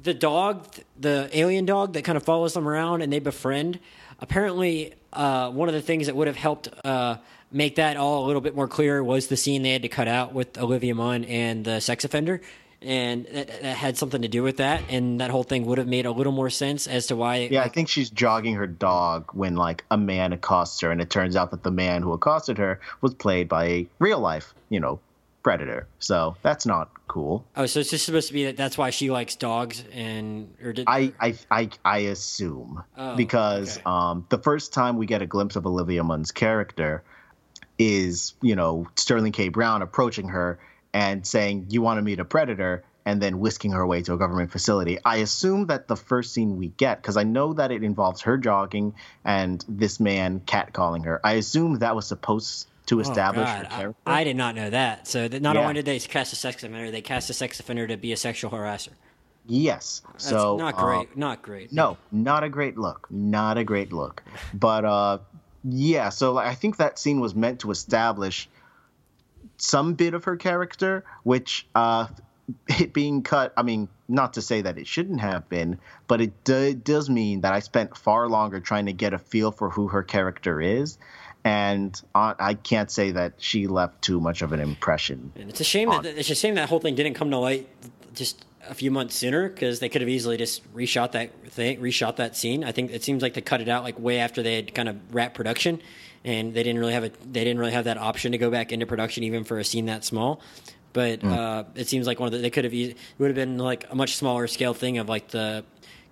the 0.03 0.15
dog, 0.15 0.67
the 0.99 1.29
alien 1.33 1.65
dog 1.65 1.95
that 1.95 2.05
kind 2.05 2.17
of 2.17 2.23
follows 2.23 2.55
them 2.55 2.69
around 2.69 3.03
and 3.03 3.13
they 3.13 3.19
befriend. 3.19 3.81
Apparently, 4.21 4.95
uh, 5.13 5.51
one 5.51 5.69
of 5.69 5.75
the 5.75 5.83
things 5.83 6.07
that 6.07 6.17
would 6.17 6.27
have 6.27 6.37
helped 6.37 6.69
uh, 6.85 7.17
make 7.51 7.77
that 7.77 7.97
all 7.97 8.25
a 8.25 8.27
little 8.27 8.41
bit 8.41 8.55
more 8.55 8.69
clear 8.69 9.03
was 9.03 9.29
the 9.29 9.37
scene 9.37 9.63
they 9.63 9.73
had 9.73 9.83
to 9.83 9.89
cut 9.89 10.09
out 10.09 10.33
with 10.35 10.59
Olivia 10.59 10.95
Munn 10.95 11.25
and 11.25 11.65
the 11.65 11.81
sex 11.81 12.05
offender 12.05 12.41
and 12.81 13.27
that, 13.27 13.63
that, 13.63 13.77
had 13.77 13.97
something 13.97 14.23
to 14.23 14.29
do 14.29 14.43
with 14.43 14.59
that 14.59 14.83
and 14.89 15.21
that 15.21 15.31
whole 15.31 15.43
thing 15.43 15.67
would 15.67 15.79
have 15.79 15.89
made 15.89 16.07
a 16.07 16.13
little 16.13 16.33
more 16.33 16.51
sense 16.51 16.87
as 16.87 17.07
to 17.07 17.17
why 17.17 17.37
yeah 17.51 17.61
like, 17.61 17.71
i 17.71 17.73
think 17.73 17.89
she's 17.89 18.11
jogging 18.11 18.55
her 18.55 18.67
dog 18.67 19.29
when 19.33 19.57
like 19.57 19.85
a 19.91 19.97
man 19.97 20.33
accosts 20.33 20.81
her 20.81 20.91
and 20.91 21.01
it 21.01 21.11
turns 21.11 21.35
out 21.35 21.51
that 21.51 21.63
the 21.63 21.71
man 21.71 22.03
who 22.03 22.13
accosted 22.13 22.57
her 22.57 22.81
was 23.01 23.15
played 23.15 23.49
by 23.49 23.65
a 23.65 23.87
real 23.99 24.21
life 24.21 24.55
you 24.69 24.79
know 24.79 25.01
predator. 25.43 25.87
So 25.99 26.37
that's 26.43 26.67
not 26.67 26.91
cool. 27.07 27.43
Oh 27.57 27.65
so 27.65 27.81
it's 27.81 27.89
just 27.89 28.05
supposed 28.05 28.29
to 28.29 28.35
be 28.35 28.45
that 28.45 28.59
that's 28.59 28.77
why 28.77 28.91
she 28.91 29.11
likes 29.11 29.35
dogs 29.35 29.83
and 29.93 30.55
or 30.63 30.75
did 30.75 30.85
i 30.87 31.13
i 31.19 31.35
i, 31.51 31.71
I 31.83 31.99
assume. 32.01 32.85
Oh, 32.99 33.17
because 33.17 33.79
okay. 33.79 33.85
um 33.87 34.27
the 34.29 34.37
first 34.37 34.75
time 34.75 34.99
we 34.99 35.07
get 35.07 35.23
a 35.23 35.27
glimpse 35.27 35.57
of 35.57 35.65
olivia 35.65 36.05
munn's 36.05 36.33
character 36.33 37.03
is 37.79 38.35
you 38.43 38.57
know 38.57 38.87
sterling 38.97 39.33
k. 39.33 39.49
Brown 39.49 39.81
approaching 39.81 40.29
her 40.29 40.59
and 40.93 41.27
saying, 41.27 41.67
You 41.71 41.83
want 41.83 41.99
to 41.99 42.03
meet 42.03 42.21
a 42.21 42.25
predator, 42.25 42.85
and 43.09 43.23
then 43.23 43.39
whisking 43.41 43.73
her 43.73 43.81
away 43.81 44.03
to 44.03 44.13
a 44.13 44.19
government 44.19 44.53
facility. 44.53 44.99
I 45.03 45.17
assume 45.17 45.69
that 45.69 45.89
the 45.89 45.97
first 45.97 46.35
scene 46.35 46.59
we 46.59 46.69
get, 46.69 47.01
because 47.01 47.17
I 47.17 47.23
know 47.23 47.55
that 47.55 47.73
it 47.73 47.83
involves 47.83 48.21
her 48.23 48.37
jogging 48.37 48.95
and 49.25 49.65
this 49.67 49.99
man 49.99 50.41
catcalling 50.41 51.07
her, 51.07 51.19
I 51.25 51.33
assume 51.35 51.79
that 51.79 51.97
was 51.97 52.07
supposed 52.07 52.69
to 52.89 52.99
oh, 52.99 53.01
establish 53.01 53.49
oh, 53.49 53.53
her 53.53 53.65
character. 53.65 53.95
I, 54.07 54.21
I, 54.21 54.25
did 54.25 54.37
not 54.37 54.55
know 54.55 54.69
that. 54.69 55.07
So 55.07 55.27
that 55.27 55.41
not 55.41 55.57
yeah. 55.57 55.63
only 55.63 55.75
did 55.75 55.87
they 55.87 55.99
cast 56.01 56.35
a 56.35 56.37
sex 56.37 56.63
offender, 56.63 56.91
they 56.91 57.01
cast 57.01 57.31
a 57.31 57.33
sex 57.33 57.59
offender 57.59 57.87
to 57.87 57.97
be 57.97 58.13
a 58.13 58.17
sexual 58.17 58.51
harasser. 58.51 58.91
Yes. 59.47 60.03
That's 60.13 60.29
so 60.29 60.59
not 60.59 60.77
great. 60.77 61.09
Uh, 61.09 61.13
not 61.17 61.41
great. 61.41 61.73
No, 61.73 61.97
not 62.13 62.45
a 62.45 62.51
great 62.51 62.77
look. 62.77 63.07
Not 63.11 63.57
a 63.57 63.65
great 63.65 63.91
look. 63.91 64.23
But 64.53 64.85
uh, 64.85 65.19
yeah. 65.65 66.11
So 66.11 66.33
like, 66.33 66.47
I 66.47 66.55
think 66.55 66.77
that 66.77 66.99
scene 66.99 67.21
was 67.21 67.35
meant 67.35 67.61
to 67.61 67.71
establish 67.71 68.51
some 69.59 69.95
bit 69.95 70.15
of 70.15 70.25
her 70.25 70.37
character, 70.37 71.05
which 71.25 71.67
uh, 71.75 72.07
it 72.69 72.93
being 72.93 73.23
cut. 73.23 73.53
I 73.57 73.63
mean, 73.63 73.89
not 74.09 74.35
to 74.35 74.43
say 74.43 74.63
that 74.63 74.79
it 74.79 74.87
shouldn't 74.87 75.21
have 75.21 75.49
been, 75.49 75.79
but 76.07 76.21
it 76.21 76.45
do, 76.45 76.75
does 76.75 77.11
mean 77.11 77.43
that 77.43 77.53
I 77.53 77.61
spent 77.61 77.97
far 77.97 78.29
longer 78.29 78.61
trying 78.61 78.87
to 78.87 78.93
get 78.93 79.13
a 79.13 79.19
feel 79.19 79.53
for 79.53 79.69
who 79.69 79.89
her 79.89 80.03
character 80.03 80.61
is, 80.61 80.99
and 81.45 82.01
I 82.15 82.55
can't 82.55 82.91
say 82.91 83.13
that 83.13 83.35
she 83.39 83.67
left 83.67 84.03
too 84.03 84.21
much 84.21 84.43
of 84.43 84.53
an 84.53 84.61
impression. 84.61 85.33
And 85.37 85.49
it's 85.49 85.61
a 85.61 85.65
shame 85.65 85.91
on. 85.91 86.03
that 86.03 86.19
it's 86.19 86.31
a 86.31 86.35
shame 86.35 86.55
that 86.57 86.69
whole 86.69 86.81
thing 86.81 86.95
didn't 86.95 87.15
come 87.15 87.31
to 87.31 87.39
light 87.39 87.69
just 88.15 88.45
a 88.69 88.75
few 88.75 88.91
months 88.91 89.15
sooner 89.15 89.49
because 89.49 89.81
they 89.81 89.89
could 89.89 90.03
have 90.03 90.09
easily 90.09 90.37
just 90.37 90.63
reshot 90.75 91.13
that 91.13 91.33
thing, 91.47 91.81
reshot 91.81 92.17
that 92.17 92.37
scene. 92.37 92.65
I 92.65 92.73
think 92.73 92.91
it 92.91 93.03
seems 93.03 93.23
like 93.23 93.35
they 93.35 93.41
cut 93.41 93.61
it 93.61 93.69
out 93.69 93.83
like 93.83 93.99
way 93.99 94.19
after 94.19 94.43
they 94.43 94.57
had 94.57 94.75
kind 94.75 94.89
of 94.89 95.15
wrapped 95.15 95.35
production 95.35 95.81
and 96.25 96.55
they 96.55 96.63
didn't 96.63 96.81
really 96.81 96.93
have 96.93 97.05
a 97.05 97.11
they 97.31 97.45
didn't 97.45 97.59
really 97.59 97.73
have 97.73 97.85
that 97.85 97.99
option 97.99 98.33
to 98.33 98.39
go 98.39 98.51
back 98.51 98.73
into 98.73 98.87
production 98.87 99.25
even 99.25 99.45
for 99.45 99.59
a 99.59 99.65
scene 99.65 99.87
that 99.87 100.05
small. 100.05 100.41
But 100.93 101.21
mm. 101.21 101.31
uh, 101.31 101.65
it 101.75 101.87
seems 101.89 102.07
like 102.07 102.19
one 102.19 102.29
of 102.29 102.33
the, 102.33 102.39
they 102.39 102.51
could 102.51 102.65
have 102.65 102.75
it 102.75 102.97
would 103.19 103.29
have 103.29 103.37
been 103.37 103.59
like 103.59 103.87
a 103.91 103.95
much 103.95 104.17
smaller 104.17 104.47
scale 104.47 104.75
thing 104.75 104.99
of 104.99 105.09
like 105.09 105.29
the 105.29 105.65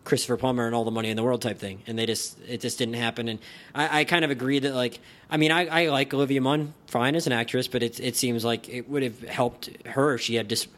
Christopher 0.04 0.36
Plummer 0.36 0.66
and 0.66 0.74
all 0.74 0.84
the 0.84 0.90
money 0.90 1.10
in 1.10 1.16
the 1.16 1.22
world 1.22 1.42
type 1.42 1.58
thing, 1.58 1.82
and 1.86 1.98
they 1.98 2.06
just 2.06 2.38
it 2.48 2.60
just 2.60 2.78
didn't 2.78 2.94
happen. 2.94 3.28
And 3.28 3.40
I, 3.74 4.00
I 4.00 4.04
kind 4.04 4.24
of 4.24 4.30
agree 4.30 4.60
that 4.60 4.74
like 4.74 5.00
I 5.28 5.36
mean 5.36 5.50
I, 5.50 5.66
I 5.66 5.88
like 5.88 6.14
Olivia 6.14 6.40
Munn 6.40 6.72
fine 6.86 7.16
as 7.16 7.26
an 7.26 7.32
actress, 7.32 7.68
but 7.68 7.82
it 7.82 8.00
it 8.00 8.16
seems 8.16 8.44
like 8.44 8.68
it 8.68 8.88
would 8.88 9.02
have 9.02 9.20
helped 9.22 9.70
her 9.86 10.14
if 10.14 10.20
she 10.22 10.36
had 10.36 10.48
just 10.48 10.68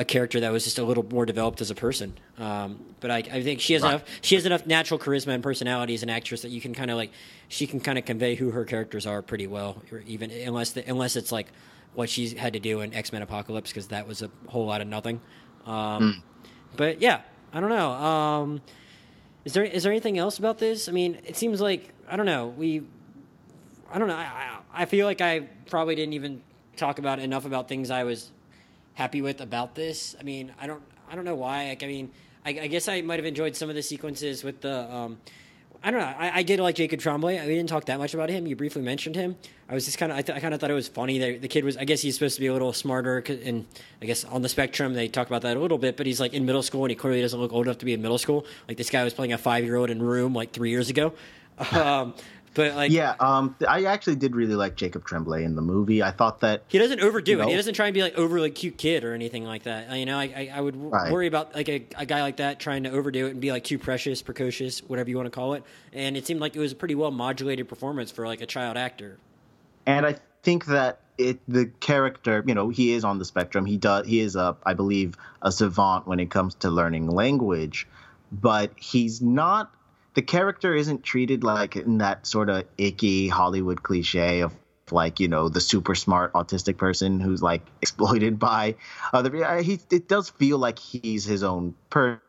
a 0.00 0.04
character 0.04 0.40
that 0.40 0.50
was 0.50 0.64
just 0.64 0.78
a 0.78 0.82
little 0.82 1.04
more 1.04 1.26
developed 1.26 1.60
as 1.60 1.70
a 1.70 1.74
person. 1.74 2.14
Um, 2.38 2.82
but 3.00 3.10
I, 3.10 3.18
I, 3.18 3.42
think 3.42 3.60
she 3.60 3.74
has 3.74 3.82
right. 3.82 3.90
enough. 3.90 4.04
She 4.22 4.34
has 4.34 4.46
enough 4.46 4.66
natural 4.66 4.98
charisma 4.98 5.34
and 5.34 5.42
personality 5.42 5.92
as 5.92 6.02
an 6.02 6.08
actress 6.08 6.40
that 6.40 6.50
you 6.50 6.58
can 6.58 6.72
kind 6.72 6.90
of 6.90 6.96
like. 6.96 7.10
She 7.48 7.66
can 7.66 7.80
kind 7.80 7.98
of 7.98 8.06
convey 8.06 8.34
who 8.34 8.50
her 8.50 8.64
characters 8.64 9.06
are 9.06 9.20
pretty 9.20 9.46
well, 9.46 9.82
even 10.06 10.30
unless 10.30 10.72
the, 10.72 10.88
unless 10.88 11.16
it's 11.16 11.30
like 11.30 11.48
what 11.92 12.08
she's 12.08 12.32
had 12.32 12.54
to 12.54 12.60
do 12.60 12.80
in 12.80 12.94
X 12.94 13.12
Men 13.12 13.20
Apocalypse 13.20 13.70
because 13.70 13.88
that 13.88 14.08
was 14.08 14.22
a 14.22 14.30
whole 14.46 14.64
lot 14.64 14.80
of 14.80 14.88
nothing. 14.88 15.20
Um, 15.66 15.74
mm. 15.74 16.22
But 16.78 17.02
yeah, 17.02 17.20
I 17.52 17.60
don't 17.60 17.68
know. 17.68 17.90
Um, 17.90 18.62
is 19.44 19.52
there 19.52 19.64
is 19.64 19.82
there 19.82 19.92
anything 19.92 20.16
else 20.16 20.38
about 20.38 20.56
this? 20.56 20.88
I 20.88 20.92
mean, 20.92 21.18
it 21.26 21.36
seems 21.36 21.60
like 21.60 21.92
I 22.08 22.16
don't 22.16 22.26
know. 22.26 22.46
We, 22.46 22.84
I 23.92 23.98
don't 23.98 24.08
know. 24.08 24.16
I, 24.16 24.60
I 24.72 24.86
feel 24.86 25.04
like 25.04 25.20
I 25.20 25.40
probably 25.68 25.94
didn't 25.94 26.14
even 26.14 26.40
talk 26.76 26.98
about 26.98 27.18
enough 27.18 27.44
about 27.44 27.68
things 27.68 27.90
I 27.90 28.04
was 28.04 28.30
happy 28.94 29.22
with 29.22 29.40
about 29.40 29.74
this. 29.74 30.16
I 30.18 30.22
mean, 30.22 30.52
I 30.60 30.66
don't 30.66 30.82
I 31.10 31.16
don't 31.16 31.24
know 31.24 31.34
why. 31.34 31.68
Like, 31.68 31.82
I 31.82 31.86
mean, 31.86 32.10
I, 32.44 32.50
I 32.50 32.66
guess 32.68 32.88
I 32.88 33.00
might 33.02 33.18
have 33.18 33.26
enjoyed 33.26 33.56
some 33.56 33.68
of 33.68 33.74
the 33.74 33.82
sequences 33.82 34.44
with 34.44 34.60
the. 34.60 34.92
Um, 34.92 35.18
I 35.82 35.90
don't 35.90 36.00
know. 36.00 36.06
I, 36.06 36.40
I 36.40 36.42
did 36.42 36.60
like 36.60 36.74
Jacob 36.74 37.00
Tremblay. 37.00 37.40
We 37.40 37.54
didn't 37.54 37.70
talk 37.70 37.86
that 37.86 37.98
much 37.98 38.12
about 38.12 38.28
him. 38.28 38.46
You 38.46 38.54
briefly 38.54 38.82
mentioned 38.82 39.16
him. 39.16 39.36
I 39.66 39.72
was 39.72 39.86
just 39.86 39.96
kind 39.96 40.12
of. 40.12 40.18
I, 40.18 40.22
th- 40.22 40.36
I 40.36 40.40
kind 40.40 40.52
of 40.52 40.60
thought 40.60 40.70
it 40.70 40.74
was 40.74 40.88
funny 40.88 41.18
that 41.18 41.40
the 41.42 41.48
kid 41.48 41.64
was. 41.64 41.76
I 41.76 41.84
guess 41.84 42.02
he's 42.02 42.14
supposed 42.14 42.34
to 42.34 42.40
be 42.40 42.48
a 42.48 42.52
little 42.52 42.72
smarter, 42.74 43.24
and 43.44 43.66
I 44.02 44.04
guess 44.04 44.24
on 44.24 44.42
the 44.42 44.48
spectrum 44.48 44.92
they 44.92 45.08
talk 45.08 45.26
about 45.26 45.42
that 45.42 45.56
a 45.56 45.60
little 45.60 45.78
bit. 45.78 45.96
But 45.96 46.06
he's 46.06 46.20
like 46.20 46.34
in 46.34 46.44
middle 46.44 46.62
school, 46.62 46.84
and 46.84 46.90
he 46.90 46.96
clearly 46.96 47.22
doesn't 47.22 47.40
look 47.40 47.52
old 47.52 47.66
enough 47.66 47.78
to 47.78 47.86
be 47.86 47.94
in 47.94 48.02
middle 48.02 48.18
school. 48.18 48.44
Like 48.68 48.76
this 48.76 48.90
guy 48.90 49.04
was 49.04 49.14
playing 49.14 49.32
a 49.32 49.38
five 49.38 49.64
year 49.64 49.76
old 49.76 49.88
in 49.90 50.02
Room 50.02 50.34
like 50.34 50.52
three 50.52 50.70
years 50.70 50.90
ago. 50.90 51.12
Um, 51.72 52.14
But 52.54 52.74
like, 52.74 52.90
yeah, 52.90 53.14
um, 53.20 53.54
I 53.68 53.84
actually 53.84 54.16
did 54.16 54.34
really 54.34 54.56
like 54.56 54.74
Jacob 54.74 55.04
Tremblay 55.04 55.44
in 55.44 55.54
the 55.54 55.62
movie. 55.62 56.02
I 56.02 56.10
thought 56.10 56.40
that 56.40 56.64
he 56.66 56.78
doesn't 56.78 57.00
overdo 57.00 57.30
you 57.32 57.40
it. 57.42 57.48
He 57.48 57.54
doesn't 57.54 57.74
try 57.74 57.86
and 57.86 57.94
be 57.94 58.02
like 58.02 58.18
overly 58.18 58.50
cute 58.50 58.76
kid 58.76 59.04
or 59.04 59.14
anything 59.14 59.44
like 59.44 59.62
that. 59.62 59.96
You 59.96 60.04
know, 60.04 60.18
I 60.18 60.24
I, 60.24 60.50
I 60.56 60.60
would 60.60 60.74
Right. 60.76 61.12
worry 61.12 61.28
about 61.28 61.54
like 61.54 61.68
a, 61.68 61.86
a 61.96 62.06
guy 62.06 62.22
like 62.22 62.38
that 62.38 62.58
trying 62.58 62.82
to 62.84 62.90
overdo 62.90 63.26
it 63.26 63.30
and 63.30 63.40
be 63.40 63.52
like 63.52 63.62
too 63.64 63.78
precious, 63.78 64.20
precocious, 64.20 64.80
whatever 64.80 65.08
you 65.08 65.16
want 65.16 65.26
to 65.26 65.30
call 65.30 65.54
it. 65.54 65.62
And 65.92 66.16
it 66.16 66.26
seemed 66.26 66.40
like 66.40 66.56
it 66.56 66.58
was 66.60 66.72
a 66.72 66.76
pretty 66.76 66.96
well 66.96 67.12
modulated 67.12 67.68
performance 67.68 68.10
for 68.10 68.26
like 68.26 68.40
a 68.40 68.46
child 68.46 68.76
actor. 68.76 69.18
and 69.86 70.04
I 70.04 70.16
think 70.42 70.66
that 70.66 70.98
it 71.18 71.38
the 71.46 71.66
character, 71.80 72.42
you 72.46 72.54
know, 72.54 72.68
he 72.70 72.92
is 72.92 73.04
on 73.04 73.18
the 73.18 73.24
spectrum. 73.24 73.64
He 73.66 73.76
does 73.76 74.06
he 74.06 74.18
is 74.20 74.34
a 74.34 74.56
I 74.66 74.74
believe 74.74 75.16
a 75.42 75.52
savant 75.52 76.08
when 76.08 76.18
it 76.18 76.30
comes 76.30 76.56
to 76.56 76.70
learning 76.70 77.08
language, 77.10 77.86
but 78.32 78.72
he's 78.76 79.20
not 79.22 79.72
the 80.14 80.22
character 80.22 80.74
isn't 80.74 81.02
treated 81.02 81.44
like 81.44 81.76
in 81.76 81.98
that 81.98 82.26
sort 82.26 82.50
of 82.50 82.64
icky 82.78 83.28
Hollywood 83.28 83.82
cliche 83.82 84.40
of 84.40 84.54
like 84.90 85.20
you 85.20 85.28
know 85.28 85.48
the 85.48 85.60
super 85.60 85.94
smart 85.94 86.32
autistic 86.32 86.76
person 86.76 87.20
who's 87.20 87.42
like 87.42 87.62
exploited 87.82 88.38
by 88.38 88.74
other 89.12 89.44
I- 89.44 89.62
he 89.62 89.78
it 89.90 90.08
does 90.08 90.30
feel 90.30 90.58
like 90.58 90.78
he's 90.78 91.24
his 91.24 91.42
own 91.42 91.74
person 91.90 92.20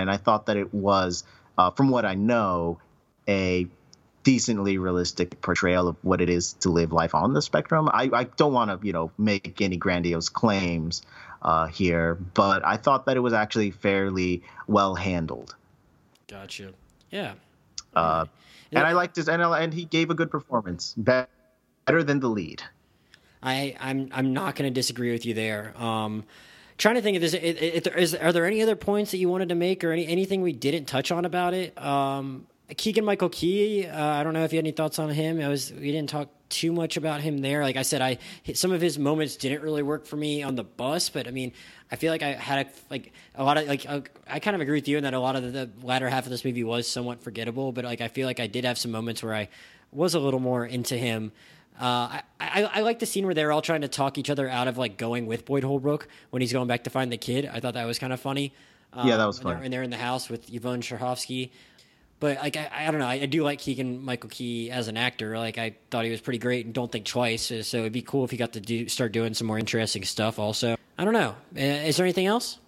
and 0.00 0.10
I 0.10 0.16
thought 0.16 0.46
that 0.46 0.56
it 0.56 0.72
was 0.74 1.24
uh, 1.56 1.70
from 1.70 1.90
what 1.90 2.04
I 2.04 2.14
know 2.14 2.78
a 3.28 3.66
decently 4.24 4.78
realistic 4.78 5.40
portrayal 5.40 5.86
of 5.86 5.96
what 6.02 6.20
it 6.20 6.30
is 6.30 6.54
to 6.54 6.70
live 6.70 6.92
life 6.92 7.14
on 7.14 7.34
the 7.34 7.42
spectrum. 7.42 7.88
I, 7.92 8.10
I 8.12 8.24
don't 8.24 8.52
want 8.54 8.70
to, 8.70 8.84
you 8.86 8.92
know, 8.92 9.12
make 9.18 9.60
any 9.60 9.76
grandiose 9.76 10.30
claims 10.30 11.02
uh, 11.42 11.66
here, 11.66 12.14
but 12.14 12.64
I 12.64 12.78
thought 12.78 13.06
that 13.06 13.16
it 13.16 13.20
was 13.20 13.34
actually 13.34 13.70
fairly 13.70 14.42
well 14.66 14.94
handled. 14.94 15.54
Gotcha. 16.26 16.72
Yeah. 17.14 17.34
Uh, 17.94 18.26
and 18.72 18.84
I 18.84 18.92
liked 18.92 19.14
his, 19.14 19.28
and, 19.28 19.40
and 19.40 19.72
he 19.72 19.84
gave 19.84 20.10
a 20.10 20.14
good 20.14 20.32
performance, 20.32 20.94
better 20.96 21.28
than 21.86 22.18
the 22.18 22.28
lead. 22.28 22.60
I, 23.40 23.76
I'm 23.78 24.08
I'm 24.10 24.32
not 24.32 24.56
going 24.56 24.68
to 24.68 24.74
disagree 24.74 25.12
with 25.12 25.24
you 25.24 25.32
there. 25.32 25.74
Um, 25.80 26.24
trying 26.76 26.96
to 26.96 27.02
think 27.02 27.16
if 27.16 27.20
there's 27.20 27.34
if, 27.34 27.62
if 27.62 27.84
there 27.84 27.96
is 27.96 28.14
are 28.14 28.32
there 28.32 28.46
any 28.46 28.62
other 28.62 28.74
points 28.74 29.12
that 29.12 29.18
you 29.18 29.28
wanted 29.28 29.50
to 29.50 29.54
make 29.54 29.84
or 29.84 29.92
any 29.92 30.06
anything 30.08 30.42
we 30.42 30.52
didn't 30.52 30.86
touch 30.86 31.12
on 31.12 31.24
about 31.24 31.54
it. 31.54 31.80
Um, 31.80 32.46
Keegan 32.76 33.04
Michael 33.04 33.28
Key, 33.28 33.86
uh, 33.86 34.04
I 34.04 34.24
don't 34.24 34.32
know 34.32 34.42
if 34.42 34.52
you 34.52 34.56
had 34.56 34.64
any 34.64 34.72
thoughts 34.72 34.98
on 34.98 35.10
him. 35.10 35.40
I 35.40 35.48
was 35.48 35.72
we 35.72 35.92
didn't 35.92 36.08
talk 36.08 36.30
too 36.54 36.72
much 36.72 36.96
about 36.96 37.20
him 37.20 37.38
there. 37.38 37.62
Like 37.62 37.76
I 37.76 37.82
said, 37.82 38.00
I 38.00 38.18
some 38.54 38.72
of 38.72 38.80
his 38.80 38.98
moments 38.98 39.36
didn't 39.36 39.62
really 39.62 39.82
work 39.82 40.06
for 40.06 40.16
me 40.16 40.42
on 40.42 40.54
the 40.54 40.64
bus, 40.64 41.08
but 41.08 41.26
I 41.26 41.30
mean, 41.30 41.52
I 41.90 41.96
feel 41.96 42.12
like 42.12 42.22
I 42.22 42.32
had 42.32 42.66
a, 42.66 42.70
like 42.90 43.12
a 43.34 43.42
lot 43.44 43.58
of 43.58 43.66
like 43.66 43.84
uh, 43.88 44.00
I 44.28 44.38
kind 44.38 44.54
of 44.54 44.60
agree 44.60 44.78
with 44.78 44.88
you 44.88 44.96
in 44.98 45.04
that 45.04 45.14
a 45.14 45.20
lot 45.20 45.36
of 45.36 45.42
the, 45.42 45.66
the 45.66 45.70
latter 45.86 46.08
half 46.08 46.24
of 46.24 46.30
this 46.30 46.44
movie 46.44 46.64
was 46.64 46.86
somewhat 46.88 47.22
forgettable. 47.22 47.72
But 47.72 47.84
like 47.84 48.00
I 48.00 48.08
feel 48.08 48.26
like 48.26 48.40
I 48.40 48.46
did 48.46 48.64
have 48.64 48.78
some 48.78 48.90
moments 48.92 49.22
where 49.22 49.34
I 49.34 49.48
was 49.92 50.14
a 50.14 50.20
little 50.20 50.40
more 50.40 50.64
into 50.64 50.96
him. 50.96 51.32
Uh, 51.80 51.84
I, 52.18 52.22
I, 52.40 52.62
I 52.74 52.80
like 52.82 53.00
the 53.00 53.06
scene 53.06 53.24
where 53.24 53.34
they're 53.34 53.50
all 53.50 53.62
trying 53.62 53.80
to 53.80 53.88
talk 53.88 54.16
each 54.16 54.30
other 54.30 54.48
out 54.48 54.68
of 54.68 54.78
like 54.78 54.96
going 54.96 55.26
with 55.26 55.44
Boyd 55.44 55.64
Holbrook 55.64 56.06
when 56.30 56.40
he's 56.40 56.52
going 56.52 56.68
back 56.68 56.84
to 56.84 56.90
find 56.90 57.10
the 57.10 57.16
kid. 57.16 57.50
I 57.52 57.58
thought 57.58 57.74
that 57.74 57.84
was 57.84 57.98
kind 57.98 58.12
of 58.12 58.20
funny. 58.20 58.54
Um, 58.92 59.08
Yeah, 59.08 59.16
that 59.16 59.26
was 59.26 59.38
and 59.38 59.46
they're- 59.48 59.54
funny. 59.54 59.64
And 59.66 59.72
they're 59.72 59.82
in 59.82 59.90
the 59.90 59.96
house 59.96 60.28
with 60.30 60.52
Yvonne 60.54 60.82
Strahovski. 60.82 61.50
But 62.24 62.38
like 62.38 62.56
I, 62.56 62.70
I 62.72 62.90
don't 62.90 63.00
know, 63.00 63.06
I, 63.06 63.16
I 63.16 63.26
do 63.26 63.44
like 63.44 63.58
Keegan 63.58 64.02
Michael 64.02 64.30
Key 64.30 64.70
as 64.70 64.88
an 64.88 64.96
actor. 64.96 65.36
Like 65.36 65.58
I 65.58 65.76
thought 65.90 66.06
he 66.06 66.10
was 66.10 66.22
pretty 66.22 66.38
great, 66.38 66.64
and 66.64 66.74
don't 66.74 66.90
think 66.90 67.04
twice. 67.04 67.52
So 67.60 67.80
it'd 67.80 67.92
be 67.92 68.00
cool 68.00 68.24
if 68.24 68.30
he 68.30 68.38
got 68.38 68.54
to 68.54 68.60
do 68.60 68.88
start 68.88 69.12
doing 69.12 69.34
some 69.34 69.46
more 69.46 69.58
interesting 69.58 70.04
stuff. 70.04 70.38
Also, 70.38 70.78
I 70.96 71.04
don't 71.04 71.12
know. 71.12 71.34
Uh, 71.54 71.60
Is 71.60 71.98
there 71.98 72.06
anything 72.06 72.24
else? 72.24 72.58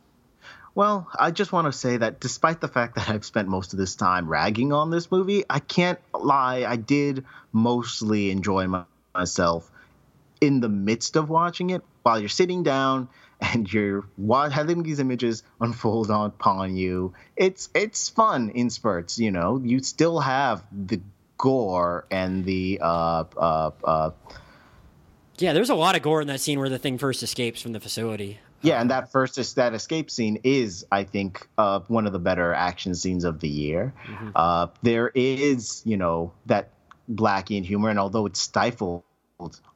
Well, 0.74 1.08
I 1.18 1.30
just 1.30 1.52
want 1.52 1.68
to 1.68 1.72
say 1.72 1.96
that 1.96 2.20
despite 2.20 2.60
the 2.60 2.68
fact 2.68 2.96
that 2.96 3.08
I've 3.08 3.24
spent 3.24 3.48
most 3.48 3.72
of 3.72 3.78
this 3.78 3.94
time 3.94 4.28
ragging 4.28 4.74
on 4.74 4.90
this 4.90 5.10
movie, 5.10 5.44
I 5.48 5.60
can't 5.60 5.98
lie. 6.12 6.66
I 6.68 6.76
did 6.76 7.24
mostly 7.50 8.30
enjoy 8.30 8.66
my, 8.66 8.84
myself 9.14 9.70
in 10.38 10.60
the 10.60 10.68
midst 10.68 11.16
of 11.16 11.30
watching 11.30 11.70
it 11.70 11.80
while 12.02 12.20
you're 12.20 12.28
sitting 12.28 12.62
down 12.62 13.08
and 13.40 13.70
you're 13.72 14.04
having 14.28 14.82
these 14.82 14.98
images 14.98 15.42
unfold 15.60 16.10
on- 16.10 16.26
upon 16.28 16.76
you. 16.76 17.14
It's 17.36 17.68
it's 17.74 18.08
fun 18.08 18.50
in 18.50 18.70
spurts, 18.70 19.18
you 19.18 19.30
know. 19.30 19.60
You 19.62 19.80
still 19.80 20.20
have 20.20 20.64
the 20.72 21.00
gore 21.38 22.06
and 22.10 22.44
the 22.44 22.80
uh, 22.82 23.24
uh, 23.36 23.70
uh, 23.84 24.10
Yeah, 25.38 25.52
there's 25.52 25.70
a 25.70 25.74
lot 25.74 25.96
of 25.96 26.02
gore 26.02 26.22
in 26.22 26.28
that 26.28 26.40
scene 26.40 26.58
where 26.58 26.70
the 26.70 26.78
thing 26.78 26.96
first 26.98 27.22
escapes 27.22 27.60
from 27.60 27.72
the 27.72 27.80
facility. 27.80 28.38
Yeah, 28.62 28.80
and 28.80 28.90
that 28.90 29.12
first 29.12 29.54
that 29.56 29.74
escape 29.74 30.10
scene 30.10 30.40
is, 30.42 30.86
I 30.90 31.04
think, 31.04 31.46
uh, 31.58 31.80
one 31.88 32.06
of 32.06 32.12
the 32.12 32.18
better 32.18 32.54
action 32.54 32.94
scenes 32.94 33.24
of 33.24 33.38
the 33.40 33.48
year. 33.48 33.92
Uh, 34.34 34.68
there 34.82 35.12
is, 35.14 35.82
you 35.84 35.98
know, 35.98 36.32
that 36.46 36.70
Blackian 37.12 37.64
humor, 37.64 37.90
and 37.90 37.98
although 37.98 38.24
it's 38.26 38.40
stifled 38.40 39.04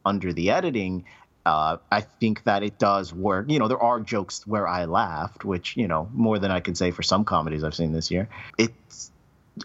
under 0.04 0.32
the 0.32 0.50
editing, 0.50 1.04
uh, 1.46 1.78
I 1.90 2.00
think 2.02 2.44
that 2.44 2.62
it 2.62 2.78
does 2.78 3.14
work. 3.14 3.50
You 3.50 3.58
know, 3.58 3.68
there 3.68 3.82
are 3.82 4.00
jokes 4.00 4.46
where 4.46 4.68
I 4.68 4.84
laughed, 4.84 5.44
which 5.44 5.76
you 5.76 5.88
know 5.88 6.08
more 6.12 6.38
than 6.38 6.50
I 6.50 6.60
can 6.60 6.74
say 6.74 6.90
for 6.90 7.02
some 7.02 7.24
comedies 7.24 7.64
I've 7.64 7.74
seen 7.74 7.92
this 7.92 8.10
year. 8.10 8.28
It's 8.58 9.10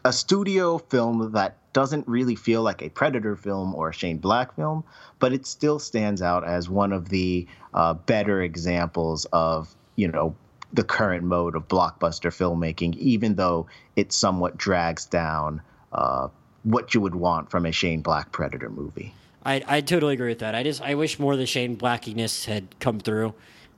a 0.04 0.14
studio 0.14 0.78
film 0.78 1.34
that 1.34 1.58
doesn't 1.74 2.08
really 2.08 2.36
feel 2.36 2.62
like 2.62 2.82
a 2.82 2.90
Predator 2.90 3.36
film 3.36 3.76
or 3.76 3.90
a 3.90 3.94
Shane 3.94 4.18
Black 4.18 4.56
film, 4.56 4.84
but 5.20 5.34
it 5.34 5.46
still 5.46 5.80
stands 5.80 6.22
out 6.22 6.48
as 6.48 6.70
one 6.70 6.94
of 6.94 7.10
the 7.10 7.48
uh, 7.74 7.94
better 7.94 8.42
examples 8.42 9.26
of 9.34 9.74
you 9.96 10.08
know 10.08 10.36
the 10.74 10.84
current 10.84 11.24
mode 11.24 11.56
of 11.56 11.68
blockbuster 11.68 12.32
filmmaking, 12.32 12.96
even 12.98 13.36
though 13.36 13.68
it 13.96 14.12
somewhat 14.12 14.58
drags 14.58 15.06
down 15.06 15.62
uh, 15.92 16.28
what 16.64 16.94
you 16.94 17.02
would 17.02 17.16
want 17.16 17.52
from 17.52 17.66
a 17.66 17.72
Shane 17.72 18.02
Black 18.02 18.32
Predator 18.32 18.70
movie. 18.70 19.14
I 19.46 19.64
I 19.68 19.82
totally 19.82 20.16
agree 20.16 20.30
with 20.30 20.40
that. 20.40 20.56
I 20.56 20.64
just 20.64 20.82
I 20.82 20.96
wish 20.96 21.20
more 21.20 21.34
of 21.34 21.40
the 21.40 21.46
Shane 21.46 21.78
Blackiness 21.78 22.46
had 22.46 22.80
come 22.80 23.00
through. 23.00 23.34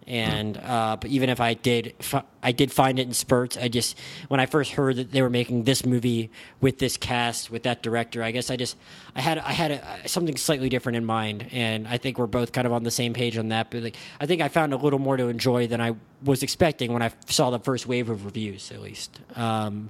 And 0.08 0.56
uh, 0.64 0.96
but 1.02 1.10
even 1.10 1.30
if 1.30 1.42
I 1.42 1.54
did, 1.54 1.94
fi- 2.00 2.24
I 2.42 2.54
did 2.54 2.72
find 2.72 2.98
it 2.98 3.08
in 3.08 3.14
spurts. 3.14 3.58
I 3.58 3.68
just 3.68 3.98
when 4.30 4.40
I 4.40 4.46
first 4.46 4.72
heard 4.72 4.96
that 4.96 5.12
they 5.12 5.22
were 5.22 5.30
making 5.30 5.66
this 5.66 5.86
movie 5.86 6.32
with 6.62 6.80
this 6.80 6.96
cast, 6.96 7.52
with 7.52 7.64
that 7.64 7.84
director, 7.84 8.24
I 8.24 8.32
guess 8.32 8.50
I 8.50 8.56
just 8.56 8.78
I 9.18 9.22
had 9.22 9.38
I 9.38 9.52
had 9.52 9.72
a, 9.72 10.08
something 10.08 10.38
slightly 10.38 10.70
different 10.70 10.96
in 10.96 11.04
mind, 11.04 11.48
and 11.52 11.86
I 11.90 11.98
think 11.98 12.20
we're 12.20 12.26
both 12.26 12.54
kind 12.54 12.66
of 12.66 12.72
on 12.72 12.84
the 12.84 12.92
same 12.92 13.14
page 13.14 13.38
on 13.38 13.50
that. 13.50 13.70
But 13.70 13.84
like, 13.84 13.98
I 14.22 14.26
think 14.26 14.42
I 14.42 14.48
found 14.48 14.74
a 14.74 14.78
little 14.78 15.00
more 15.00 15.18
to 15.18 15.28
enjoy 15.28 15.68
than 15.68 15.82
I 15.82 15.94
was 16.24 16.42
expecting 16.42 16.94
when 16.94 17.02
I 17.02 17.12
saw 17.28 17.50
the 17.50 17.60
first 17.60 17.86
wave 17.86 18.10
of 18.10 18.24
reviews, 18.24 18.72
at 18.72 18.82
least. 18.82 19.20
Um, 19.36 19.90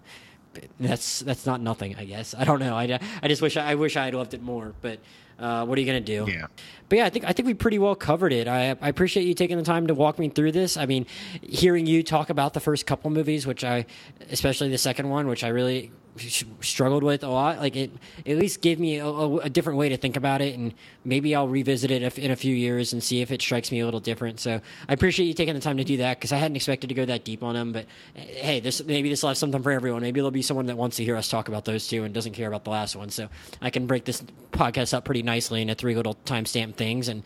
that's 0.80 1.20
that's 1.22 1.46
not 1.46 1.62
nothing, 1.62 1.96
I 1.98 2.06
guess. 2.06 2.36
I 2.38 2.44
don't 2.44 2.60
know. 2.60 2.76
I, 2.76 3.00
I 3.22 3.28
just 3.28 3.42
wish 3.42 3.58
I, 3.58 3.76
wish 3.76 3.96
I 3.96 4.06
had 4.06 4.14
loved 4.14 4.34
it 4.34 4.42
more, 4.42 4.74
but 4.82 5.00
uh, 5.40 5.66
what 5.66 5.78
are 5.78 5.82
you 5.82 5.88
gonna 5.88 6.02
do? 6.02 6.26
Yeah. 6.28 6.48
But 6.90 6.98
yeah, 6.98 7.06
I 7.06 7.10
think 7.10 7.26
I 7.26 7.34
think 7.34 7.46
we 7.46 7.54
pretty 7.54 7.80
well 7.80 7.96
covered 7.96 8.34
it. 8.34 8.48
I, 8.48 8.70
I 8.82 8.90
appreciate 8.90 9.26
you 9.26 9.34
taking 9.34 9.58
the 9.58 9.64
time 9.64 9.88
to 9.88 9.94
walk 9.94 10.20
me 10.20 10.30
through 10.30 10.52
this. 10.52 10.78
I 10.78 10.86
mean, 10.86 11.06
hearing 11.42 11.86
you 11.86 12.04
talk 12.04 12.30
about 12.30 12.54
the 12.54 12.60
first 12.60 12.86
couple 12.86 13.10
movies, 13.12 13.46
which 13.46 13.64
I, 13.64 13.86
especially 14.32 14.70
the 14.70 14.78
second 14.78 15.10
one, 15.10 15.28
which 15.28 15.44
I 15.44 15.50
really 15.50 15.92
struggled 16.18 17.04
with 17.04 17.24
a 17.24 17.28
lot. 17.28 17.60
Like 17.60 17.76
it, 17.76 17.92
at 18.26 18.38
least 18.38 18.62
gave 18.62 18.80
me 18.80 18.98
a, 18.98 19.08
a, 19.08 19.50
different 19.50 19.80
way 19.80 19.90
to 19.90 19.98
think 19.98 20.16
about 20.16 20.42
it, 20.42 20.58
and 20.58 20.74
maybe 21.06 21.36
I'll 21.36 21.48
revisit 21.48 21.92
it 21.92 22.18
in 22.18 22.32
a 22.32 22.36
few 22.36 22.56
years 22.56 22.94
and 22.94 23.02
see 23.02 23.22
if 23.22 23.32
it 23.32 23.42
strikes 23.42 23.72
me 23.72 23.80
a 23.80 23.86
little 23.86 24.00
different. 24.00 24.40
So 24.40 24.62
I 24.88 24.94
appreciate 24.94 25.26
you 25.26 25.34
taking 25.34 25.54
the 25.54 25.60
time 25.60 25.78
to 25.78 25.84
do 25.84 25.98
that 25.98 26.18
because 26.18 26.32
I 26.32 26.38
hadn't 26.38 26.56
expected 26.56 26.88
to 26.88 26.94
go 26.94 27.06
that 27.06 27.24
deep 27.24 27.44
on 27.44 27.56
them. 27.56 27.72
But 27.72 27.86
hey, 28.14 28.60
this 28.60 28.84
maybe 28.84 29.10
this 29.10 29.24
will 29.24 29.30
have 29.30 29.38
something 29.38 29.62
for 29.62 29.72
everyone. 29.72 30.02
Maybe 30.02 30.20
there'll 30.20 30.32
be 30.32 30.42
someone 30.42 30.68
that 30.68 30.78
wants 30.78 30.98
to 30.98 31.04
hear 31.04 31.16
us 31.16 31.30
talk 31.30 31.48
about 31.48 31.66
those 31.66 31.88
two 31.88 32.04
and 32.04 32.14
doesn't 32.14 32.34
care 32.34 32.48
about 32.48 32.64
the 32.64 32.72
last 32.72 32.96
one. 32.96 33.10
So 33.10 33.30
I 33.62 33.70
can 33.70 33.88
break 33.88 34.06
this 34.06 34.24
podcast 34.52 34.94
up 34.94 35.06
pretty 35.06 35.24
nicely 35.24 35.62
into 35.62 35.76
three 35.76 35.96
little 35.96 36.16
timestamp 36.26 36.76
things 36.76 37.08
and 37.08 37.24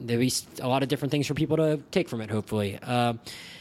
there'll 0.00 0.20
be 0.20 0.32
a 0.60 0.68
lot 0.68 0.82
of 0.82 0.88
different 0.88 1.10
things 1.12 1.26
for 1.26 1.34
people 1.34 1.56
to 1.56 1.78
take 1.90 2.08
from 2.08 2.20
it. 2.20 2.30
Hopefully, 2.30 2.78
uh, 2.82 3.14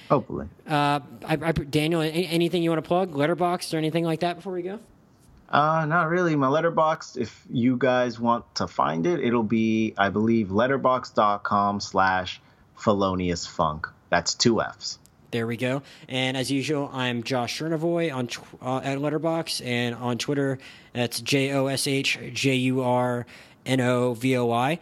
Hopefully. 0.09 0.47
uh, 0.67 0.99
I, 1.25 1.37
I, 1.41 1.51
Daniel, 1.51 2.01
anything 2.01 2.63
you 2.63 2.69
want 2.69 2.83
to 2.83 2.87
plug, 2.87 3.13
letterboxd 3.13 3.73
or 3.73 3.77
anything 3.77 4.03
like 4.03 4.19
that 4.21 4.37
before 4.37 4.53
we 4.53 4.61
go? 4.61 4.79
Uh, 5.49 5.85
not 5.85 6.09
really. 6.09 6.35
My 6.35 6.47
letterboxd, 6.47 7.17
if 7.17 7.43
you 7.49 7.77
guys 7.77 8.19
want 8.19 8.55
to 8.55 8.67
find 8.67 9.05
it, 9.05 9.19
it'll 9.23 9.43
be, 9.43 9.93
I 9.97 10.09
believe, 10.09 10.47
letterboxd.com 10.47 11.79
slash 11.79 12.41
felonious 12.75 13.45
funk. 13.45 13.87
That's 14.09 14.33
two 14.33 14.61
F's. 14.61 14.99
There 15.31 15.47
we 15.47 15.57
go. 15.57 15.81
And 16.07 16.37
as 16.37 16.49
usual, 16.49 16.89
I'm 16.93 17.21
Josh 17.23 17.59
Jurnovoi 17.59 18.13
on 18.13 18.29
uh, 18.61 18.77
at 18.83 18.99
Letterboxd 18.99 19.65
and 19.65 19.93
on 19.95 20.17
Twitter. 20.17 20.59
That's 20.93 21.19
J 21.19 21.51
O 21.51 21.67
S 21.67 21.87
H 21.87 22.17
J 22.31 22.55
U 22.55 22.81
R 22.81 23.25
N 23.65 23.81
O 23.81 24.13
V 24.13 24.37
O 24.37 24.51
I. 24.51 24.79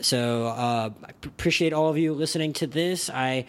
So 0.00 0.46
uh, 0.46 0.90
I 1.04 1.10
appreciate 1.24 1.72
all 1.72 1.88
of 1.88 1.98
you 1.98 2.12
listening 2.12 2.52
to 2.54 2.66
this. 2.66 3.08
I 3.10 3.46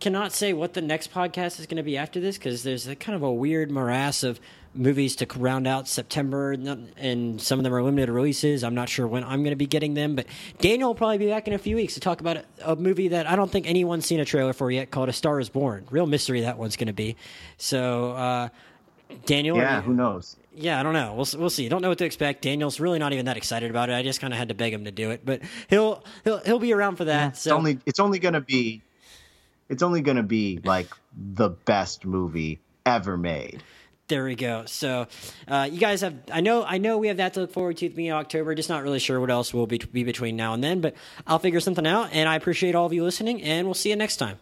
cannot 0.00 0.32
say 0.32 0.52
what 0.52 0.74
the 0.74 0.82
next 0.82 1.12
podcast 1.12 1.58
is 1.58 1.66
going 1.66 1.78
to 1.78 1.82
be 1.82 1.96
after 1.96 2.20
this 2.20 2.36
because 2.36 2.62
there's 2.62 2.86
a 2.86 2.94
kind 2.96 3.16
of 3.16 3.22
a 3.22 3.32
weird 3.32 3.70
morass 3.70 4.22
of 4.22 4.38
movies 4.74 5.16
to 5.16 5.26
round 5.38 5.66
out 5.66 5.88
September, 5.88 6.52
and 6.52 7.40
some 7.40 7.58
of 7.58 7.64
them 7.64 7.72
are 7.72 7.82
limited 7.82 8.12
releases. 8.12 8.62
I'm 8.62 8.74
not 8.74 8.90
sure 8.90 9.06
when 9.06 9.24
I'm 9.24 9.42
going 9.42 9.52
to 9.52 9.56
be 9.56 9.66
getting 9.66 9.94
them, 9.94 10.14
but 10.14 10.26
Daniel 10.58 10.90
will 10.90 10.94
probably 10.94 11.18
be 11.18 11.28
back 11.28 11.48
in 11.48 11.54
a 11.54 11.58
few 11.58 11.76
weeks 11.76 11.94
to 11.94 12.00
talk 12.00 12.20
about 12.20 12.44
a, 12.62 12.76
movie 12.76 13.08
that 13.08 13.26
I 13.26 13.36
don't 13.36 13.50
think 13.50 13.66
anyone's 13.66 14.04
seen 14.04 14.20
a 14.20 14.24
trailer 14.24 14.52
for 14.52 14.70
yet 14.70 14.90
called 14.90 15.08
A 15.08 15.14
Star 15.14 15.40
Is 15.40 15.48
Born. 15.48 15.86
Real 15.90 16.06
mystery 16.06 16.42
that 16.42 16.58
one's 16.58 16.76
going 16.76 16.88
to 16.88 16.92
be. 16.92 17.16
So, 17.56 18.12
uh, 18.12 18.48
Daniel, 19.24 19.56
Yeah, 19.56 19.78
are 19.78 19.80
who 19.80 19.94
knows? 19.94 20.36
Yeah, 20.56 20.80
I 20.80 20.82
don't 20.82 20.92
know. 20.94 21.14
We'll 21.14 21.26
we'll 21.40 21.50
see. 21.50 21.68
Don't 21.68 21.82
know 21.82 21.90
what 21.90 21.98
to 21.98 22.04
expect. 22.04 22.42
Daniel's 22.42 22.80
really 22.80 22.98
not 22.98 23.12
even 23.12 23.26
that 23.26 23.36
excited 23.36 23.70
about 23.70 23.90
it. 23.90 23.94
I 23.94 24.02
just 24.02 24.20
kind 24.20 24.32
of 24.32 24.38
had 24.38 24.48
to 24.48 24.54
beg 24.54 24.72
him 24.72 24.84
to 24.84 24.90
do 24.90 25.10
it, 25.10 25.22
but 25.24 25.42
he'll 25.68 26.02
he'll 26.24 26.38
he'll 26.38 26.58
be 26.58 26.72
around 26.72 26.96
for 26.96 27.04
that. 27.04 27.32
It's 27.32 27.42
so 27.42 27.56
only 27.56 27.78
it's 27.86 28.00
only 28.00 28.18
gonna 28.18 28.40
be 28.40 28.82
it's 29.68 29.82
only 29.82 30.00
gonna 30.00 30.22
be 30.22 30.60
like 30.64 30.88
the 31.14 31.50
best 31.50 32.04
movie 32.04 32.60
ever 32.84 33.16
made. 33.16 33.62
There 34.08 34.24
we 34.24 34.36
go. 34.36 34.64
So, 34.66 35.08
uh, 35.48 35.68
you 35.70 35.80
guys 35.80 36.00
have. 36.02 36.14
I 36.32 36.40
know. 36.40 36.64
I 36.64 36.78
know 36.78 36.98
we 36.98 37.08
have 37.08 37.16
that 37.16 37.34
to 37.34 37.40
look 37.40 37.52
forward 37.52 37.76
to 37.78 37.86
at 37.86 37.90
the 37.90 37.96
beginning 37.96 38.12
of 38.12 38.18
October. 38.18 38.54
Just 38.54 38.68
not 38.68 38.84
really 38.84 39.00
sure 39.00 39.18
what 39.18 39.30
else 39.30 39.52
will 39.52 39.66
be, 39.66 39.78
be 39.78 40.04
between 40.04 40.36
now 40.36 40.54
and 40.54 40.62
then, 40.62 40.80
but 40.80 40.94
I'll 41.26 41.40
figure 41.40 41.58
something 41.58 41.86
out. 41.86 42.10
And 42.12 42.28
I 42.28 42.36
appreciate 42.36 42.76
all 42.76 42.86
of 42.86 42.92
you 42.92 43.02
listening. 43.02 43.42
And 43.42 43.66
we'll 43.66 43.74
see 43.74 43.90
you 43.90 43.96
next 43.96 44.18
time. 44.18 44.38